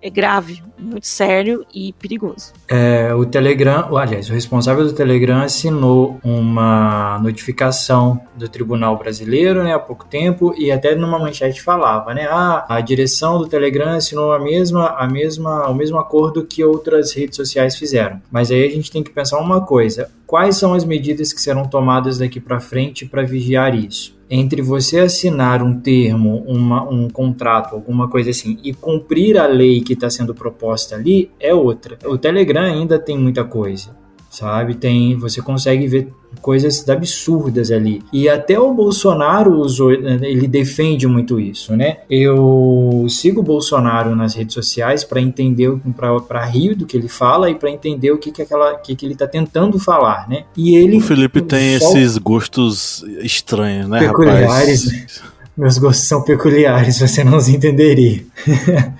é 0.00 0.08
grave, 0.08 0.62
muito 0.78 1.06
sério 1.06 1.66
e 1.74 1.92
perigoso. 1.94 2.52
É, 2.68 3.12
o 3.14 3.26
Telegram, 3.26 3.96
aliás, 3.96 4.30
o 4.30 4.32
responsável 4.32 4.84
do 4.84 4.92
Telegram 4.92 5.40
assinou 5.42 6.18
uma 6.22 7.18
notificação 7.20 8.20
do 8.36 8.48
Tribunal 8.48 8.96
Brasileiro, 8.96 9.62
né, 9.62 9.74
há 9.74 9.78
pouco 9.78 10.04
tempo, 10.06 10.54
e 10.56 10.70
até 10.70 10.94
numa 10.94 11.18
manchete 11.18 11.60
falava, 11.60 12.14
né, 12.14 12.28
ah, 12.30 12.64
a 12.68 12.80
direção 12.80 13.38
do 13.38 13.48
Telegram 13.48 13.90
assinou 13.90 14.32
a 14.32 14.38
mesma, 14.38 14.88
a 14.90 15.06
mesma, 15.08 15.68
o 15.68 15.74
mesmo 15.74 15.98
acordo 15.98 16.44
que 16.44 16.62
outras 16.64 17.12
redes 17.12 17.36
sociais 17.36 17.76
fizeram. 17.76 18.22
Mas 18.30 18.50
aí 18.50 18.66
a 18.66 18.70
gente 18.70 18.90
tem 18.90 19.02
que 19.02 19.10
pensar 19.10 19.38
uma 19.38 19.60
coisa: 19.60 20.10
quais 20.26 20.56
são 20.56 20.74
as 20.74 20.84
medidas 20.84 21.32
que 21.32 21.40
serão 21.40 21.66
tomadas 21.66 22.18
daqui 22.18 22.40
para 22.40 22.60
frente 22.60 23.04
para 23.04 23.22
vigiar 23.22 23.74
isso? 23.74 24.17
Entre 24.30 24.60
você 24.62 25.00
assinar 25.00 25.62
um 25.62 25.78
termo, 25.80 26.44
uma, 26.46 26.88
um 26.88 27.08
contrato, 27.08 27.74
alguma 27.74 28.08
coisa 28.08 28.30
assim, 28.30 28.58
e 28.62 28.72
cumprir 28.74 29.38
a 29.38 29.46
lei 29.46 29.80
que 29.80 29.94
está 29.94 30.10
sendo 30.10 30.34
proposta 30.34 30.96
ali 30.96 31.30
é 31.40 31.54
outra. 31.54 31.98
O 32.04 32.18
Telegram 32.18 32.62
ainda 32.62 32.98
tem 32.98 33.18
muita 33.18 33.44
coisa 33.44 33.96
sabe? 34.28 34.74
Tem, 34.74 35.16
você 35.16 35.40
consegue 35.40 35.86
ver 35.86 36.12
coisas 36.40 36.86
absurdas 36.88 37.70
ali. 37.70 38.02
E 38.12 38.28
até 38.28 38.58
o 38.58 38.72
Bolsonaro 38.72 39.54
usou, 39.54 39.90
ele 39.90 40.46
defende 40.46 41.06
muito 41.06 41.40
isso, 41.40 41.74
né? 41.74 41.98
Eu 42.08 43.06
sigo 43.08 43.40
o 43.40 43.42
Bolsonaro 43.44 44.14
nas 44.14 44.34
redes 44.34 44.54
sociais 44.54 45.04
para 45.04 45.20
entender, 45.20 45.70
para 45.96 46.44
rir 46.44 46.74
do 46.74 46.86
que 46.86 46.96
ele 46.96 47.08
fala 47.08 47.50
e 47.50 47.54
para 47.54 47.70
entender 47.70 48.10
o 48.10 48.18
que 48.18 48.30
que, 48.30 48.42
aquela, 48.42 48.74
que 48.76 48.94
que 48.94 49.06
ele 49.06 49.14
está 49.14 49.26
tentando 49.26 49.78
falar, 49.78 50.28
né? 50.28 50.44
E 50.56 50.76
ele 50.76 50.98
O 50.98 51.00
Felipe 51.00 51.40
tem 51.40 51.74
esses 51.74 52.18
gostos 52.18 53.04
estranhos, 53.20 53.88
né, 53.88 54.00
peculiares, 54.00 54.84
rapaz? 54.84 55.22
Meus 55.56 55.78
gostos 55.78 56.06
são 56.06 56.22
peculiares, 56.22 57.00
você 57.00 57.24
não 57.24 57.36
os 57.36 57.48
entenderia. 57.48 58.24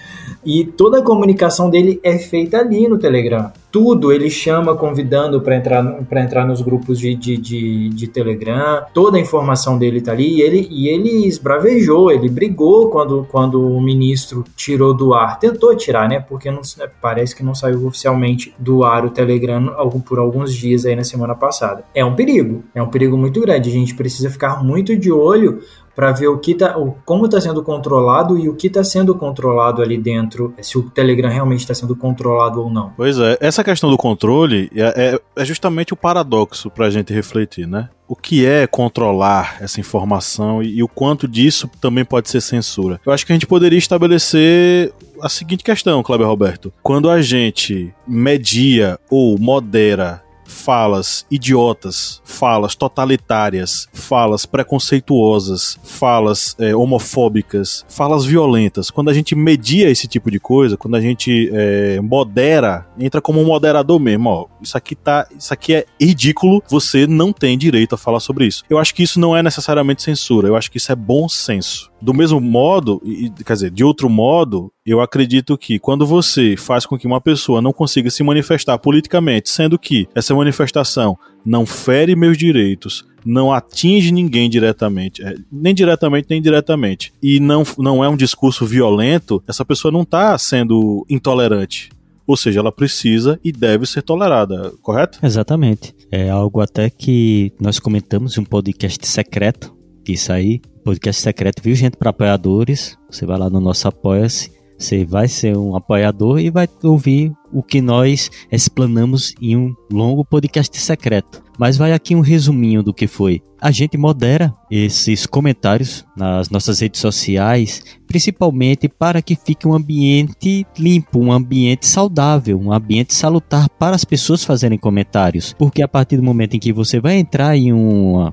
E 0.45 0.65
toda 0.65 1.01
a 1.01 1.03
comunicação 1.03 1.69
dele 1.69 2.01
é 2.03 2.17
feita 2.17 2.59
ali 2.59 2.89
no 2.89 2.97
Telegram. 2.97 3.53
Tudo 3.71 4.13
ele 4.13 4.31
chama 4.31 4.75
convidando 4.75 5.41
para 5.41 5.57
entrar, 5.57 6.01
entrar 6.13 6.47
nos 6.47 6.63
grupos 6.63 6.99
de, 6.99 7.15
de, 7.15 7.37
de, 7.37 7.89
de, 7.91 8.09
Telegram. 8.09 8.85
Toda 8.95 9.19
a 9.19 9.21
informação 9.21 9.79
dele 9.79 10.01
tá 10.01 10.13
ali. 10.13 10.39
E 10.39 10.41
ele, 10.41 10.69
e 10.71 10.89
ele 10.89 11.27
esbravejou, 11.27 12.11
ele 12.11 12.29
brigou 12.29 12.89
quando, 12.89 13.27
quando 13.31 13.61
o 13.61 13.81
ministro 13.81 14.45
tirou 14.57 14.95
do 14.95 15.13
ar. 15.13 15.39
Tentou 15.39 15.75
tirar, 15.77 16.09
né? 16.09 16.19
Porque 16.21 16.51
não, 16.51 16.63
parece 17.01 17.37
que 17.37 17.43
não 17.43 17.55
saiu 17.55 17.87
oficialmente 17.87 18.55
do 18.59 18.85
ar 18.85 19.05
o 19.05 19.11
Telegram 19.11 19.75
por 20.07 20.19
alguns 20.19 20.55
dias 20.55 20.87
aí 20.87 20.97
na 20.97 21.05
semana 21.05 21.35
passada. 21.35 21.85
É 21.95 22.05
um 22.05 22.15
perigo. 22.15 22.65
É 22.75 22.83
um 22.83 22.89
perigo 22.89 23.17
muito 23.17 23.41
grande. 23.41 23.69
A 23.69 23.73
gente 23.73 23.95
precisa 23.95 24.31
ficar 24.31 24.63
muito 24.65 24.97
de 24.97 25.13
olho 25.13 25.61
para 25.99 26.13
ver 26.13 26.29
o 26.29 26.39
que 26.39 26.55
tá, 26.55 26.77
como 27.05 27.25
está 27.25 27.41
sendo 27.41 27.61
controlado 27.61 28.39
e 28.39 28.49
o 28.49 28.55
que 28.55 28.69
está 28.69 28.85
sendo 28.85 29.17
controlado 29.17 29.83
ali 29.83 29.99
dentro, 29.99 30.55
se 30.63 30.79
o 30.79 30.89
Telegram 30.89 31.29
realmente 31.29 31.59
está 31.59 31.75
sendo 31.75 31.97
controlado 31.97 32.63
ou 32.63 32.71
não. 32.71 32.93
Pois 32.97 33.19
é, 33.19 33.37
essa 33.41 33.65
questão 33.65 33.91
do 33.91 33.99
controle 33.99 34.71
é, 34.77 35.17
é, 35.17 35.21
é 35.35 35.45
justamente 35.45 35.93
o 35.93 35.97
paradoxo 35.97 36.71
para 36.71 36.87
a 36.87 36.91
gente 36.91 37.13
refletir, 37.13 37.67
né? 37.67 37.89
o 38.07 38.15
que 38.15 38.47
é 38.47 38.67
controlar 38.67 39.59
essa 39.61 39.81
informação 39.81 40.63
e, 40.63 40.77
e, 40.77 40.83
o 40.85 40.89
quanto 40.89 41.27
disso 41.29 41.69
também 41.81 42.05
pode 42.05 42.31
ser 42.31 42.41
censura. 42.41 42.99
Eu 43.05 43.13
acho 43.13 43.27
que 43.27 43.33
a 43.33 43.35
gente 43.35 43.47
poderia 43.47 43.79
estabelecer 43.79 44.93
a 45.21 45.29
seguinte 45.29 45.63
questão, 45.63 46.03
Kleber 46.03 46.27
Roberto. 46.27 46.73
Quando 46.83 47.11
a 47.11 47.21
gente 47.21 47.93
media 48.07 48.99
ou 49.11 49.37
modera 49.37 50.23
falas 50.49 51.27
idiotas, 51.31 52.21
falas 52.25 52.75
totalitárias, 52.75 53.87
falas 53.93 54.47
preconceituosas, 54.47 55.79
falas 55.85 56.57
é, 56.59 56.75
homofóbicas, 56.75 57.85
falas 57.89 58.25
violentas. 58.25 58.91
Quando 58.91 59.11
a 59.11 59.15
gente 59.15 59.37
media 59.37 59.91
esse 59.91 60.09
tipo 60.09 60.31
de 60.31 60.41
coisa, 60.41 60.77
quando 60.77 60.97
a 60.97 61.01
gente 61.01 61.51
é, 61.53 62.01
modera, 62.01 62.87
entra 62.99 63.21
como 63.21 63.41
um 63.41 63.47
moderador 63.47 64.01
mesmo, 64.01 64.31
ó, 64.31 64.47
isso 64.63 64.77
aqui 64.77 64.95
tá, 64.95 65.27
isso 65.39 65.53
aqui 65.53 65.75
é 65.75 65.87
ridículo, 66.01 66.63
você 66.69 67.07
não 67.07 67.33
tem 67.33 67.57
direito 67.57 67.95
a 67.95 67.99
falar 67.99 68.21
sobre 68.21 68.47
isso. 68.47 68.65
Eu 68.69 68.79
acho 68.79 68.95
que 68.95 69.03
isso 69.03 69.21
não 69.21 69.37
é 69.37 69.43
necessariamente 69.43 70.03
censura, 70.03 70.49
eu 70.49 70.57
acho 70.57 70.71
que 70.71 70.79
isso 70.79 70.91
é 70.91 70.97
bom 70.97 71.29
senso. 71.29 71.91
Do 72.01 72.15
mesmo 72.15 72.41
modo, 72.41 73.03
quer 73.45 73.53
dizer, 73.53 73.71
de 73.71 73.83
outro 73.83 74.09
modo, 74.09 74.73
eu 74.87 75.01
acredito 75.01 75.59
que 75.59 75.79
quando 75.79 76.07
você 76.07 76.57
faz 76.57 76.87
com 76.87 76.97
que 76.97 77.07
uma 77.07 77.21
pessoa 77.21 77.61
não 77.61 77.73
consiga 77.73 78.09
se 78.09 78.23
manifestar 78.23 78.79
politicamente, 78.79 79.51
sendo 79.51 79.79
que 79.79 80.09
essa 80.15 80.33
manifestação 80.39 81.19
não 81.45 81.65
fere 81.65 82.17
meus 82.17 82.37
direitos, 82.37 83.07
não 83.25 83.53
atinge 83.53 84.13
ninguém 84.13 84.49
diretamente, 84.49 85.23
é, 85.23 85.37
nem 85.51 85.75
diretamente 85.75 86.27
nem 86.31 86.39
indiretamente, 86.39 87.13
e 87.23 87.41
não, 87.41 87.63
não 87.79 88.03
é 88.03 88.09
um 88.09 88.17
discurso 88.17 88.67
violento, 88.67 89.43
essa 89.47 89.65
pessoa 89.65 89.93
não 89.93 90.03
está 90.03 90.37
sendo 90.39 91.05
intolerante. 91.09 91.91
Ou 92.27 92.37
seja, 92.37 92.61
ela 92.61 92.71
precisa 92.71 93.41
e 93.43 93.51
deve 93.51 93.87
ser 93.87 94.03
tolerada, 94.03 94.71
correto? 94.83 95.19
Exatamente. 95.23 95.95
É 96.11 96.29
algo 96.29 96.61
até 96.61 96.91
que 96.91 97.53
nós 97.59 97.79
comentamos 97.79 98.37
em 98.37 98.41
um 98.43 98.45
podcast 98.45 99.07
secreto, 99.07 99.75
isso 100.07 100.31
aí, 100.31 100.61
podcast 100.85 101.23
secreto, 101.23 101.63
viu, 101.63 101.75
gente, 101.75 101.97
para 101.97 102.11
apoiadores. 102.11 102.99
Você 103.11 103.25
vai 103.25 103.39
lá 103.39 103.49
no 103.49 103.61
nosso 103.61 103.89
Apoia-se 103.89 104.58
você 104.79 105.05
vai 105.05 105.27
ser 105.27 105.57
um 105.57 105.75
apoiador 105.75 106.39
e 106.39 106.51
vai 106.51 106.69
ouvir 106.85 107.33
o 107.53 107.63
que 107.63 107.81
nós 107.81 108.31
explanamos 108.51 109.35
em 109.41 109.57
um 109.57 109.75
longo 109.93 110.25
podcast 110.25 110.79
secreto. 110.79 111.43
Mas 111.59 111.77
vai 111.77 111.93
aqui 111.93 112.15
um 112.15 112.21
resuminho 112.21 112.85
do 112.85 112.95
que 112.95 113.09
foi. 113.09 113.43
A 113.61 113.73
gente 113.73 113.99
modera 113.99 114.55
esses 114.71 115.27
comentários 115.27 116.05
nas 116.17 116.49
nossas 116.49 116.79
redes 116.79 117.01
sociais, 117.01 117.83
principalmente 118.07 118.89
para 118.89 119.21
que 119.21 119.35
fique 119.35 119.67
um 119.67 119.75
ambiente 119.75 120.65
limpo, 120.79 121.19
um 121.19 121.33
ambiente 121.33 121.85
saudável, 121.85 122.61
um 122.61 122.73
ambiente 122.73 123.13
salutar 123.13 123.69
para 123.71 123.97
as 123.97 124.05
pessoas 124.05 124.45
fazerem 124.45 124.79
comentários. 124.79 125.53
Porque 125.59 125.83
a 125.83 125.89
partir 125.89 126.17
do 126.17 126.23
momento 126.23 126.55
em 126.55 126.61
que 126.61 126.73
você 126.73 127.01
vai 127.01 127.17
entrar 127.17 127.57
em 127.57 127.73
uma 127.73 128.33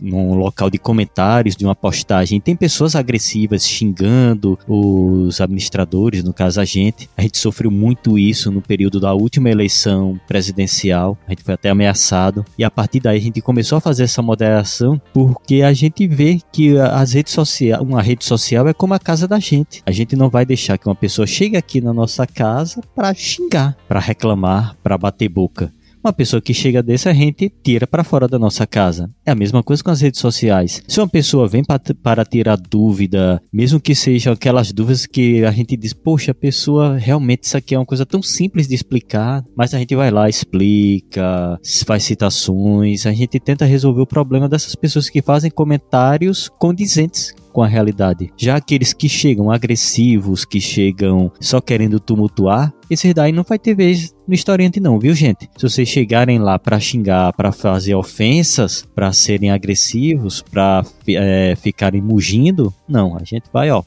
num 0.00 0.34
local 0.34 0.70
de 0.70 0.78
comentários 0.78 1.56
de 1.56 1.64
uma 1.64 1.74
postagem, 1.74 2.40
tem 2.40 2.56
pessoas 2.56 2.94
agressivas 2.94 3.66
xingando 3.66 4.58
os 4.66 5.40
administradores, 5.40 6.24
no 6.24 6.32
caso 6.32 6.60
a 6.60 6.64
gente. 6.64 7.08
A 7.16 7.22
gente 7.22 7.38
sofreu 7.38 7.70
muito 7.70 8.18
isso 8.18 8.50
no 8.50 8.62
período 8.62 9.00
da 9.00 9.12
última 9.12 9.50
eleição 9.50 10.18
presidencial. 10.26 11.18
A 11.26 11.30
gente 11.30 11.42
foi 11.42 11.54
até 11.54 11.70
ameaçado. 11.70 12.44
E 12.58 12.64
a 12.64 12.70
partir 12.70 13.00
daí 13.00 13.18
a 13.18 13.20
gente 13.20 13.40
começou 13.40 13.78
a 13.78 13.80
fazer 13.80 14.04
essa 14.04 14.22
moderação 14.22 15.00
porque 15.12 15.62
a 15.62 15.72
gente 15.72 16.06
vê 16.06 16.38
que 16.52 16.78
as 16.78 17.12
redes 17.12 17.32
sociais, 17.32 17.80
uma 17.80 18.02
rede 18.02 18.24
social 18.24 18.66
é 18.68 18.72
como 18.72 18.94
a 18.94 18.98
casa 18.98 19.26
da 19.26 19.38
gente. 19.38 19.82
A 19.86 19.92
gente 19.92 20.16
não 20.16 20.30
vai 20.30 20.44
deixar 20.44 20.78
que 20.78 20.86
uma 20.86 20.94
pessoa 20.94 21.26
chegue 21.26 21.56
aqui 21.56 21.80
na 21.80 21.92
nossa 21.92 22.26
casa 22.26 22.80
para 22.94 23.12
xingar, 23.14 23.76
para 23.88 24.00
reclamar, 24.00 24.76
para 24.82 24.96
bater 24.96 25.28
boca. 25.28 25.72
Uma 26.02 26.14
pessoa 26.14 26.40
que 26.40 26.54
chega 26.54 26.82
desse, 26.82 27.10
a 27.10 27.12
gente 27.12 27.52
tira 27.62 27.86
para 27.86 28.02
fora 28.02 28.26
da 28.26 28.38
nossa 28.38 28.66
casa. 28.66 29.10
É 29.24 29.32
a 29.32 29.34
mesma 29.34 29.62
coisa 29.62 29.84
com 29.84 29.90
as 29.90 30.00
redes 30.00 30.18
sociais. 30.18 30.82
Se 30.88 30.98
uma 30.98 31.08
pessoa 31.08 31.46
vem 31.46 31.62
para 31.62 32.24
tirar 32.24 32.56
dúvida, 32.56 33.40
mesmo 33.52 33.78
que 33.78 33.94
sejam 33.94 34.32
aquelas 34.32 34.72
dúvidas 34.72 35.04
que 35.04 35.44
a 35.44 35.50
gente 35.50 35.76
diz, 35.76 35.92
poxa, 35.92 36.30
a 36.30 36.34
pessoa 36.34 36.96
realmente 36.96 37.44
isso 37.44 37.56
aqui 37.56 37.74
é 37.74 37.78
uma 37.78 37.84
coisa 37.84 38.06
tão 38.06 38.22
simples 38.22 38.66
de 38.66 38.74
explicar, 38.74 39.44
mas 39.54 39.74
a 39.74 39.78
gente 39.78 39.94
vai 39.94 40.10
lá, 40.10 40.26
explica, 40.26 41.58
faz 41.84 42.04
citações, 42.04 43.04
a 43.04 43.12
gente 43.12 43.38
tenta 43.38 43.66
resolver 43.66 44.00
o 44.00 44.06
problema 44.06 44.48
dessas 44.48 44.74
pessoas 44.74 45.10
que 45.10 45.20
fazem 45.20 45.50
comentários 45.50 46.48
condizentes 46.58 47.34
com 47.52 47.62
a 47.62 47.66
realidade. 47.66 48.32
Já 48.36 48.56
aqueles 48.56 48.92
que 48.92 49.08
chegam 49.08 49.50
agressivos, 49.50 50.44
que 50.44 50.60
chegam 50.60 51.30
só 51.40 51.60
querendo 51.60 52.00
tumultuar, 52.00 52.72
esses 52.88 53.14
daí 53.14 53.32
não 53.32 53.42
vai 53.42 53.58
ter 53.58 53.74
vez 53.74 54.14
no 54.26 54.34
historiante 54.34 54.80
não, 54.80 54.98
viu 54.98 55.14
gente? 55.14 55.48
Se 55.56 55.62
vocês 55.62 55.88
chegarem 55.88 56.38
lá 56.38 56.58
para 56.58 56.80
xingar, 56.80 57.32
para 57.32 57.52
fazer 57.52 57.94
ofensas, 57.94 58.86
para 58.94 59.12
serem 59.12 59.50
agressivos, 59.50 60.42
para 60.42 60.84
é, 61.08 61.54
ficarem 61.56 62.00
mugindo, 62.00 62.72
não, 62.88 63.16
a 63.16 63.24
gente 63.24 63.44
vai 63.52 63.70
ó, 63.70 63.82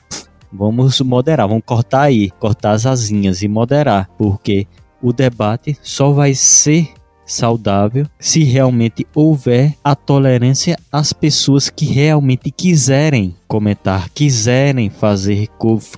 vamos 0.52 1.02
moderar, 1.02 1.48
vamos 1.48 1.64
cortar 1.66 2.04
aí, 2.04 2.30
cortar 2.40 2.72
as 2.72 2.86
asinhas 2.86 3.42
e 3.42 3.48
moderar, 3.48 4.10
porque 4.18 4.68
o 5.02 5.12
debate 5.12 5.78
só 5.82 6.12
vai 6.12 6.34
ser 6.34 6.90
saudável 7.26 8.06
se 8.20 8.44
realmente 8.44 9.06
houver 9.14 9.76
a 9.84 9.96
tolerância 9.96 10.78
às 10.92 11.14
pessoas 11.14 11.70
que 11.70 11.86
realmente 11.86 12.52
quiserem 12.52 13.36
comentar, 13.48 14.10
quiserem 14.10 14.90
fazer, 14.90 15.48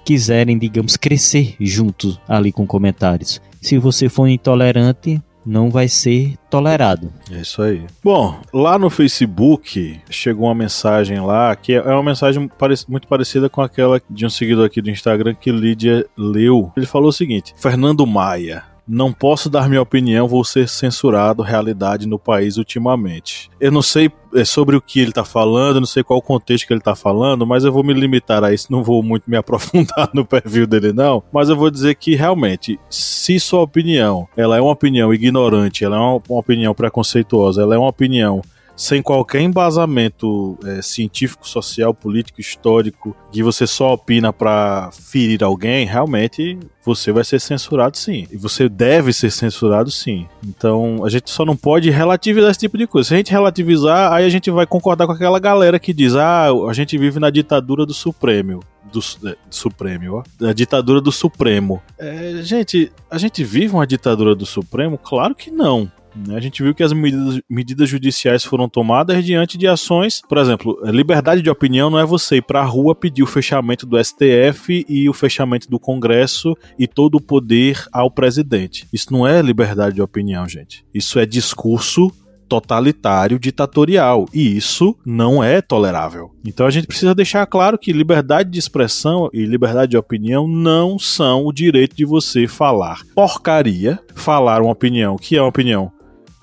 quiserem, 0.04 0.58
digamos, 0.58 0.98
crescer 0.98 1.56
juntos 1.60 2.20
ali 2.28 2.52
com 2.52 2.66
comentários. 2.66 3.42
Se 3.62 3.78
você 3.78 4.10
for 4.10 4.28
intolerante, 4.28 5.22
não 5.46 5.70
vai 5.70 5.88
ser 5.88 6.36
tolerado. 6.50 7.12
É 7.32 7.42
isso 7.42 7.62
aí. 7.62 7.86
Bom, 8.04 8.40
lá 8.52 8.80
no 8.80 8.90
Facebook 8.90 10.00
chegou 10.10 10.48
uma 10.48 10.56
mensagem 10.56 11.20
lá 11.20 11.56
que 11.56 11.74
é 11.74 11.82
uma 11.82 12.04
mensagem 12.04 12.50
muito 12.88 13.08
parecida 13.08 13.48
com 13.50 13.62
aquela 13.62 14.02
de 14.10 14.26
um 14.26 14.30
seguidor 14.30 14.66
aqui 14.66 14.82
do 14.82 14.90
Instagram 14.90 15.36
que 15.36 15.52
Lídia 15.52 16.06
leu. 16.18 16.72
Ele 16.76 16.86
falou 16.86 17.10
o 17.10 17.14
seguinte: 17.14 17.54
Fernando 17.58 18.06
Maia 18.08 18.75
não 18.88 19.12
posso 19.12 19.50
dar 19.50 19.68
minha 19.68 19.82
opinião, 19.82 20.28
vou 20.28 20.44
ser 20.44 20.70
censurado. 20.70 21.44
Realidade 21.44 22.08
no 22.08 22.20
país 22.20 22.58
ultimamente. 22.58 23.50
Eu 23.60 23.72
não 23.72 23.82
sei 23.82 24.12
é, 24.34 24.46
sobre 24.46 24.76
o 24.76 24.82
que 24.82 25.00
ele 25.00 25.10
está 25.10 25.24
falando, 25.24 25.80
não 25.80 25.88
sei 25.88 26.04
qual 26.04 26.20
o 26.20 26.22
contexto 26.22 26.68
que 26.68 26.74
ele 26.74 26.80
está 26.80 26.96
falando, 26.96 27.46
mas 27.48 27.64
eu 27.64 27.72
vou 27.72 27.84
me 27.84 27.94
limitar 27.94 28.44
a 28.44 28.54
isso. 28.54 28.72
Não 28.72 28.84
vou 28.84 29.02
muito 29.02 29.30
me 29.30 29.38
aprofundar 29.38 30.10
no 30.14 30.26
perfil 30.26 30.68
dele, 30.68 30.94
não. 30.94 31.24
Mas 31.32 31.50
eu 31.50 31.56
vou 31.56 31.72
dizer 31.72 31.96
que 31.96 32.16
realmente, 32.16 32.80
se 32.90 33.40
sua 33.40 33.62
opinião 33.62 34.28
ela 34.36 34.58
é 34.58 34.62
uma 34.62 34.72
opinião 34.72 35.14
ignorante, 35.14 35.84
ela 35.84 35.96
é 35.96 36.00
uma, 36.00 36.22
uma 36.30 36.40
opinião 36.40 36.74
preconceituosa, 36.74 37.62
ela 37.62 37.76
é 37.76 37.78
uma 37.78 37.90
opinião 37.90 38.42
sem 38.76 39.02
qualquer 39.02 39.42
embasamento 39.42 40.58
é, 40.66 40.82
científico, 40.82 41.48
social, 41.48 41.94
político, 41.94 42.42
histórico, 42.42 43.16
que 43.32 43.42
você 43.42 43.66
só 43.66 43.94
opina 43.94 44.34
para 44.34 44.90
ferir 44.92 45.44
alguém, 45.44 45.86
realmente 45.86 46.58
você 46.84 47.12
vai 47.12 47.24
ser 47.24 47.40
censurado 47.40 47.98
sim. 47.98 48.28
E 48.32 48.38
você 48.38 48.70
deve 48.70 49.12
ser 49.14 49.32
censurado 49.32 49.90
sim. 49.90 50.28
Então 50.46 51.04
a 51.04 51.10
gente 51.10 51.30
só 51.30 51.46
não 51.46 51.56
pode 51.56 51.90
relativizar 51.90 52.52
esse 52.52 52.60
tipo 52.60 52.78
de 52.78 52.86
coisa. 52.86 53.10
Se 53.10 53.14
a 53.14 53.18
gente 53.18 53.32
relativizar, 53.32 54.14
aí 54.14 54.26
a 54.26 54.30
gente 54.30 54.52
vai 54.52 54.66
concordar 54.66 55.08
com 55.08 55.14
aquela 55.14 55.40
galera 55.40 55.80
que 55.80 55.94
diz: 55.94 56.16
ah, 56.16 56.50
a 56.70 56.74
gente 56.74 56.98
vive 56.98 57.20
na 57.20 57.30
ditadura 57.30 57.86
do 57.86 57.94
Supremo 57.94 58.62
do, 58.92 59.30
é, 59.30 59.36
Supremo, 59.50 60.18
ó. 60.18 60.48
A 60.48 60.54
ditadura 60.54 61.02
do 61.02 61.12
Supremo. 61.12 61.82
É, 61.98 62.42
gente, 62.42 62.92
a 63.10 63.18
gente 63.18 63.44
vive 63.44 63.74
uma 63.74 63.86
ditadura 63.86 64.36
do 64.36 64.46
Supremo? 64.46 64.98
Claro 64.98 65.36
que 65.36 65.52
não. 65.52 65.92
Né? 66.16 66.36
A 66.36 66.40
gente 66.40 66.62
viu 66.62 66.74
que 66.74 66.84
as 66.84 66.94
medidas, 66.94 67.42
medidas 67.50 67.90
judiciais 67.90 68.44
foram 68.44 68.70
tomadas 68.70 69.24
diante 69.24 69.58
de 69.58 69.68
ações, 69.68 70.22
por 70.28 70.38
exemplo, 70.38 70.78
liberdade 70.86 71.42
de 71.42 71.50
opinião 71.50 71.90
não 71.90 72.00
é 72.00 72.06
você 72.06 72.38
ir 72.38 72.42
para 72.42 72.62
a 72.62 72.66
rua 72.66 72.96
pedir 72.96 73.24
o 73.24 73.28
fechamento 73.28 73.86
do 73.86 74.02
STF 74.04 74.86
e 74.88 75.10
o 75.10 75.14
fechamento 75.14 75.70
do 75.70 75.80
Congresso 75.80 76.56
e 76.78 76.88
todo 76.88 77.16
o 77.16 77.22
poder 77.22 77.86
ao 77.92 78.10
presidente. 78.10 78.88
Isso 78.92 79.12
não 79.12 79.28
é 79.28 79.42
liberdade 79.42 79.96
de 79.96 80.02
opinião, 80.02 80.48
gente. 80.48 80.86
Isso 80.94 81.20
é 81.20 81.26
discurso 81.26 82.12
totalitário, 82.48 83.40
ditatorial, 83.40 84.26
e 84.34 84.56
isso 84.56 84.96
não 85.06 85.44
é 85.44 85.62
tolerável. 85.62 86.32
Então 86.46 86.66
a 86.66 86.70
gente 86.70 86.88
precisa 86.88 87.16
deixar 87.16 87.46
claro 87.46 87.78
que 87.78 87.92
liberdade 87.92 88.50
de 88.50 88.60
expressão 88.60 89.30
e 89.34 89.46
liberdade 89.46 89.92
de 89.92 89.98
opinião 89.98 90.48
não 90.48 90.98
são 91.00 91.46
o 91.46 91.52
direito 91.52 91.96
de 91.96 92.06
você 92.06 92.48
falar 92.48 93.02
porcaria, 93.16 94.00
falar 94.14 94.62
uma 94.62 94.72
opinião 94.72 95.18
que 95.18 95.36
é 95.36 95.42
uma 95.42 95.50
opinião 95.50 95.92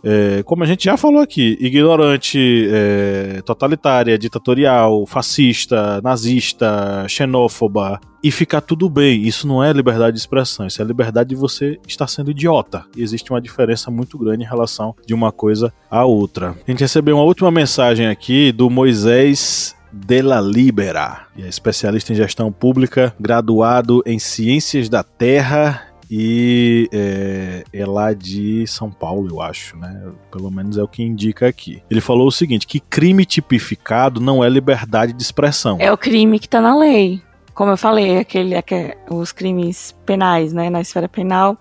é, 0.04 0.42
como 0.42 0.64
a 0.64 0.66
gente 0.66 0.84
já 0.84 0.96
falou 0.96 1.20
aqui, 1.20 1.56
ignorante, 1.60 2.68
é, 2.70 3.40
totalitária, 3.44 4.18
ditatorial, 4.18 5.06
fascista, 5.06 6.00
nazista, 6.02 7.06
xenófoba, 7.08 8.00
e 8.22 8.30
ficar 8.30 8.60
tudo 8.60 8.88
bem. 8.88 9.22
Isso 9.22 9.48
não 9.48 9.62
é 9.62 9.72
liberdade 9.72 10.14
de 10.14 10.20
expressão, 10.20 10.66
isso 10.66 10.80
é 10.80 10.84
liberdade 10.84 11.30
de 11.30 11.34
você 11.34 11.78
estar 11.86 12.06
sendo 12.06 12.30
idiota. 12.30 12.84
E 12.96 13.02
existe 13.02 13.30
uma 13.30 13.40
diferença 13.40 13.90
muito 13.90 14.16
grande 14.16 14.44
em 14.44 14.46
relação 14.46 14.94
de 15.04 15.12
uma 15.12 15.32
coisa 15.32 15.72
à 15.90 16.04
outra. 16.04 16.54
A 16.66 16.70
gente 16.70 16.80
recebeu 16.80 17.16
uma 17.16 17.24
última 17.24 17.50
mensagem 17.50 18.06
aqui 18.06 18.52
do 18.52 18.70
Moisés 18.70 19.74
de 19.92 20.22
la 20.22 20.40
Libera, 20.40 21.26
é 21.36 21.46
especialista 21.46 22.12
em 22.12 22.16
gestão 22.16 22.50
pública, 22.50 23.14
graduado 23.20 24.02
em 24.06 24.18
Ciências 24.18 24.88
da 24.88 25.02
Terra 25.02 25.91
e 26.14 26.90
é, 26.92 27.64
é, 27.72 27.86
lá 27.86 28.12
de 28.12 28.66
São 28.66 28.90
Paulo, 28.90 29.30
eu 29.30 29.40
acho, 29.40 29.78
né? 29.78 30.12
Pelo 30.30 30.50
menos 30.50 30.76
é 30.76 30.82
o 30.82 30.86
que 30.86 31.02
indica 31.02 31.48
aqui. 31.48 31.82
Ele 31.90 32.02
falou 32.02 32.26
o 32.26 32.30
seguinte: 32.30 32.66
que 32.66 32.80
crime 32.80 33.24
tipificado 33.24 34.20
não 34.20 34.44
é 34.44 34.48
liberdade 34.50 35.14
de 35.14 35.22
expressão. 35.22 35.78
É 35.80 35.90
o 35.90 35.96
crime 35.96 36.38
que 36.38 36.46
está 36.46 36.60
na 36.60 36.76
lei. 36.76 37.22
Como 37.54 37.70
eu 37.70 37.78
falei, 37.78 38.18
aquele, 38.18 38.54
aquele, 38.54 38.94
os 39.08 39.32
crimes 39.32 39.96
penais, 40.04 40.52
né? 40.52 40.68
Na 40.68 40.82
esfera 40.82 41.08
penal, 41.08 41.56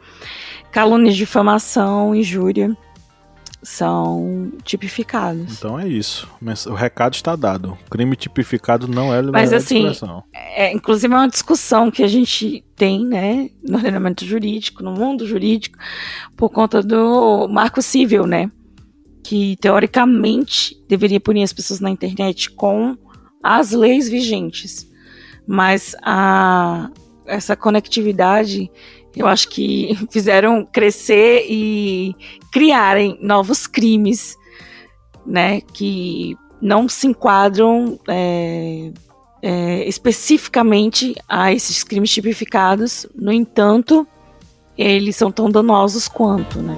calúnia, 0.70 1.14
difamação, 1.14 2.14
injúria 2.14 2.76
são 3.64 4.52
tipificados. 4.64 5.58
Então 5.58 5.80
é 5.80 5.88
isso. 5.88 6.28
O 6.68 6.74
recado 6.74 7.14
está 7.14 7.36
dado. 7.36 7.78
crime 7.90 8.16
tipificado 8.16 8.88
não 8.88 9.14
é 9.14 9.22
liberdade 9.22 9.52
Mas, 9.52 9.54
assim, 9.54 9.82
de 9.82 9.92
expressão. 9.92 10.24
É, 10.34 10.74
inclusive 10.74 11.14
é 11.14 11.18
uma 11.18 11.28
discussão 11.28 11.92
que 11.92 12.04
a 12.04 12.08
gente 12.08 12.64
tem, 12.76 13.06
né, 13.06 13.50
no 13.64 13.78
ordenamento 13.78 14.26
jurídico, 14.26 14.84
no 14.84 14.92
mundo 14.92 15.28
jurídico, 15.28 15.78
por 16.36 16.50
conta 16.50 16.82
do 16.82 17.48
marco 17.48 17.82
civil, 17.82 18.26
né, 18.26 18.52
que 19.24 19.56
teoricamente 19.58 20.76
deveria 20.88 21.20
punir 21.20 21.44
as 21.44 21.54
pessoas 21.54 21.80
na 21.80 21.90
internet 21.90 22.50
com 22.50 22.98
as 23.44 23.72
leis 23.72 24.10
vigentes. 24.10 24.90
Mas 25.48 25.96
a, 26.02 26.90
essa 27.26 27.56
conectividade 27.56 28.72
eu 29.16 29.28
acho 29.28 29.50
que 29.50 29.98
fizeram 30.12 30.66
crescer 30.66 31.46
e 31.50 32.16
criarem 32.52 33.18
novos 33.22 33.68
crimes, 33.68 34.38
né, 35.26 35.62
que 35.62 36.36
não 36.62 36.88
se 36.88 37.08
enquadram 37.08 38.00
é, 38.08 38.92
é, 39.42 39.88
especificamente 39.88 41.16
a 41.28 41.52
esses 41.52 41.84
crimes 41.84 42.12
tipificados. 42.12 43.08
No 43.16 43.32
entanto, 43.32 44.08
eles 44.78 45.16
são 45.16 45.32
tão 45.32 45.50
danosos 45.50 46.08
quanto, 46.08 46.60
né? 46.60 46.78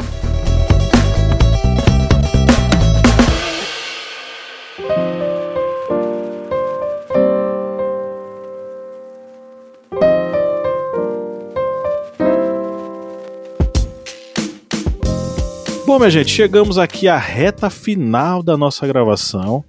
Minha 16.01 16.09
gente, 16.09 16.31
chegamos 16.31 16.79
aqui 16.79 17.07
à 17.07 17.15
reta 17.15 17.69
final 17.69 18.41
da 18.41 18.57
nossa 18.57 18.87
gravação. 18.87 19.63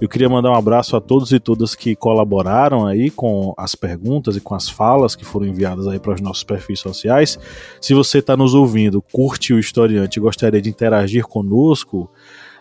Eu 0.00 0.08
queria 0.08 0.30
mandar 0.30 0.50
um 0.50 0.54
abraço 0.54 0.96
a 0.96 1.00
todos 1.00 1.30
e 1.30 1.38
todas 1.38 1.74
que 1.74 1.94
colaboraram 1.94 2.86
aí 2.86 3.10
com 3.10 3.52
as 3.54 3.74
perguntas 3.74 4.34
e 4.34 4.40
com 4.40 4.54
as 4.54 4.66
falas 4.66 5.14
que 5.14 5.26
foram 5.26 5.46
enviadas 5.46 5.86
aí 5.86 5.98
para 5.98 6.14
os 6.14 6.22
nossos 6.22 6.42
perfis 6.42 6.80
sociais. 6.80 7.38
Se 7.82 7.92
você 7.92 8.20
está 8.20 8.34
nos 8.34 8.54
ouvindo, 8.54 9.02
curte 9.12 9.52
o 9.52 9.58
Historiante 9.58 10.18
e 10.18 10.22
gostaria 10.22 10.62
de 10.62 10.70
interagir 10.70 11.26
conosco, 11.26 12.10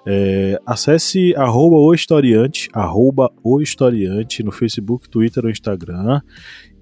é, 0.06 0.60
acesse 0.66 1.34
arroba 1.38 1.78
o 1.78 1.94
historiante, 1.94 2.68
arroba 2.74 3.32
o 3.42 3.62
historiante 3.62 4.44
no 4.44 4.52
Facebook, 4.52 5.08
Twitter 5.08 5.46
ou 5.46 5.50
Instagram 5.50 6.20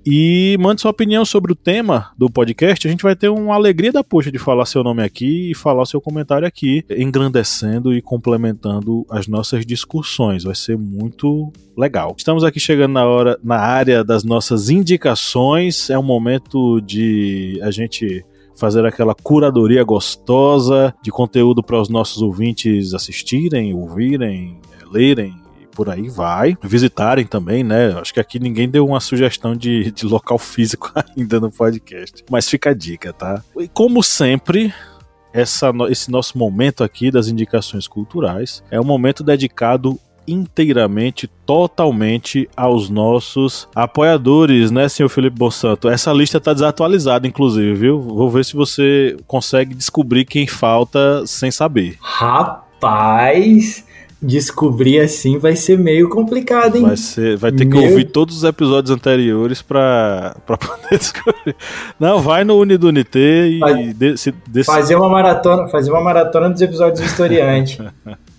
e 0.05 0.57
mande 0.59 0.81
sua 0.81 0.91
opinião 0.91 1.23
sobre 1.23 1.51
o 1.51 1.55
tema 1.55 2.11
do 2.17 2.29
podcast. 2.29 2.87
A 2.87 2.91
gente 2.91 3.03
vai 3.03 3.15
ter 3.15 3.29
uma 3.29 3.55
alegria 3.55 3.91
da 3.91 4.03
poxa 4.03 4.31
de 4.31 4.39
falar 4.39 4.65
seu 4.65 4.83
nome 4.83 5.03
aqui 5.03 5.51
e 5.51 5.55
falar 5.55 5.85
seu 5.85 6.01
comentário 6.01 6.47
aqui, 6.47 6.83
engrandecendo 6.89 7.93
e 7.93 8.01
complementando 8.01 9.05
as 9.09 9.27
nossas 9.27 9.65
discussões. 9.65 10.43
Vai 10.43 10.55
ser 10.55 10.77
muito 10.77 11.51
legal. 11.77 12.15
Estamos 12.17 12.43
aqui 12.43 12.59
chegando 12.59 12.93
na 12.93 13.05
hora 13.05 13.39
na 13.43 13.57
área 13.57 14.03
das 14.03 14.23
nossas 14.23 14.69
indicações. 14.69 15.89
É 15.89 15.97
um 15.97 16.03
momento 16.03 16.81
de 16.81 17.59
a 17.61 17.71
gente 17.71 18.25
fazer 18.55 18.85
aquela 18.85 19.15
curadoria 19.15 19.83
gostosa 19.83 20.93
de 21.01 21.09
conteúdo 21.09 21.63
para 21.63 21.81
os 21.81 21.89
nossos 21.89 22.21
ouvintes 22.21 22.93
assistirem, 22.93 23.73
ouvirem, 23.73 24.59
lerem 24.91 25.40
por 25.71 25.89
aí 25.89 26.09
vai. 26.09 26.57
Visitarem 26.61 27.25
também, 27.25 27.63
né? 27.63 27.93
Acho 27.99 28.13
que 28.13 28.19
aqui 28.19 28.39
ninguém 28.39 28.69
deu 28.69 28.85
uma 28.85 28.99
sugestão 28.99 29.55
de, 29.55 29.91
de 29.91 30.05
local 30.05 30.37
físico 30.37 30.91
ainda 31.17 31.39
no 31.39 31.51
podcast. 31.51 32.23
Mas 32.29 32.49
fica 32.49 32.71
a 32.71 32.73
dica, 32.73 33.13
tá? 33.13 33.43
E 33.57 33.67
como 33.67 34.03
sempre, 34.03 34.73
essa, 35.33 35.71
esse 35.89 36.11
nosso 36.11 36.37
momento 36.37 36.83
aqui 36.83 37.09
das 37.09 37.27
indicações 37.27 37.87
culturais 37.87 38.63
é 38.69 38.79
um 38.79 38.83
momento 38.83 39.23
dedicado 39.23 39.99
inteiramente, 40.27 41.27
totalmente 41.45 42.49
aos 42.55 42.89
nossos 42.89 43.67
apoiadores, 43.75 44.71
né, 44.71 44.87
senhor 44.87 45.09
Felipe 45.09 45.37
Bossanto? 45.37 45.89
Essa 45.89 46.13
lista 46.13 46.39
tá 46.39 46.53
desatualizada, 46.53 47.27
inclusive, 47.27 47.73
viu? 47.73 47.99
Vou 47.99 48.29
ver 48.29 48.45
se 48.45 48.55
você 48.55 49.17
consegue 49.27 49.73
descobrir 49.73 50.25
quem 50.25 50.47
falta 50.47 51.25
sem 51.25 51.51
saber. 51.51 51.97
Rapaz, 51.99 53.83
descobrir 54.21 54.99
assim 54.99 55.39
vai 55.39 55.55
ser 55.55 55.77
meio 55.77 56.07
complicado, 56.07 56.75
hein? 56.75 56.83
Vai, 56.83 56.97
ser, 56.97 57.37
vai 57.37 57.51
ter 57.51 57.65
Meu... 57.65 57.79
que 57.79 57.87
ouvir 57.87 58.05
todos 58.05 58.37
os 58.37 58.43
episódios 58.43 58.95
anteriores 58.95 59.61
pra, 59.61 60.35
pra 60.45 60.57
poder 60.57 60.97
descobrir. 60.97 61.55
Não, 61.99 62.21
vai 62.21 62.43
no 62.43 62.57
Unidunité 62.59 63.47
e 63.47 63.59
Faz, 63.59 63.93
desse, 63.95 64.31
desse... 64.47 64.67
fazer 64.67 64.95
uma 64.95 65.09
maratona, 65.09 65.67
fazer 65.69 65.91
uma 65.91 66.01
maratona 66.01 66.49
dos 66.49 66.61
episódios 66.61 66.99
do 66.99 67.05
historiante. 67.05 67.81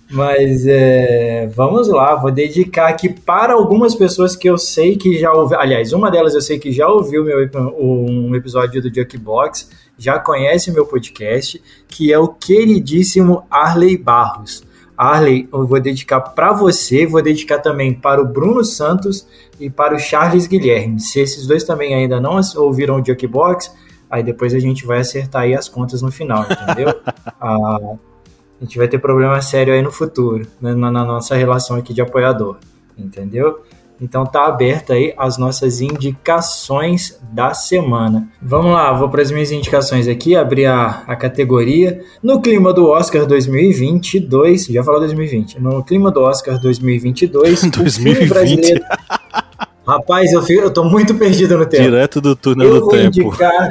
Mas 0.09 0.67
é, 0.67 1.49
vamos 1.55 1.87
lá, 1.87 2.13
vou 2.15 2.29
dedicar 2.29 2.87
aqui 2.87 3.09
para 3.09 3.53
algumas 3.53 3.95
pessoas 3.95 4.35
que 4.35 4.47
eu 4.47 4.59
sei 4.59 4.95
que 4.95 5.17
já 5.17 5.33
ouviu. 5.33 5.59
Aliás, 5.59 5.91
uma 5.91 6.11
delas 6.11 6.35
eu 6.35 6.41
sei 6.41 6.59
que 6.59 6.71
já 6.71 6.87
ouviu 6.87 7.23
meu, 7.23 7.39
um 7.79 8.35
episódio 8.35 8.79
do 8.79 8.93
Jukebox, 8.93 9.71
já 9.97 10.19
conhece 10.19 10.69
o 10.69 10.73
meu 10.73 10.85
podcast, 10.85 11.59
que 11.87 12.13
é 12.13 12.19
o 12.19 12.27
queridíssimo 12.27 13.43
Arley 13.49 13.97
Barros. 13.97 14.63
Arley, 14.97 15.47
eu 15.51 15.65
vou 15.65 15.79
dedicar 15.79 16.19
para 16.19 16.51
você, 16.53 17.05
vou 17.05 17.21
dedicar 17.21 17.59
também 17.59 17.93
para 17.93 18.21
o 18.21 18.25
Bruno 18.25 18.63
Santos 18.63 19.27
e 19.59 19.69
para 19.69 19.95
o 19.95 19.99
Charles 19.99 20.47
Guilherme. 20.47 20.99
Se 20.99 21.19
esses 21.19 21.47
dois 21.47 21.63
também 21.63 21.93
ainda 21.93 22.19
não 22.19 22.39
ouviram 22.57 23.01
o 23.01 23.05
Jukebox, 23.05 23.73
aí 24.09 24.23
depois 24.23 24.53
a 24.53 24.59
gente 24.59 24.85
vai 24.85 24.99
acertar 24.99 25.43
aí 25.43 25.55
as 25.55 25.67
contas 25.67 26.01
no 26.01 26.11
final, 26.11 26.45
entendeu? 26.45 26.93
ah, 27.41 27.95
a 28.61 28.63
gente 28.63 28.77
vai 28.77 28.87
ter 28.87 28.99
problema 28.99 29.41
sério 29.41 29.73
aí 29.73 29.81
no 29.81 29.91
futuro, 29.91 30.47
né, 30.61 30.73
na, 30.73 30.91
na 30.91 31.03
nossa 31.03 31.35
relação 31.35 31.75
aqui 31.75 31.93
de 31.93 32.01
apoiador, 32.01 32.57
entendeu? 32.97 33.61
Então 34.01 34.25
tá 34.25 34.45
aberta 34.45 34.93
aí 34.93 35.13
as 35.17 35.37
nossas 35.37 35.81
indicações 35.81 37.19
da 37.31 37.53
semana. 37.53 38.27
Vamos 38.41 38.71
lá, 38.71 38.91
vou 38.93 39.09
para 39.09 39.21
as 39.21 39.31
minhas 39.31 39.51
indicações 39.51 40.07
aqui, 40.07 40.35
abrir 40.35 40.65
a, 40.65 41.03
a 41.07 41.15
categoria. 41.15 42.01
No 42.21 42.41
clima 42.41 42.73
do 42.73 42.87
Oscar 42.89 43.25
2022, 43.25 44.65
já 44.65 44.83
falou 44.83 44.99
2020, 44.99 45.59
no 45.61 45.83
clima 45.83 46.11
do 46.11 46.21
Oscar 46.21 46.59
2022, 46.59 47.69
2020. 47.69 48.27
brasileiro... 48.29 48.83
Rapaz, 49.85 50.31
eu, 50.31 50.41
fico, 50.41 50.61
eu 50.61 50.71
tô 50.71 50.85
muito 50.85 51.13
perdido 51.15 51.57
no 51.57 51.65
tempo. 51.65 51.83
Direto 51.83 52.21
do 52.21 52.35
túnel 52.37 52.67
eu 52.69 52.81
do 52.81 52.87
tempo. 52.87 53.19
Indicar 53.19 53.69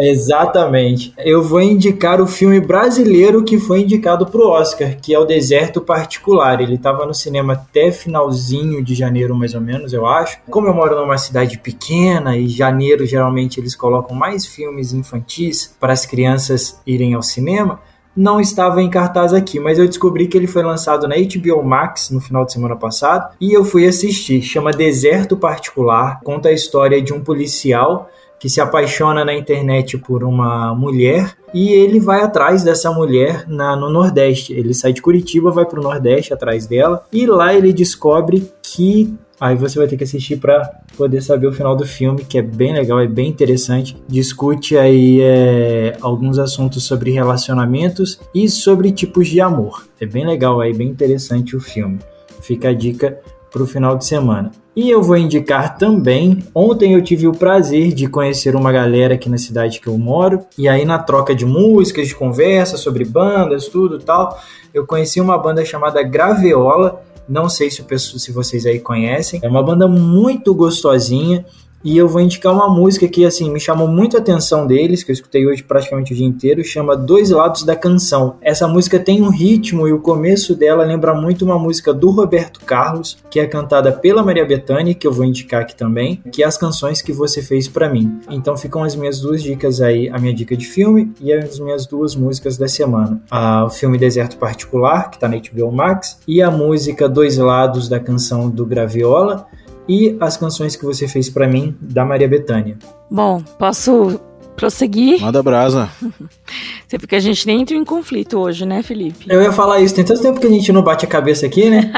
Exatamente. 0.00 1.12
Eu 1.18 1.42
vou 1.42 1.60
indicar 1.60 2.20
o 2.20 2.26
filme 2.26 2.58
brasileiro 2.58 3.44
que 3.44 3.58
foi 3.58 3.82
indicado 3.82 4.26
para 4.26 4.40
o 4.40 4.48
Oscar, 4.48 4.96
que 4.96 5.14
é 5.14 5.18
O 5.18 5.26
Deserto 5.26 5.80
Particular. 5.80 6.60
Ele 6.60 6.76
estava 6.76 7.04
no 7.04 7.12
cinema 7.12 7.52
até 7.52 7.92
finalzinho 7.92 8.82
de 8.82 8.94
janeiro, 8.94 9.34
mais 9.34 9.54
ou 9.54 9.60
menos, 9.60 9.92
eu 9.92 10.06
acho. 10.06 10.38
Como 10.48 10.66
eu 10.66 10.74
moro 10.74 10.96
numa 10.96 11.18
cidade 11.18 11.58
pequena 11.58 12.36
e 12.36 12.48
janeiro 12.48 13.04
geralmente 13.04 13.60
eles 13.60 13.76
colocam 13.76 14.16
mais 14.16 14.46
filmes 14.46 14.92
infantis 14.92 15.76
para 15.78 15.92
as 15.92 16.06
crianças 16.06 16.80
irem 16.86 17.14
ao 17.14 17.22
cinema, 17.22 17.80
não 18.16 18.40
estava 18.40 18.82
em 18.82 18.90
cartaz 18.90 19.32
aqui, 19.32 19.60
mas 19.60 19.78
eu 19.78 19.86
descobri 19.86 20.26
que 20.26 20.36
ele 20.36 20.46
foi 20.46 20.62
lançado 20.62 21.06
na 21.06 21.14
HBO 21.16 21.62
Max 21.62 22.10
no 22.10 22.20
final 22.20 22.44
de 22.44 22.52
semana 22.52 22.74
passado 22.74 23.34
e 23.40 23.52
eu 23.52 23.64
fui 23.64 23.86
assistir. 23.86 24.42
Chama 24.42 24.72
Deserto 24.72 25.36
Particular, 25.36 26.20
conta 26.22 26.48
a 26.48 26.52
história 26.52 27.00
de 27.00 27.12
um 27.12 27.20
policial 27.20 28.10
que 28.40 28.48
se 28.48 28.60
apaixona 28.60 29.24
na 29.24 29.34
internet 29.34 29.98
por 29.98 30.24
uma 30.24 30.74
mulher 30.74 31.36
e 31.52 31.68
ele 31.68 32.00
vai 32.00 32.22
atrás 32.22 32.64
dessa 32.64 32.90
mulher 32.90 33.44
na, 33.46 33.76
no 33.76 33.90
Nordeste. 33.90 34.54
Ele 34.54 34.72
sai 34.72 34.94
de 34.94 35.02
Curitiba, 35.02 35.50
vai 35.50 35.66
para 35.66 35.78
o 35.78 35.82
Nordeste 35.82 36.32
atrás 36.32 36.66
dela 36.66 37.04
e 37.12 37.26
lá 37.26 37.54
ele 37.54 37.72
descobre 37.72 38.50
que 38.62 39.14
Aí 39.40 39.56
você 39.56 39.78
vai 39.78 39.88
ter 39.88 39.96
que 39.96 40.04
assistir 40.04 40.36
para 40.36 40.70
poder 40.98 41.22
saber 41.22 41.46
o 41.46 41.52
final 41.52 41.74
do 41.74 41.86
filme, 41.86 42.22
que 42.22 42.36
é 42.36 42.42
bem 42.42 42.74
legal, 42.74 43.00
é 43.00 43.06
bem 43.06 43.30
interessante. 43.30 43.96
Discute 44.06 44.76
aí 44.76 45.18
é, 45.22 45.96
alguns 46.02 46.38
assuntos 46.38 46.84
sobre 46.84 47.10
relacionamentos 47.10 48.20
e 48.34 48.50
sobre 48.50 48.92
tipos 48.92 49.28
de 49.28 49.40
amor. 49.40 49.86
É 49.98 50.04
bem 50.04 50.26
legal, 50.26 50.62
é 50.62 50.70
bem 50.74 50.88
interessante 50.88 51.56
o 51.56 51.60
filme. 51.60 52.00
Fica 52.42 52.68
a 52.68 52.74
dica 52.74 53.18
para 53.50 53.62
o 53.62 53.66
final 53.66 53.96
de 53.96 54.04
semana. 54.04 54.50
E 54.74 54.88
eu 54.88 55.02
vou 55.02 55.16
indicar 55.16 55.76
também. 55.76 56.44
Ontem 56.54 56.94
eu 56.94 57.02
tive 57.02 57.26
o 57.26 57.32
prazer 57.32 57.92
de 57.92 58.06
conhecer 58.06 58.54
uma 58.54 58.70
galera 58.70 59.14
aqui 59.14 59.28
na 59.28 59.36
cidade 59.36 59.80
que 59.80 59.88
eu 59.88 59.98
moro. 59.98 60.46
E 60.56 60.68
aí, 60.68 60.84
na 60.84 60.98
troca 60.98 61.34
de 61.34 61.44
músicas, 61.44 62.06
de 62.06 62.14
conversa 62.14 62.76
sobre 62.76 63.04
bandas, 63.04 63.66
tudo 63.66 63.98
tal, 63.98 64.38
eu 64.72 64.86
conheci 64.86 65.20
uma 65.20 65.36
banda 65.36 65.64
chamada 65.64 66.02
Graveola. 66.02 67.02
Não 67.28 67.48
sei 67.48 67.70
se, 67.70 67.84
se 67.98 68.32
vocês 68.32 68.64
aí 68.64 68.78
conhecem. 68.78 69.40
É 69.42 69.48
uma 69.48 69.62
banda 69.62 69.88
muito 69.88 70.54
gostosinha. 70.54 71.44
E 71.82 71.96
eu 71.96 72.06
vou 72.06 72.20
indicar 72.20 72.52
uma 72.52 72.68
música 72.68 73.08
que, 73.08 73.24
assim, 73.24 73.50
me 73.50 73.58
chamou 73.58 73.88
muito 73.88 74.16
a 74.16 74.20
atenção 74.20 74.66
deles, 74.66 75.02
que 75.02 75.10
eu 75.10 75.14
escutei 75.14 75.46
hoje 75.46 75.62
praticamente 75.62 76.12
o 76.12 76.16
dia 76.16 76.26
inteiro, 76.26 76.62
chama 76.62 76.96
Dois 76.96 77.30
Lados 77.30 77.62
da 77.62 77.74
Canção. 77.74 78.36
Essa 78.42 78.68
música 78.68 78.98
tem 78.98 79.22
um 79.22 79.30
ritmo 79.30 79.88
e 79.88 79.92
o 79.92 79.98
começo 80.00 80.54
dela 80.54 80.84
lembra 80.84 81.14
muito 81.14 81.44
uma 81.44 81.58
música 81.58 81.94
do 81.94 82.10
Roberto 82.10 82.60
Carlos, 82.60 83.16
que 83.30 83.40
é 83.40 83.46
cantada 83.46 83.92
pela 83.92 84.22
Maria 84.22 84.44
Bethânia, 84.44 84.94
que 84.94 85.06
eu 85.06 85.12
vou 85.12 85.24
indicar 85.24 85.62
aqui 85.62 85.74
também, 85.74 86.22
que 86.30 86.42
é 86.42 86.46
as 86.46 86.58
canções 86.58 87.00
que 87.00 87.12
você 87.12 87.40
fez 87.40 87.66
para 87.66 87.88
mim. 87.88 88.20
Então 88.30 88.56
ficam 88.56 88.84
as 88.84 88.94
minhas 88.94 89.20
duas 89.20 89.42
dicas 89.42 89.80
aí, 89.80 90.08
a 90.08 90.18
minha 90.18 90.34
dica 90.34 90.56
de 90.56 90.66
filme 90.66 91.12
e 91.20 91.32
as 91.32 91.58
minhas 91.58 91.86
duas 91.86 92.14
músicas 92.14 92.58
da 92.58 92.68
semana. 92.68 93.22
Ah, 93.30 93.64
o 93.64 93.70
filme 93.70 93.96
Deserto 93.96 94.36
Particular, 94.36 95.10
que 95.10 95.18
tá 95.18 95.28
na 95.28 95.36
HBO 95.36 95.72
Max, 95.72 96.18
e 96.28 96.42
a 96.42 96.50
música 96.50 97.08
Dois 97.08 97.38
Lados 97.38 97.88
da 97.88 97.98
Canção 97.98 98.50
do 98.50 98.66
Graviola, 98.66 99.46
e 99.90 100.16
as 100.20 100.36
canções 100.36 100.76
que 100.76 100.84
você 100.84 101.08
fez 101.08 101.28
para 101.28 101.48
mim 101.48 101.76
da 101.80 102.04
Maria 102.04 102.28
Bethânia. 102.28 102.78
Bom, 103.10 103.42
posso 103.58 104.20
prosseguir? 104.54 105.20
Manda 105.20 105.42
brasa. 105.42 105.90
Sempre 106.86 107.08
que 107.08 107.16
a 107.16 107.20
gente 107.20 107.44
nem 107.44 107.62
entra 107.62 107.76
em 107.76 107.84
conflito 107.84 108.38
hoje, 108.38 108.64
né, 108.64 108.84
Felipe? 108.84 109.26
Eu 109.28 109.42
ia 109.42 109.50
falar 109.50 109.80
isso, 109.80 109.92
tem 109.92 110.04
tanto 110.04 110.22
tempo 110.22 110.38
que 110.38 110.46
a 110.46 110.50
gente 110.50 110.70
não 110.70 110.80
bate 110.80 111.04
a 111.04 111.08
cabeça 111.08 111.44
aqui, 111.44 111.68
né? 111.68 111.92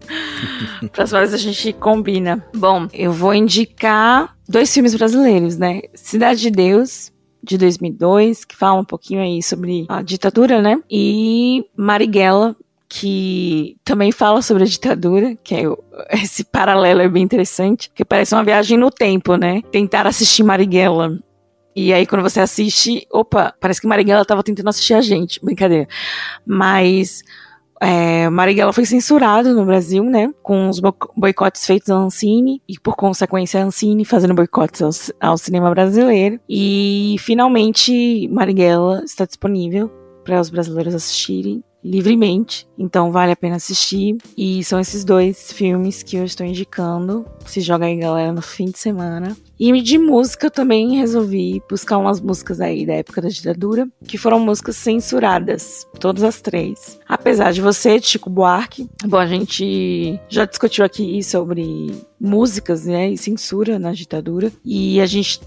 Próxima 0.92 1.20
vez 1.20 1.32
a 1.32 1.38
gente 1.38 1.72
combina. 1.72 2.44
Bom, 2.54 2.86
eu 2.92 3.12
vou 3.12 3.32
indicar 3.32 4.36
dois 4.46 4.72
filmes 4.72 4.94
brasileiros, 4.94 5.56
né? 5.56 5.80
Cidade 5.94 6.40
de 6.42 6.50
Deus, 6.50 7.10
de 7.42 7.56
2002, 7.56 8.44
que 8.44 8.54
fala 8.54 8.78
um 8.78 8.84
pouquinho 8.84 9.22
aí 9.22 9.42
sobre 9.42 9.86
a 9.88 10.02
ditadura, 10.02 10.60
né? 10.60 10.78
E 10.90 11.64
Marighella, 11.74 12.54
que 12.92 13.76
também 13.84 14.10
fala 14.10 14.42
sobre 14.42 14.64
a 14.64 14.66
ditadura, 14.66 15.36
que 15.44 15.54
é 15.54 15.62
esse 16.20 16.42
paralelo 16.42 17.00
é 17.00 17.08
bem 17.08 17.22
interessante, 17.22 17.88
que 17.94 18.04
parece 18.04 18.34
uma 18.34 18.42
viagem 18.42 18.76
no 18.76 18.90
tempo, 18.90 19.36
né? 19.36 19.62
Tentar 19.70 20.08
assistir 20.08 20.42
Marighella. 20.42 21.16
E 21.74 21.92
aí, 21.94 22.04
quando 22.04 22.22
você 22.22 22.40
assiste, 22.40 23.06
opa, 23.12 23.54
parece 23.60 23.80
que 23.80 23.86
Marighella 23.86 24.22
estava 24.22 24.42
tentando 24.42 24.68
assistir 24.68 24.94
a 24.94 25.00
gente. 25.00 25.38
Brincadeira. 25.40 25.86
Mas 26.44 27.22
é, 27.80 28.28
Marighella 28.28 28.72
foi 28.72 28.84
censurado 28.84 29.54
no 29.54 29.64
Brasil, 29.64 30.02
né? 30.02 30.28
Com 30.42 30.68
os 30.68 30.80
boicotes 31.16 31.64
feitos 31.64 31.90
à 31.90 31.94
Ancine 31.94 32.60
e, 32.68 32.76
por 32.76 32.96
consequência, 32.96 33.62
a 33.62 33.64
Ancine 33.64 34.04
fazendo 34.04 34.34
boicotes 34.34 34.82
ao, 34.82 35.30
ao 35.30 35.38
cinema 35.38 35.70
brasileiro. 35.70 36.40
E, 36.48 37.14
finalmente, 37.20 38.28
Marighella 38.32 39.04
está 39.04 39.24
disponível 39.24 39.88
para 40.24 40.40
os 40.40 40.50
brasileiros 40.50 40.92
assistirem 40.92 41.62
livremente, 41.84 42.66
então 42.78 43.10
vale 43.10 43.32
a 43.32 43.36
pena 43.36 43.56
assistir. 43.56 44.16
E 44.36 44.62
são 44.64 44.78
esses 44.80 45.04
dois 45.04 45.52
filmes 45.52 46.02
que 46.02 46.16
eu 46.16 46.24
estou 46.24 46.46
indicando. 46.46 47.24
Se 47.46 47.60
joga 47.60 47.86
aí, 47.86 47.96
galera, 47.96 48.32
no 48.32 48.42
fim 48.42 48.66
de 48.66 48.78
semana. 48.78 49.36
E 49.58 49.80
de 49.82 49.98
música 49.98 50.46
eu 50.46 50.50
também 50.50 50.96
resolvi 50.96 51.62
buscar 51.68 51.98
umas 51.98 52.20
músicas 52.20 52.60
aí 52.60 52.86
da 52.86 52.94
época 52.94 53.20
da 53.20 53.28
ditadura, 53.28 53.86
que 54.06 54.16
foram 54.16 54.40
músicas 54.40 54.76
censuradas, 54.76 55.86
todas 55.98 56.22
as 56.22 56.40
três. 56.40 56.98
Apesar 57.06 57.52
de 57.52 57.60
você, 57.60 58.00
Chico 58.00 58.30
Buarque, 58.30 58.88
bom, 59.04 59.18
a 59.18 59.26
gente 59.26 60.18
já 60.28 60.46
discutiu 60.46 60.84
aqui 60.84 61.22
sobre 61.22 61.94
músicas, 62.18 62.84
né, 62.86 63.10
e 63.10 63.18
censura 63.18 63.78
na 63.78 63.92
ditadura, 63.92 64.50
e 64.64 65.00
a 65.00 65.06
gente 65.06 65.40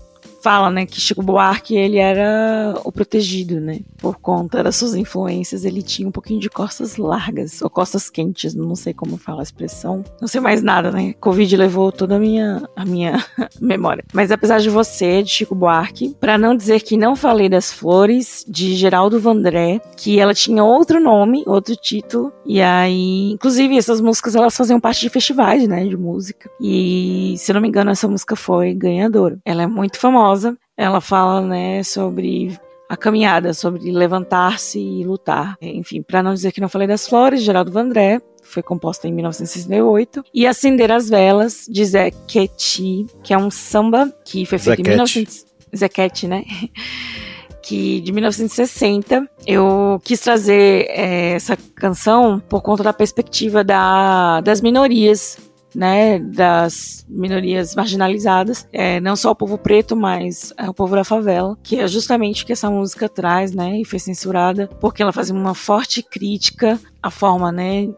fala, 0.43 0.69
né, 0.69 0.85
que 0.85 0.99
Chico 0.99 1.23
Buarque 1.23 1.73
ele 1.75 1.97
era 1.97 2.75
o 2.83 2.91
protegido, 2.91 3.61
né? 3.61 3.79
Por 3.97 4.17
conta 4.17 4.61
das 4.61 4.75
suas 4.75 4.93
influências, 4.93 5.63
ele 5.63 5.81
tinha 5.81 6.05
um 6.05 6.11
pouquinho 6.11 6.41
de 6.41 6.49
costas 6.49 6.97
largas, 6.97 7.61
ou 7.61 7.69
costas 7.69 8.09
quentes, 8.09 8.53
não 8.53 8.75
sei 8.75 8.93
como 8.93 9.17
fala 9.17 9.39
a 9.39 9.43
expressão. 9.43 10.03
Não 10.19 10.27
sei 10.27 10.41
mais 10.41 10.61
nada, 10.61 10.91
né? 10.91 11.13
Covid 11.13 11.55
levou 11.55 11.93
toda 11.93 12.17
a 12.17 12.19
minha, 12.19 12.61
a 12.75 12.83
minha 12.83 13.23
memória. 13.61 14.03
Mas 14.11 14.31
apesar 14.31 14.59
de 14.59 14.69
você, 14.69 15.23
de 15.23 15.29
Chico 15.29 15.55
Buarque, 15.55 16.13
para 16.19 16.37
não 16.37 16.55
dizer 16.55 16.81
que 16.81 16.97
não 16.97 17.15
falei 17.15 17.47
das 17.47 17.71
flores, 17.71 18.43
de 18.45 18.75
Geraldo 18.75 19.21
Vandré, 19.21 19.79
que 19.95 20.19
ela 20.19 20.33
tinha 20.33 20.63
outro 20.63 20.99
nome, 20.99 21.43
outro 21.47 21.73
título, 21.77 22.33
e 22.45 22.61
aí, 22.61 23.31
inclusive, 23.31 23.77
essas 23.77 24.01
músicas 24.01 24.35
elas 24.35 24.57
faziam 24.57 24.79
parte 24.79 24.99
de 24.99 25.09
festivais, 25.09 25.65
né, 25.69 25.85
de 25.85 25.95
música. 25.95 26.49
E, 26.59 27.35
se 27.37 27.49
eu 27.49 27.53
não 27.53 27.61
me 27.61 27.69
engano, 27.69 27.91
essa 27.91 28.09
música 28.09 28.35
foi 28.35 28.73
ganhadora. 28.73 29.39
Ela 29.45 29.63
é 29.63 29.67
muito 29.67 29.97
famosa 29.97 30.32
famosa. 30.34 30.57
Ela 30.75 30.99
fala, 30.99 31.41
né, 31.41 31.84
sobre 31.84 32.57
a 32.89 32.97
caminhada, 32.97 33.53
sobre 33.53 33.91
levantar-se 33.91 34.79
e 34.79 35.03
lutar. 35.03 35.55
Enfim, 35.61 36.01
para 36.01 36.23
não 36.23 36.34
dizer 36.34 36.51
que 36.51 36.61
não 36.61 36.69
falei 36.69 36.88
das 36.88 37.07
flores, 37.07 37.41
Geraldo 37.41 37.71
Vandré, 37.71 38.21
foi 38.41 38.61
composta 38.61 39.07
em 39.07 39.13
1968. 39.13 40.23
E 40.34 40.45
Acender 40.45 40.91
as 40.91 41.09
Velas, 41.09 41.65
de 41.69 41.86
Zé 41.86 42.11
Queti, 42.27 43.05
que 43.23 43.34
é 43.34 43.38
um 43.38 43.49
samba 43.49 44.13
que 44.25 44.45
foi 44.45 44.57
feito 44.57 44.77
Zequete. 44.77 44.89
em 44.89 44.91
1900... 44.91 45.45
Zequete, 45.75 46.27
né? 46.27 46.43
que 47.63 48.01
de 48.01 48.11
1960 48.11 49.25
eu 49.47 49.99
quis 50.03 50.19
trazer 50.19 50.86
é, 50.89 51.31
essa 51.31 51.57
canção 51.75 52.38
por 52.49 52.61
conta 52.61 52.84
da 52.84 52.91
perspectiva 52.91 53.63
da, 53.63 54.41
das 54.41 54.59
minorias 54.59 55.38
né, 55.76 56.19
das 56.19 57.05
minorias 57.09 57.76
marginalizadas, 57.76 58.67
é, 58.71 58.99
não 58.99 59.15
só 59.15 59.32
o 59.32 59.36
povo 59.36 59.57
preto, 59.57 59.95
mas 59.95 60.53
é, 60.57 60.69
o 60.69 60.74
povo 60.74 60.95
da 60.95 61.03
favela, 61.03 61.57
que 61.63 61.80
é 61.80 61.88
justamente 61.88 62.43
o 62.43 62.45
que 62.45 62.53
essa 62.53 62.69
música 62.69 63.09
traz, 63.09 63.53
né, 63.53 63.80
e 63.80 63.86
foi 63.86 63.99
censurada, 63.99 64.67
porque 64.80 65.01
ela 65.01 65.11
fazia 65.11 65.34
uma 65.34 65.55
forte 65.55 66.03
crítica 66.03 66.80
à 67.01 67.09
forma, 67.09 67.51
né, 67.51 67.89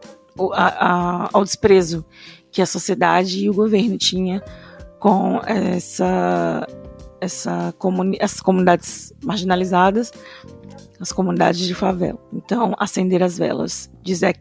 a, 0.52 1.28
ao 1.32 1.44
desprezo 1.44 2.04
que 2.50 2.62
a 2.62 2.66
sociedade 2.66 3.44
e 3.44 3.50
o 3.50 3.54
governo 3.54 3.98
tinha 3.98 4.42
com 4.98 5.40
essa, 5.44 6.66
essa 7.20 7.74
comuni 7.78 8.16
essas 8.18 8.40
comunidades 8.40 9.12
marginalizadas, 9.22 10.12
as 10.98 11.12
comunidades 11.12 11.60
de 11.60 11.74
favela. 11.74 12.18
Então, 12.32 12.74
acender 12.78 13.22
as 13.22 13.36
velas 13.36 13.90
de 14.02 14.14
Zé 14.14 14.32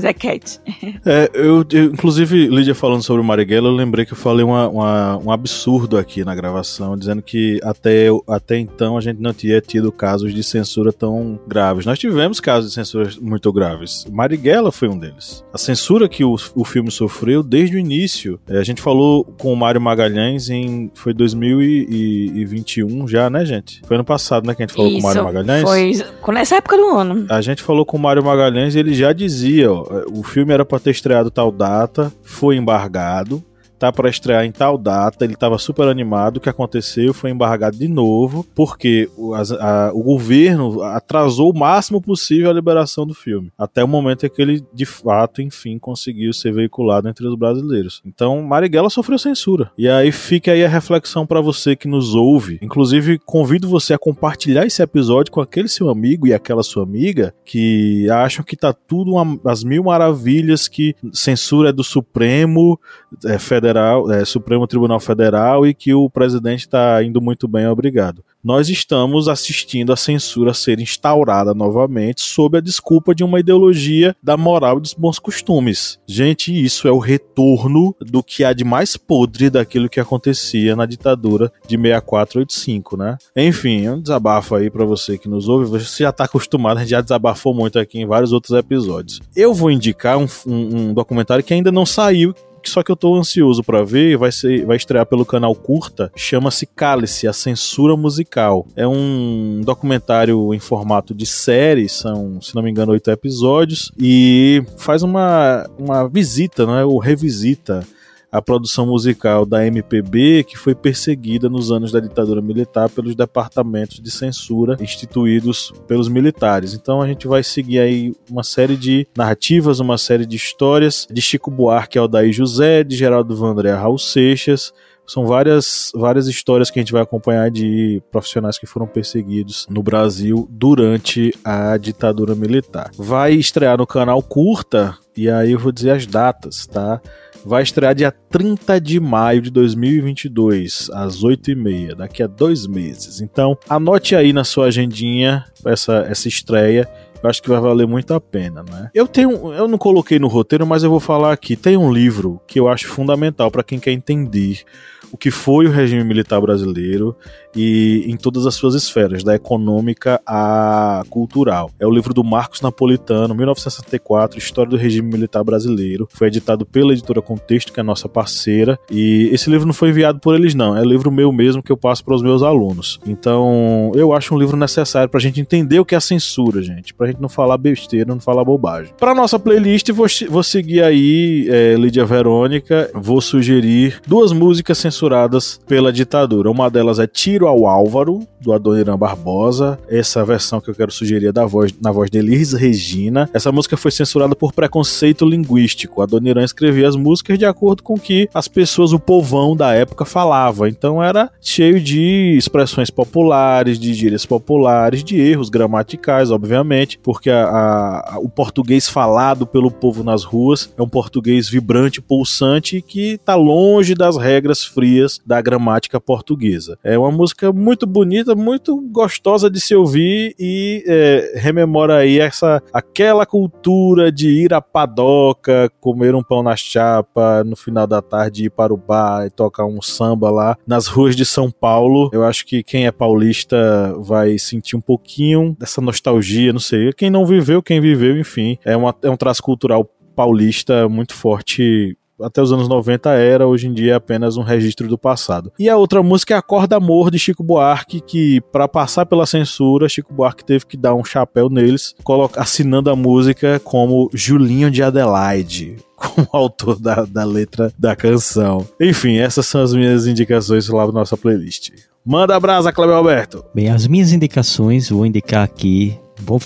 Zequete. 0.00 0.60
Zequete. 0.60 1.00
É, 1.04 1.30
eu, 1.34 1.64
eu, 1.72 1.84
inclusive, 1.84 2.48
Lídia 2.48 2.74
falando 2.74 3.02
sobre 3.02 3.22
o 3.22 3.24
Marighella, 3.24 3.68
eu 3.68 3.74
lembrei 3.74 4.04
que 4.04 4.12
eu 4.12 4.16
falei 4.16 4.44
uma, 4.44 4.68
uma, 4.68 5.18
um 5.18 5.30
absurdo 5.30 5.96
aqui 5.96 6.24
na 6.24 6.34
gravação, 6.34 6.96
dizendo 6.96 7.22
que 7.22 7.60
até, 7.62 8.06
até 8.28 8.58
então 8.58 8.96
a 8.96 9.00
gente 9.00 9.20
não 9.20 9.32
tinha 9.32 9.60
tido 9.60 9.92
casos 9.92 10.34
de 10.34 10.42
censura 10.42 10.92
tão 10.92 11.38
graves. 11.46 11.86
Nós 11.86 11.98
tivemos 11.98 12.40
casos 12.40 12.70
de 12.70 12.74
censura 12.74 13.10
muito 13.20 13.52
graves. 13.52 14.04
Marighella 14.10 14.72
foi 14.72 14.88
um 14.88 14.98
deles. 14.98 15.44
A 15.52 15.58
censura 15.58 16.08
que 16.08 16.24
o, 16.24 16.36
o 16.54 16.64
filme 16.64 16.90
sofreu 16.90 17.42
desde 17.42 17.76
o 17.76 17.78
início. 17.78 18.40
É, 18.48 18.58
a 18.58 18.64
gente 18.64 18.82
falou 18.82 19.24
com 19.38 19.52
o 19.52 19.56
Mário 19.56 19.80
Magalhães 19.80 20.50
em. 20.50 20.90
Foi 20.94 21.14
2021 21.14 23.08
já, 23.08 23.30
né, 23.30 23.44
gente? 23.44 23.80
Foi 23.86 23.96
ano 23.96 24.04
passado, 24.04 24.46
né, 24.46 24.54
que 24.54 24.62
a 24.62 24.66
gente 24.66 24.74
falou 24.74 24.90
Isso, 24.90 25.00
com 25.00 25.06
o 25.06 25.08
Mário 25.08 25.24
Magalhães? 25.24 25.62
Foi 25.62 26.34
nessa 26.34 26.56
época 26.56 26.76
do 26.76 26.88
ano. 26.88 27.26
A 27.28 27.40
gente 27.40 27.62
falou 27.62 27.86
com 27.86 27.96
o 27.96 28.00
Mário 28.00 28.24
Magalhães 28.24 28.74
e 28.74 28.78
ele 28.78 28.94
já 28.94 29.12
dizia, 29.12 29.72
ó, 29.72 29.85
o 30.10 30.22
filme 30.22 30.52
era 30.52 30.64
para 30.64 30.80
ter 30.80 30.90
estreado 30.90 31.30
tal 31.30 31.50
data, 31.50 32.12
foi 32.22 32.56
embargado 32.56 33.42
tá 33.78 33.92
para 33.92 34.08
estrear 34.08 34.44
em 34.44 34.52
tal 34.52 34.78
data, 34.78 35.24
ele 35.24 35.34
estava 35.34 35.58
super 35.58 35.88
animado, 35.88 36.36
o 36.36 36.40
que 36.40 36.48
aconteceu 36.48 37.12
foi 37.12 37.30
embargado 37.30 37.76
de 37.76 37.88
novo, 37.88 38.44
porque 38.54 39.08
o, 39.16 39.34
a, 39.34 39.42
a, 39.60 39.92
o 39.92 40.02
governo 40.02 40.82
atrasou 40.82 41.52
o 41.52 41.58
máximo 41.58 42.00
possível 42.00 42.50
a 42.50 42.54
liberação 42.54 43.06
do 43.06 43.14
filme, 43.14 43.52
até 43.58 43.84
o 43.84 43.88
momento 43.88 44.26
em 44.26 44.30
que 44.30 44.40
ele, 44.40 44.64
de 44.72 44.86
fato, 44.86 45.42
enfim, 45.42 45.78
conseguiu 45.78 46.32
ser 46.32 46.52
veiculado 46.52 47.08
entre 47.08 47.26
os 47.26 47.36
brasileiros. 47.36 48.02
Então, 48.04 48.42
Marighella 48.42 48.90
sofreu 48.90 49.18
censura. 49.18 49.70
E 49.76 49.88
aí 49.88 50.10
fica 50.10 50.52
aí 50.52 50.64
a 50.64 50.68
reflexão 50.68 51.26
para 51.26 51.40
você 51.40 51.76
que 51.76 51.88
nos 51.88 52.14
ouve. 52.14 52.58
Inclusive, 52.62 53.18
convido 53.18 53.68
você 53.68 53.94
a 53.94 53.98
compartilhar 53.98 54.64
esse 54.64 54.82
episódio 54.82 55.32
com 55.32 55.40
aquele 55.40 55.68
seu 55.68 55.90
amigo 55.90 56.26
e 56.26 56.34
aquela 56.34 56.62
sua 56.62 56.82
amiga 56.82 57.34
que 57.44 58.08
acham 58.10 58.44
que 58.44 58.56
tá 58.56 58.72
tudo 58.72 59.12
uma, 59.12 59.38
as 59.44 59.62
mil 59.62 59.84
maravilhas, 59.84 60.68
que 60.68 60.94
censura 61.12 61.70
é 61.70 61.72
do 61.72 61.84
Supremo 61.84 62.78
é, 63.24 63.38
Federal 63.38 63.65
Federal, 63.66 64.12
é, 64.12 64.24
Supremo 64.24 64.66
Tribunal 64.66 65.00
Federal 65.00 65.66
e 65.66 65.74
que 65.74 65.92
o 65.92 66.08
presidente 66.08 66.60
está 66.60 67.02
indo 67.02 67.20
muito 67.20 67.48
bem, 67.48 67.66
obrigado. 67.66 68.22
Nós 68.44 68.68
estamos 68.68 69.26
assistindo 69.26 69.92
a 69.92 69.96
censura 69.96 70.54
ser 70.54 70.78
instaurada 70.78 71.52
novamente 71.52 72.20
sob 72.20 72.58
a 72.58 72.60
desculpa 72.60 73.12
de 73.12 73.24
uma 73.24 73.40
ideologia 73.40 74.14
da 74.22 74.36
moral 74.36 74.78
e 74.78 74.82
dos 74.82 74.94
bons 74.94 75.18
costumes. 75.18 75.98
Gente, 76.06 76.54
isso 76.54 76.86
é 76.86 76.92
o 76.92 77.00
retorno 77.00 77.92
do 78.00 78.22
que 78.22 78.44
há 78.44 78.52
de 78.52 78.62
mais 78.62 78.96
podre 78.96 79.50
daquilo 79.50 79.88
que 79.88 79.98
acontecia 79.98 80.76
na 80.76 80.86
ditadura 80.86 81.50
de 81.66 81.76
6485, 81.76 82.96
né? 82.96 83.18
Enfim, 83.34 83.88
um 83.88 84.00
desabafo 84.00 84.54
aí 84.54 84.70
para 84.70 84.84
você 84.84 85.18
que 85.18 85.28
nos 85.28 85.48
ouve. 85.48 85.68
Você 85.68 86.04
já 86.04 86.12
tá 86.12 86.24
acostumado, 86.24 86.76
a 86.76 86.80
gente 86.82 86.90
já 86.90 87.00
desabafou 87.00 87.52
muito 87.52 87.80
aqui 87.80 87.98
em 87.98 88.06
vários 88.06 88.32
outros 88.32 88.56
episódios. 88.56 89.20
Eu 89.34 89.52
vou 89.52 89.72
indicar 89.72 90.18
um, 90.18 90.28
um, 90.46 90.76
um 90.76 90.94
documentário 90.94 91.42
que 91.42 91.52
ainda 91.52 91.72
não 91.72 91.84
saiu, 91.84 92.32
só 92.68 92.82
que 92.82 92.90
eu 92.90 92.96
tô 92.96 93.14
ansioso 93.14 93.62
para 93.62 93.84
ver, 93.84 94.16
vai 94.16 94.32
ser, 94.32 94.64
vai 94.64 94.76
estrear 94.76 95.06
pelo 95.06 95.24
canal 95.24 95.54
Curta, 95.54 96.10
chama-se 96.16 96.66
Cálice, 96.66 97.28
a 97.28 97.32
censura 97.32 97.96
musical. 97.96 98.66
É 98.76 98.86
um 98.86 99.60
documentário 99.64 100.52
em 100.54 100.58
formato 100.58 101.14
de 101.14 101.26
série, 101.26 101.88
são, 101.88 102.40
se 102.40 102.54
não 102.54 102.62
me 102.62 102.70
engano, 102.70 102.92
oito 102.92 103.10
episódios 103.10 103.92
e 103.98 104.62
faz 104.76 105.02
uma, 105.02 105.68
uma 105.78 106.08
visita, 106.08 106.66
né, 106.66 106.84
ou 106.84 106.98
revisita 106.98 107.86
a 108.30 108.42
produção 108.42 108.86
musical 108.86 109.46
da 109.46 109.66
MPB 109.66 110.44
que 110.44 110.56
foi 110.56 110.74
perseguida 110.74 111.48
nos 111.48 111.70
anos 111.70 111.92
da 111.92 112.00
ditadura 112.00 112.42
militar 112.42 112.88
pelos 112.90 113.14
departamentos 113.14 114.00
de 114.00 114.10
censura 114.10 114.76
instituídos 114.80 115.72
pelos 115.86 116.08
militares. 116.08 116.74
Então 116.74 117.00
a 117.00 117.06
gente 117.06 117.26
vai 117.26 117.42
seguir 117.42 117.78
aí 117.78 118.14
uma 118.30 118.42
série 118.42 118.76
de 118.76 119.06
narrativas, 119.16 119.80
uma 119.80 119.98
série 119.98 120.26
de 120.26 120.36
histórias 120.36 121.06
de 121.10 121.22
Chico 121.22 121.50
Buarque, 121.50 121.98
Aldair 121.98 122.32
José, 122.32 122.84
de 122.84 122.96
Geraldo 122.96 123.36
Vandré, 123.36 123.72
Raul 123.72 123.98
Seixas, 123.98 124.72
são 125.06 125.24
várias, 125.24 125.92
várias 125.94 126.26
histórias 126.26 126.70
que 126.70 126.78
a 126.78 126.82
gente 126.82 126.92
vai 126.92 127.02
acompanhar 127.02 127.50
de 127.50 128.02
profissionais 128.10 128.58
que 128.58 128.66
foram 128.66 128.86
perseguidos 128.86 129.66
no 129.70 129.82
Brasil 129.82 130.48
durante 130.50 131.32
a 131.44 131.76
ditadura 131.76 132.34
militar. 132.34 132.90
Vai 132.98 133.34
estrear 133.34 133.78
no 133.78 133.86
canal 133.86 134.20
Curta, 134.20 134.96
e 135.16 135.30
aí 135.30 135.52
eu 135.52 135.58
vou 135.58 135.70
dizer 135.70 135.92
as 135.92 136.06
datas, 136.06 136.66
tá? 136.66 137.00
Vai 137.46 137.62
estrear 137.62 137.94
dia 137.94 138.10
30 138.10 138.80
de 138.80 138.98
maio 138.98 139.40
de 139.40 139.50
2022, 139.52 140.90
às 140.92 141.22
8h30, 141.22 141.94
daqui 141.94 142.20
a 142.20 142.26
dois 142.26 142.66
meses. 142.66 143.20
Então, 143.20 143.56
anote 143.68 144.16
aí 144.16 144.32
na 144.32 144.42
sua 144.42 144.66
agendinha 144.66 145.44
essa, 145.64 145.98
essa 146.10 146.26
estreia 146.26 146.88
eu 147.22 147.30
acho 147.30 147.42
que 147.42 147.48
vai 147.48 147.60
valer 147.60 147.86
muito 147.86 148.12
a 148.12 148.20
pena, 148.20 148.62
né? 148.62 148.90
Eu 148.94 149.06
tenho, 149.06 149.52
eu 149.52 149.66
não 149.66 149.78
coloquei 149.78 150.18
no 150.18 150.28
roteiro, 150.28 150.66
mas 150.66 150.82
eu 150.82 150.90
vou 150.90 151.00
falar 151.00 151.32
aqui. 151.32 151.56
Tem 151.56 151.76
um 151.76 151.92
livro 151.92 152.40
que 152.46 152.60
eu 152.60 152.68
acho 152.68 152.88
fundamental 152.88 153.50
para 153.50 153.64
quem 153.64 153.78
quer 153.78 153.92
entender 153.92 154.62
o 155.10 155.16
que 155.16 155.30
foi 155.30 155.66
o 155.66 155.70
regime 155.70 156.04
militar 156.04 156.40
brasileiro 156.40 157.16
e 157.56 158.04
em 158.06 158.16
todas 158.16 158.46
as 158.46 158.54
suas 158.54 158.74
esferas, 158.74 159.24
da 159.24 159.34
econômica 159.34 160.20
à 160.26 161.02
cultural. 161.08 161.70
É 161.80 161.86
o 161.86 161.90
livro 161.90 162.12
do 162.12 162.22
Marcos 162.22 162.60
Napolitano, 162.60 163.34
1964, 163.34 164.38
História 164.38 164.70
do 164.70 164.76
Regime 164.76 165.10
Militar 165.10 165.42
Brasileiro. 165.42 166.08
Foi 166.12 166.28
editado 166.28 166.66
pela 166.66 166.92
editora 166.92 167.22
Contexto, 167.22 167.72
que 167.72 167.80
é 167.80 167.82
a 167.82 167.84
nossa 167.84 168.08
parceira, 168.08 168.78
e 168.90 169.28
esse 169.32 169.50
livro 169.50 169.66
não 169.66 169.74
foi 169.74 169.90
enviado 169.90 170.20
por 170.20 170.34
eles 170.34 170.54
não, 170.54 170.76
é 170.76 170.84
livro 170.84 171.10
meu 171.10 171.32
mesmo 171.32 171.62
que 171.62 171.72
eu 171.72 171.76
passo 171.76 172.04
para 172.04 172.14
os 172.14 172.22
meus 172.22 172.42
alunos. 172.42 173.00
Então, 173.06 173.92
eu 173.94 174.12
acho 174.12 174.34
um 174.34 174.38
livro 174.38 174.56
necessário 174.56 175.08
para 175.08 175.18
a 175.18 175.22
gente 175.22 175.40
entender 175.40 175.80
o 175.80 175.84
que 175.84 175.94
é 175.94 176.00
censura, 176.00 176.62
gente, 176.62 176.92
para 176.94 177.06
a 177.06 177.10
gente 177.10 177.20
não 177.20 177.28
falar 177.28 177.56
besteira, 177.56 178.06
não 178.06 178.20
falar 178.20 178.44
bobagem. 178.44 178.92
Para 178.98 179.14
nossa 179.14 179.38
playlist, 179.38 179.90
vou, 179.92 180.06
vou 180.28 180.42
seguir 180.42 180.82
aí 180.82 181.48
é, 181.48 181.74
Lídia 181.74 182.04
Verônica, 182.04 182.90
vou 182.94 183.20
sugerir 183.20 184.00
duas 184.06 184.32
músicas 184.32 184.78
censuradas 184.78 185.60
pela 185.66 185.92
ditadura. 185.92 186.50
Uma 186.50 186.70
delas 186.70 186.98
é 186.98 187.06
Tiro 187.06 187.45
ao 187.48 187.66
Álvaro, 187.66 188.26
do 188.40 188.52
Adoniran 188.52 188.96
Barbosa. 188.96 189.78
Essa 189.88 190.24
versão 190.24 190.60
que 190.60 190.70
eu 190.70 190.74
quero 190.74 190.92
sugerir 190.92 191.28
é 191.28 191.32
da 191.32 191.44
voz, 191.44 191.72
na 191.80 191.90
voz 191.90 192.10
de 192.10 192.18
Elis 192.18 192.52
Regina. 192.52 193.28
Essa 193.32 193.50
música 193.50 193.76
foi 193.76 193.90
censurada 193.90 194.34
por 194.34 194.52
preconceito 194.52 195.24
linguístico. 195.24 196.02
Adoniran 196.02 196.44
escrevia 196.44 196.88
as 196.88 196.96
músicas 196.96 197.38
de 197.38 197.44
acordo 197.44 197.82
com 197.82 197.94
o 197.94 198.00
que 198.00 198.28
as 198.32 198.48
pessoas, 198.48 198.92
o 198.92 198.98
povão 198.98 199.56
da 199.56 199.72
época 199.74 200.04
falava. 200.04 200.68
Então 200.68 201.02
era 201.02 201.30
cheio 201.40 201.80
de 201.80 202.36
expressões 202.36 202.90
populares, 202.90 203.78
de 203.78 203.92
gírias 203.92 204.24
populares, 204.24 205.02
de 205.02 205.20
erros 205.20 205.48
gramaticais, 205.48 206.30
obviamente, 206.30 206.98
porque 207.02 207.30
a, 207.30 207.44
a, 207.44 208.18
o 208.20 208.28
português 208.28 208.88
falado 208.88 209.46
pelo 209.46 209.70
povo 209.70 210.02
nas 210.02 210.24
ruas 210.24 210.72
é 210.76 210.82
um 210.82 210.88
português 210.88 211.48
vibrante, 211.48 212.00
pulsante, 212.00 212.80
que 212.80 213.14
está 213.14 213.34
longe 213.34 213.94
das 213.94 214.16
regras 214.16 214.64
frias 214.64 215.20
da 215.24 215.40
gramática 215.40 216.00
portuguesa. 216.00 216.78
É 216.82 216.98
uma 216.98 217.10
música 217.10 217.35
música 217.36 217.52
muito 217.52 217.86
bonita, 217.86 218.34
muito 218.34 218.80
gostosa 218.90 219.50
de 219.50 219.60
se 219.60 219.74
ouvir 219.74 220.34
e 220.38 220.82
é, 220.86 221.34
rememora 221.36 221.98
aí 221.98 222.18
essa 222.18 222.62
aquela 222.72 223.26
cultura 223.26 224.10
de 224.10 224.28
ir 224.28 224.54
à 224.54 224.60
padoca, 224.62 225.70
comer 225.78 226.14
um 226.14 226.22
pão 226.22 226.42
na 226.42 226.56
chapa, 226.56 227.44
no 227.44 227.54
final 227.54 227.86
da 227.86 228.00
tarde 228.00 228.46
ir 228.46 228.50
para 228.50 228.72
o 228.72 228.76
bar 228.76 229.26
e 229.26 229.30
tocar 229.30 229.66
um 229.66 229.82
samba 229.82 230.30
lá 230.30 230.56
nas 230.66 230.86
ruas 230.86 231.14
de 231.14 231.26
São 231.26 231.50
Paulo. 231.50 232.08
Eu 232.12 232.24
acho 232.24 232.46
que 232.46 232.62
quem 232.62 232.86
é 232.86 232.92
paulista 232.92 233.94
vai 233.98 234.38
sentir 234.38 234.76
um 234.76 234.80
pouquinho 234.80 235.54
dessa 235.58 235.80
nostalgia, 235.82 236.52
não 236.52 236.60
sei. 236.60 236.92
Quem 236.94 237.10
não 237.10 237.26
viveu, 237.26 237.62
quem 237.62 237.80
viveu, 237.80 238.18
enfim, 238.18 238.56
é, 238.64 238.76
uma, 238.76 238.94
é 239.02 239.10
um 239.10 239.16
traço 239.16 239.42
cultural 239.42 239.84
paulista 240.14 240.88
muito 240.88 241.14
forte 241.14 241.98
até 242.20 242.42
os 242.42 242.52
anos 242.52 242.68
90 242.68 243.10
era, 243.10 243.46
hoje 243.46 243.66
em 243.68 243.72
dia 243.72 243.92
é 243.92 243.94
apenas 243.96 244.36
um 244.36 244.42
registro 244.42 244.88
do 244.88 244.98
passado. 244.98 245.52
E 245.58 245.68
a 245.68 245.76
outra 245.76 246.02
música 246.02 246.34
é 246.34 246.36
Acorda 246.36 246.76
Amor 246.76 247.10
de 247.10 247.18
Chico 247.18 247.42
Buarque, 247.42 248.00
que 248.00 248.40
para 248.52 248.68
passar 248.68 249.06
pela 249.06 249.26
censura, 249.26 249.88
Chico 249.88 250.12
Buarque 250.12 250.44
teve 250.44 250.66
que 250.66 250.76
dar 250.76 250.94
um 250.94 251.04
chapéu 251.04 251.48
neles, 251.48 251.94
assinando 252.36 252.90
a 252.90 252.96
música 252.96 253.60
como 253.62 254.10
Julinho 254.12 254.70
de 254.70 254.82
Adelaide 254.82 255.76
como 255.96 256.28
autor 256.32 256.78
da, 256.78 257.04
da 257.04 257.24
letra 257.24 257.72
da 257.78 257.96
canção. 257.96 258.66
Enfim, 258.80 259.16
essas 259.16 259.46
são 259.46 259.62
as 259.62 259.72
minhas 259.72 260.06
indicações 260.06 260.68
lá 260.68 260.86
na 260.86 260.92
nossa 260.92 261.16
playlist. 261.16 261.70
Manda 262.04 262.36
abraço, 262.36 262.72
Cleber 262.72 262.94
Alberto. 262.94 263.44
Bem, 263.52 263.68
as 263.68 263.86
minhas 263.86 264.12
indicações, 264.12 264.90
vou 264.90 265.04
indicar 265.04 265.42
aqui. 265.42 265.98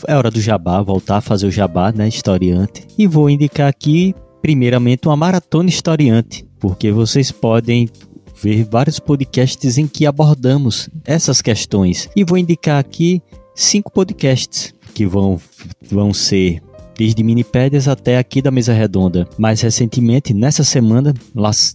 é 0.09 0.16
hora 0.16 0.31
do 0.31 0.41
jabá, 0.41 0.81
voltar 0.81 1.18
a 1.18 1.21
fazer 1.21 1.47
o 1.47 1.51
jabá, 1.51 1.93
né? 1.93 2.09
Historiante. 2.09 2.87
E 2.97 3.07
vou 3.07 3.29
indicar 3.29 3.68
aqui 3.68 4.14
primeiramente 4.41 5.07
uma 5.07 5.16
maratona 5.16 5.68
historiante, 5.68 6.47
porque 6.59 6.91
vocês 6.91 7.30
podem 7.30 7.88
ver 8.43 8.64
vários 8.64 8.99
podcasts 8.99 9.78
em 9.78 9.86
que 9.86 10.07
abordamos 10.07 10.88
essas 11.05 11.43
questões. 11.43 12.09
E 12.16 12.24
vou 12.24 12.38
indicar 12.38 12.78
aqui 12.78 13.22
cinco 13.55 13.91
podcasts 13.93 14.74
que 14.95 15.07
vão, 15.07 15.38
vão 15.91 16.12
ser 16.12 16.62
desde 16.97 17.22
minipédias 17.22 17.88
até 17.88 18.18
aqui 18.18 18.43
da 18.43 18.51
mesa 18.51 18.74
redonda. 18.74 19.26
Mais 19.38 19.62
recentemente, 19.62 20.34
nessa 20.34 20.62
semana, 20.62 21.14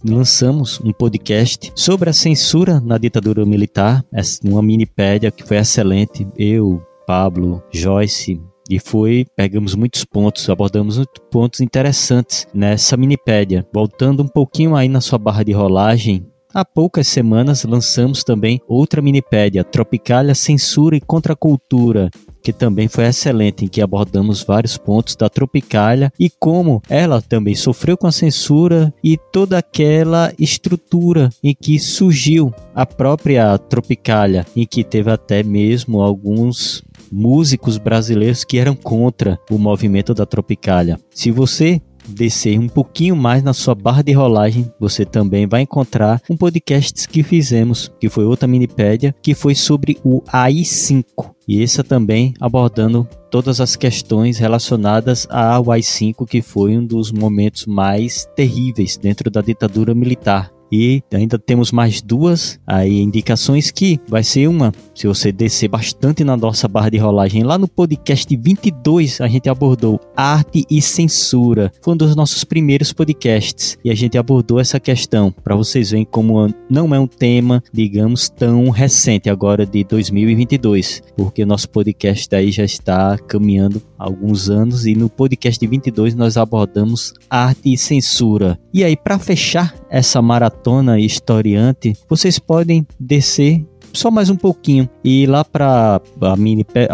lançamos 0.04 0.80
um 0.82 0.92
podcast 0.92 1.72
sobre 1.76 2.12
a 2.12 2.14
censura 2.14 2.80
na 2.80 2.98
ditadura 3.00 3.44
militar, 3.44 4.06
uma 4.44 4.62
minipédia 4.62 5.32
que 5.32 5.44
foi 5.44 5.58
excelente. 5.58 6.28
Eu, 6.38 6.80
Pablo, 7.08 7.64
Joyce, 7.72 8.40
e 8.70 8.80
foi, 8.80 9.26
pegamos 9.36 9.76
muitos 9.76 10.04
pontos, 10.04 10.50
abordamos 10.50 10.98
muitos 10.98 11.24
pontos 11.32 11.62
interessantes 11.62 12.48
nessa 12.54 12.98
minipédia. 12.98 13.66
Voltando 13.74 14.24
um 14.24 14.28
pouquinho 14.28 14.76
aí 14.76 14.88
na 14.88 15.02
sua 15.02 15.18
barra 15.20 15.44
de 15.44 15.52
rolagem, 15.52 16.26
Há 16.56 16.64
poucas 16.64 17.10
semanas 17.10 17.66
lançamos 17.66 18.24
também 18.24 18.62
outra 18.66 19.02
minipédia, 19.02 19.62
Tropicália 19.62 20.34
Censura 20.34 20.96
e 20.96 21.02
Contracultura, 21.02 22.10
que 22.42 22.54
também 22.54 22.88
foi 22.88 23.04
excelente, 23.04 23.66
em 23.66 23.68
que 23.68 23.82
abordamos 23.82 24.42
vários 24.42 24.78
pontos 24.78 25.18
da 25.18 25.28
Tropicália 25.28 26.14
e 26.18 26.30
como 26.30 26.82
ela 26.88 27.22
também 27.22 27.56
sofreu 27.56 27.98
com 27.98 28.08
a 28.08 28.12
censura 28.12 28.94
e 29.04 29.18
toda 29.18 29.58
aquela 29.58 30.32
estrutura 30.40 31.30
em 31.44 31.54
que 31.54 31.78
surgiu 31.78 32.54
a 32.74 32.86
própria 32.86 33.58
Tropicália, 33.58 34.46
em 34.56 34.66
que 34.66 34.82
teve 34.82 35.12
até 35.12 35.44
mesmo 35.44 36.02
alguns 36.02 36.85
músicos 37.12 37.78
brasileiros 37.78 38.44
que 38.44 38.58
eram 38.58 38.76
contra 38.76 39.40
o 39.50 39.58
movimento 39.58 40.14
da 40.14 40.26
Tropicália. 40.26 41.00
Se 41.12 41.32
você 41.32 41.82
descer 42.08 42.60
um 42.60 42.68
pouquinho 42.68 43.16
mais 43.16 43.44
na 43.44 43.54
sua 43.54 43.76
barra 43.76 44.02
de 44.02 44.12
rolagem, 44.12 44.72
você 44.80 45.06
também 45.06 45.48
vai 45.48 45.62
encontrar 45.62 46.22
um 46.30 46.38
podcast 46.38 47.08
que 47.08 47.24
fizemos, 47.24 47.92
que 48.00 48.10
foi 48.10 48.26
outra 48.26 48.48
minipédia, 48.48 49.16
que 49.22 49.34
foi 49.34 49.56
sobre 49.56 49.98
o 50.04 50.22
AI-5. 50.28 51.34
E 51.48 51.62
essa 51.62 51.84
também 51.84 52.34
abordando 52.40 53.08
todas 53.30 53.60
as 53.60 53.76
questões 53.76 54.38
relacionadas 54.38 55.28
ao 55.30 55.72
AI-5, 55.72 56.26
que 56.28 56.42
foi 56.42 56.78
um 56.78 56.86
dos 56.86 57.12
momentos 57.12 57.66
mais 57.66 58.28
terríveis 58.36 58.98
dentro 58.98 59.30
da 59.30 59.42
ditadura 59.42 59.94
militar 59.94 60.55
e 60.76 61.02
ainda 61.14 61.40
temos 61.40 61.72
mais 61.72 62.02
duas 62.02 62.60
aí 62.68 63.00
indicações 63.02 63.72
que 63.72 63.98
vai 64.10 64.24
ser 64.24 64.48
uma, 64.48 64.74
se 64.94 65.08
você 65.08 65.32
descer 65.32 65.70
bastante 65.70 66.24
na 66.24 66.36
nossa 66.36 66.68
barra 66.68 66.90
de 66.90 66.98
rolagem, 66.98 67.44
lá 67.44 67.58
no 67.58 67.68
podcast 67.68 68.36
22 68.36 69.22
a 69.22 69.28
gente 69.28 69.50
abordou 69.50 70.00
arte 70.16 70.66
e 70.70 70.82
censura. 70.82 71.72
Foi 71.82 71.94
um 71.94 71.98
dos 71.98 72.16
nossos 72.16 72.44
primeiros 72.44 72.92
podcasts 72.92 73.78
e 73.86 73.90
a 73.90 73.96
gente 73.96 74.18
abordou 74.18 74.60
essa 74.60 74.80
questão 74.80 75.32
para 75.32 75.56
vocês 75.56 75.92
verem 75.92 76.06
como 76.06 76.54
não 76.70 76.94
é 76.94 77.00
um 77.00 77.08
tema, 77.08 77.64
digamos, 77.72 78.28
tão 78.28 78.70
recente 78.70 79.30
agora 79.30 79.66
de 79.66 79.84
2022, 79.86 81.02
porque 81.16 81.44
o 81.44 81.48
nosso 81.48 81.70
podcast 81.70 82.36
aí 82.36 82.52
já 82.52 82.66
está 82.66 83.18
caminhando 83.18 83.82
há 83.98 84.04
alguns 84.04 84.50
anos 84.50 84.86
e 84.86 84.94
no 84.94 85.10
podcast 85.10 85.66
22 85.66 86.16
nós 86.16 86.36
abordamos 86.36 87.14
arte 87.30 87.72
e 87.72 87.78
censura. 87.78 88.60
E 88.74 88.84
aí 88.84 88.98
para 88.98 89.18
fechar 89.18 89.74
essa 89.90 90.22
maratona 90.22 90.65
historiante, 91.00 91.94
vocês 92.10 92.40
podem 92.40 92.86
descer 93.00 93.66
só 93.94 94.12
mais 94.12 94.30
um 94.30 94.36
pouquinho 94.36 94.90
e 95.04 95.24
ir 95.24 95.28
lá 95.28 95.46
para 95.46 96.02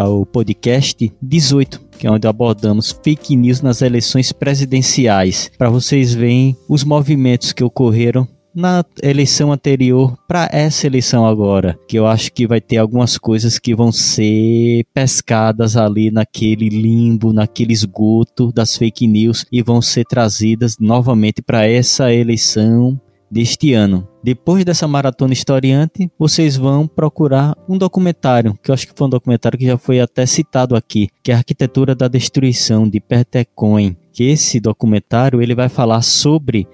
o 0.07 0.26
podcast 0.26 1.11
18, 1.22 1.82
que 1.97 2.05
é 2.05 2.11
onde 2.11 2.28
abordamos 2.28 2.95
fake 3.03 3.36
news 3.36 3.61
nas 3.61 3.82
eleições 3.82 4.32
presidenciais, 4.32 5.51
para 5.57 5.69
vocês 5.69 6.13
verem 6.13 6.55
os 6.69 6.84
movimentos 6.84 7.53
que 7.53 7.63
ocorreram 7.63 8.28
na 8.53 8.84
eleição 9.01 9.51
anterior 9.51 10.15
para 10.28 10.49
essa 10.51 10.86
eleição 10.86 11.26
agora, 11.26 11.80
que 11.88 11.97
eu 11.97 12.05
acho 12.05 12.32
que 12.34 12.45
vai 12.45 12.59
ter 12.59 12.78
algumas 12.78 13.17
coisas 13.17 13.57
que 13.57 13.74
vão 13.74 13.91
ser 13.91 14.86
pescadas 14.93 15.78
ali 15.78 16.11
naquele 16.11 16.69
limbo, 16.69 17.34
naquele 17.34 17.74
esgoto 17.74 18.51
das 18.51 18.78
fake 18.78 19.07
news 19.07 19.45
e 19.51 19.61
vão 19.61 19.82
ser 19.82 20.05
trazidas 20.05 20.76
novamente 20.80 21.41
para 21.41 21.65
essa 21.65 22.13
eleição 22.13 22.99
deste 23.32 23.73
ano. 23.73 24.07
Depois 24.21 24.65
dessa 24.65 24.88
maratona 24.88 25.34
historiante, 25.34 26.11
vocês 26.19 26.57
vão 26.57 26.86
procurar 26.86 27.55
um 27.67 27.77
documentário, 27.77 28.57
que 28.61 28.69
eu 28.69 28.73
acho 28.73 28.86
que 28.88 28.93
foi 28.95 29.07
um 29.07 29.09
documentário 29.09 29.57
que 29.57 29.65
já 29.65 29.77
foi 29.77 30.01
até 30.01 30.25
citado 30.25 30.75
aqui, 30.75 31.07
que 31.23 31.32
é 31.32 31.34
a 31.34 31.38
Arquitetura 31.38 31.95
da 31.95 32.07
Destruição 32.07 32.88
de 32.88 32.99
Peter 32.99 33.47
Cohen. 33.55 33.95
Que 34.11 34.25
esse 34.25 34.59
documentário 34.59 35.41
ele 35.41 35.55
vai 35.55 35.69
falar 35.69 36.01
sobre 36.01 36.67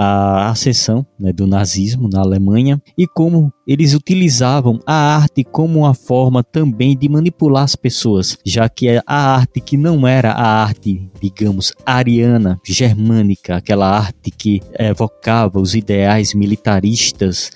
a 0.00 0.50
ascensão 0.50 1.04
né, 1.18 1.32
do 1.32 1.44
nazismo 1.44 2.08
na 2.08 2.20
Alemanha 2.20 2.80
e 2.96 3.04
como 3.04 3.52
eles 3.66 3.94
utilizavam 3.94 4.78
a 4.86 4.94
arte 4.94 5.42
como 5.42 5.80
uma 5.80 5.92
forma 5.92 6.44
também 6.44 6.96
de 6.96 7.08
manipular 7.08 7.64
as 7.64 7.74
pessoas, 7.74 8.38
já 8.46 8.68
que 8.68 8.88
a 9.04 9.34
arte 9.34 9.60
que 9.60 9.76
não 9.76 10.06
era 10.06 10.30
a 10.30 10.62
arte, 10.62 11.10
digamos, 11.20 11.72
ariana, 11.84 12.60
germânica, 12.64 13.56
aquela 13.56 13.90
arte 13.90 14.30
que 14.30 14.62
evocava 14.78 15.60
os 15.60 15.74
ideais 15.74 16.32
militaristas 16.32 17.50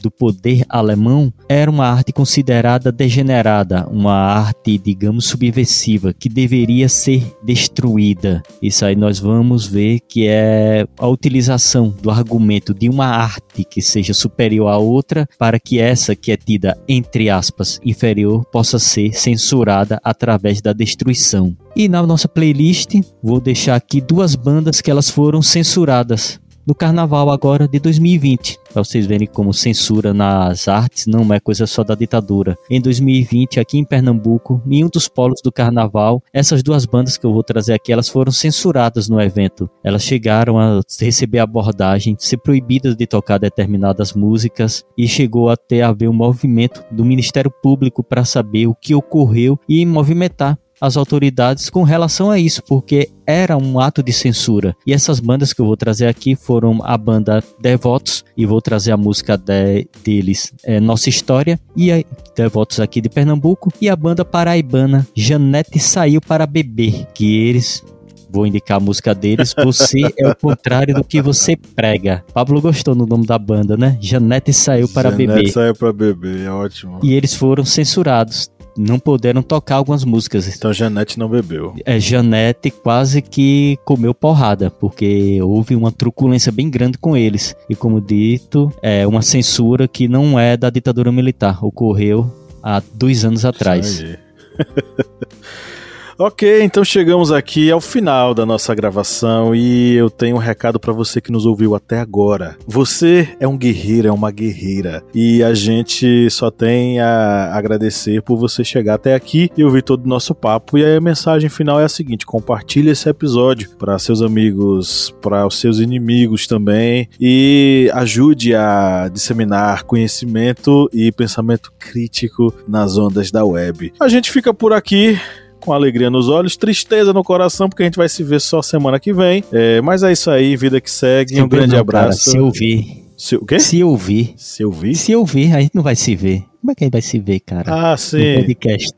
do 0.00 0.10
poder 0.10 0.64
alemão 0.68 1.32
era 1.48 1.70
uma 1.70 1.86
arte 1.86 2.12
considerada 2.12 2.90
degenerada, 2.90 3.86
uma 3.90 4.14
arte, 4.14 4.78
digamos, 4.78 5.26
subversiva, 5.26 6.12
que 6.12 6.28
deveria 6.28 6.88
ser 6.88 7.36
destruída. 7.42 8.42
Isso 8.62 8.84
aí 8.84 8.96
nós 8.96 9.18
vamos 9.18 9.66
ver 9.66 10.00
que 10.08 10.26
é 10.26 10.86
a 10.98 11.08
utilização 11.08 11.94
do 12.02 12.10
argumento 12.10 12.72
de 12.72 12.88
uma 12.88 13.06
arte 13.06 13.64
que 13.64 13.82
seja 13.82 14.14
superior 14.14 14.68
à 14.68 14.78
outra 14.78 15.28
para 15.38 15.58
que 15.58 15.78
essa 15.78 16.16
que 16.16 16.32
é 16.32 16.36
tida, 16.36 16.78
entre 16.88 17.28
aspas, 17.28 17.80
inferior, 17.84 18.44
possa 18.46 18.78
ser 18.78 19.12
censurada 19.14 20.00
através 20.02 20.60
da 20.60 20.72
destruição. 20.72 21.56
E 21.74 21.88
na 21.88 22.02
nossa 22.02 22.28
playlist, 22.28 22.94
vou 23.22 23.40
deixar 23.40 23.76
aqui 23.76 24.00
duas 24.00 24.34
bandas 24.34 24.80
que 24.80 24.90
elas 24.90 25.10
foram 25.10 25.42
censuradas 25.42 26.40
no 26.66 26.74
carnaval 26.74 27.30
agora 27.30 27.68
de 27.68 27.78
2020, 27.78 28.58
para 28.72 28.82
vocês 28.82 29.06
verem 29.06 29.28
como 29.28 29.54
censura 29.54 30.12
nas 30.12 30.66
artes 30.66 31.06
não 31.06 31.32
é 31.32 31.38
coisa 31.38 31.66
só 31.66 31.84
da 31.84 31.94
ditadura. 31.94 32.58
Em 32.68 32.80
2020, 32.80 33.60
aqui 33.60 33.78
em 33.78 33.84
Pernambuco, 33.84 34.60
em 34.68 34.84
um 34.84 34.88
dos 34.88 35.06
polos 35.06 35.40
do 35.40 35.52
carnaval, 35.52 36.20
essas 36.32 36.62
duas 36.62 36.84
bandas 36.84 37.16
que 37.16 37.24
eu 37.24 37.32
vou 37.32 37.44
trazer 37.44 37.74
aqui, 37.74 37.92
elas 37.92 38.08
foram 38.08 38.32
censuradas 38.32 39.08
no 39.08 39.20
evento. 39.20 39.70
Elas 39.84 40.02
chegaram 40.02 40.58
a 40.58 40.80
receber 41.00 41.38
abordagem, 41.38 42.16
ser 42.18 42.38
proibidas 42.38 42.96
de 42.96 43.06
tocar 43.06 43.38
determinadas 43.38 44.12
músicas 44.12 44.84
e 44.98 45.06
chegou 45.06 45.48
até 45.48 45.82
haver 45.82 46.08
um 46.08 46.12
movimento 46.12 46.84
do 46.90 47.04
Ministério 47.04 47.50
Público 47.62 48.02
para 48.02 48.24
saber 48.24 48.66
o 48.66 48.74
que 48.74 48.94
ocorreu 48.94 49.58
e 49.68 49.86
movimentar 49.86 50.58
as 50.80 50.96
autoridades 50.96 51.70
com 51.70 51.82
relação 51.82 52.30
a 52.30 52.38
isso, 52.38 52.62
porque 52.62 53.08
era 53.26 53.56
um 53.56 53.80
ato 53.80 54.02
de 54.02 54.12
censura. 54.12 54.76
E 54.86 54.92
essas 54.92 55.20
bandas 55.20 55.52
que 55.52 55.60
eu 55.60 55.66
vou 55.66 55.76
trazer 55.76 56.06
aqui 56.06 56.34
foram 56.34 56.78
a 56.82 56.96
banda 56.96 57.42
Devotos, 57.60 58.24
e 58.36 58.46
vou 58.46 58.60
trazer 58.60 58.92
a 58.92 58.96
música 58.96 59.36
de, 59.36 59.88
deles, 60.04 60.52
é, 60.64 60.78
Nossa 60.78 61.08
História, 61.08 61.58
e 61.76 61.90
a 61.90 62.04
Devotos 62.36 62.80
aqui 62.80 63.00
de 63.00 63.08
Pernambuco, 63.08 63.72
e 63.80 63.88
a 63.88 63.96
banda 63.96 64.24
paraibana 64.24 65.06
Janete 65.14 65.78
Saiu 65.78 66.20
para 66.20 66.46
Beber, 66.46 67.06
que 67.14 67.48
eles 67.48 67.82
vou 68.28 68.46
indicar 68.46 68.76
a 68.76 68.80
música 68.80 69.14
deles. 69.14 69.54
Você 69.64 70.02
é 70.18 70.28
o 70.28 70.36
contrário 70.36 70.94
do 70.94 71.02
que 71.02 71.22
você 71.22 71.56
prega. 71.56 72.24
Pablo 72.34 72.60
gostou 72.60 72.94
no 72.94 73.06
nome 73.06 73.24
da 73.24 73.38
banda, 73.38 73.76
né? 73.76 73.96
Janete 74.00 74.52
saiu 74.52 74.88
para 74.88 75.10
Janete 75.10 75.26
beber. 75.26 75.52
saiu 75.52 75.74
para 75.74 75.92
beber, 75.92 76.40
é 76.40 76.50
ótimo. 76.50 77.00
E 77.02 77.14
eles 77.14 77.34
foram 77.34 77.64
censurados 77.64 78.50
não 78.76 78.98
puderam 78.98 79.42
tocar 79.42 79.76
algumas 79.76 80.04
músicas. 80.04 80.54
Então 80.54 80.72
Janete 80.72 81.18
não 81.18 81.28
bebeu. 81.28 81.74
É, 81.84 81.98
Janete 81.98 82.70
quase 82.70 83.22
que 83.22 83.78
comeu 83.84 84.14
porrada, 84.14 84.70
porque 84.70 85.40
houve 85.42 85.74
uma 85.74 85.92
truculência 85.92 86.52
bem 86.52 86.70
grande 86.70 86.98
com 86.98 87.16
eles. 87.16 87.56
E 87.68 87.74
como 87.74 88.00
dito, 88.00 88.72
é 88.82 89.06
uma 89.06 89.22
censura 89.22 89.88
que 89.88 90.08
não 90.08 90.38
é 90.38 90.56
da 90.56 90.70
ditadura 90.70 91.10
militar, 91.10 91.64
ocorreu 91.64 92.30
há 92.62 92.82
dois 92.94 93.24
anos 93.24 93.44
atrás. 93.44 93.86
Isso 93.86 94.04
aí. 94.04 94.16
Ok, 96.18 96.62
então 96.62 96.82
chegamos 96.82 97.30
aqui 97.30 97.70
ao 97.70 97.78
final 97.78 98.32
da 98.32 98.46
nossa 98.46 98.74
gravação 98.74 99.54
e 99.54 99.94
eu 99.94 100.08
tenho 100.08 100.36
um 100.36 100.38
recado 100.38 100.80
para 100.80 100.90
você 100.90 101.20
que 101.20 101.30
nos 101.30 101.44
ouviu 101.44 101.74
até 101.74 101.98
agora. 101.98 102.56
Você 102.66 103.36
é 103.38 103.46
um 103.46 103.56
guerreiro, 103.56 104.08
é 104.08 104.10
uma 104.10 104.30
guerreira 104.30 105.04
e 105.14 105.42
a 105.42 105.52
gente 105.52 106.30
só 106.30 106.50
tem 106.50 107.00
a 107.00 107.54
agradecer 107.54 108.22
por 108.22 108.38
você 108.38 108.64
chegar 108.64 108.94
até 108.94 109.14
aqui 109.14 109.50
e 109.58 109.62
ouvir 109.62 109.82
todo 109.82 110.06
o 110.06 110.08
nosso 110.08 110.34
papo. 110.34 110.78
E 110.78 110.84
aí 110.86 110.96
a 110.96 111.00
mensagem 111.02 111.50
final 111.50 111.78
é 111.78 111.84
a 111.84 111.88
seguinte: 111.88 112.24
compartilhe 112.24 112.88
esse 112.88 113.06
episódio 113.10 113.68
para 113.76 113.98
seus 113.98 114.22
amigos, 114.22 115.14
para 115.20 115.46
os 115.46 115.60
seus 115.60 115.80
inimigos 115.80 116.46
também 116.46 117.10
e 117.20 117.90
ajude 117.92 118.54
a 118.54 119.10
disseminar 119.12 119.82
conhecimento 119.82 120.88
e 120.94 121.12
pensamento 121.12 121.70
crítico 121.78 122.54
nas 122.66 122.96
ondas 122.96 123.30
da 123.30 123.44
web. 123.44 123.92
A 124.00 124.08
gente 124.08 124.32
fica 124.32 124.54
por 124.54 124.72
aqui 124.72 125.20
com 125.60 125.72
alegria 125.72 126.10
nos 126.10 126.28
olhos, 126.28 126.56
tristeza 126.56 127.12
no 127.12 127.24
coração, 127.24 127.68
porque 127.68 127.82
a 127.82 127.86
gente 127.86 127.96
vai 127.96 128.08
se 128.08 128.22
ver 128.22 128.40
só 128.40 128.62
semana 128.62 129.00
que 129.00 129.12
vem. 129.12 129.42
É, 129.52 129.80
mas 129.80 130.02
é 130.02 130.12
isso 130.12 130.30
aí, 130.30 130.56
vida 130.56 130.80
que 130.80 130.90
segue. 130.90 131.40
um 131.40 131.48
grande 131.48 131.74
não, 131.74 131.80
abraço. 131.80 132.24
Cara, 132.26 132.32
se 132.32 132.38
ouvir. 132.38 133.04
Se, 133.16 133.36
o 133.36 133.44
quê? 133.46 133.58
Se 133.58 133.82
ouvir. 133.82 134.34
Se 134.36 134.64
ouvir? 134.64 134.94
Se 134.94 135.16
ouvir, 135.16 135.54
a 135.54 135.60
gente 135.60 135.74
não 135.74 135.82
vai 135.82 135.96
se 135.96 136.14
ver. 136.14 136.44
Como 136.60 136.72
é 136.72 136.74
que 136.74 136.84
a 136.84 136.86
gente 136.86 136.92
vai 136.92 137.02
se 137.02 137.18
ver, 137.18 137.40
cara? 137.40 137.92
Ah, 137.92 137.96
sim. 137.96 138.32
No 138.32 138.40
podcast. 138.40 138.92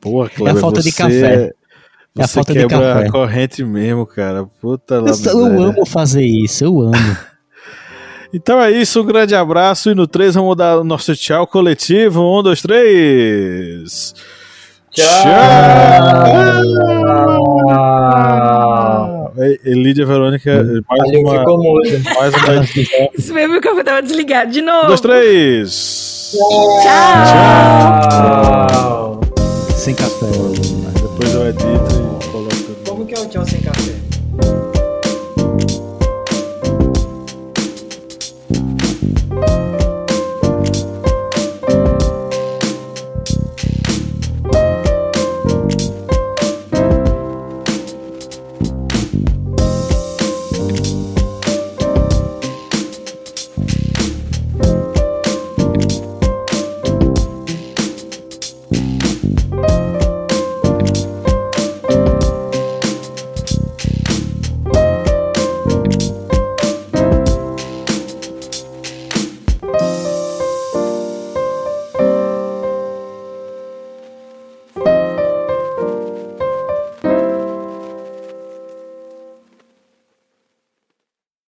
Pô, 0.00 0.28
Cleber, 0.28 0.54
é 0.54 0.58
a 0.58 0.60
falta 0.60 0.82
de 0.82 0.92
café. 0.92 1.52
Você 2.14 2.22
é 2.22 2.24
a 2.24 2.28
falta 2.28 2.52
de 2.52 2.66
café. 2.66 3.06
a 3.06 3.10
corrente 3.10 3.64
mesmo, 3.64 4.04
cara. 4.06 4.46
Puta 4.60 5.00
lá. 5.00 5.10
Eu, 5.10 5.46
eu 5.46 5.62
amo 5.62 5.86
fazer 5.86 6.24
isso, 6.24 6.64
eu 6.64 6.80
amo. 6.80 6.94
Então 8.32 8.60
é 8.60 8.70
isso, 8.70 9.02
um 9.02 9.04
grande 9.04 9.34
abraço. 9.34 9.90
E 9.90 9.94
no 9.94 10.06
3 10.06 10.36
vamos 10.36 10.56
dar 10.56 10.78
o 10.78 10.84
nosso 10.84 11.14
tchau 11.16 11.46
coletivo. 11.46 12.22
Um, 12.22 12.42
dois, 12.42 12.62
três. 12.62 14.14
Tchau! 14.92 15.06
Tchau! 17.66 19.32
Elídia 19.64 20.04
Verônica, 20.04 20.62
mais 20.88 21.00
Ali 21.02 21.18
uma, 21.24 21.38
ficou 21.38 21.62
mudo. 21.62 21.88
mais 22.18 22.34
uma 22.34 22.64
Isso 23.16 23.32
mesmo, 23.32 23.56
o 23.56 23.60
café 23.60 23.82
tava 23.84 24.02
desligado 24.02 24.50
de 24.50 24.60
novo. 24.60 24.84
Um, 24.84 24.88
dois, 24.88 25.00
três. 25.00 26.32
Tchau! 28.02 29.20
Sem 29.76 29.94
café. 29.94 30.26
Depois 30.94 31.34
eu 31.34 31.48
edito 31.48 31.64
e 31.64 32.26
coloco. 32.28 32.54
Como 32.86 33.06
que 33.06 33.14
é 33.14 33.18
o 33.20 33.26
tchau 33.26 33.44
sem 33.46 33.60
café? 33.60 33.99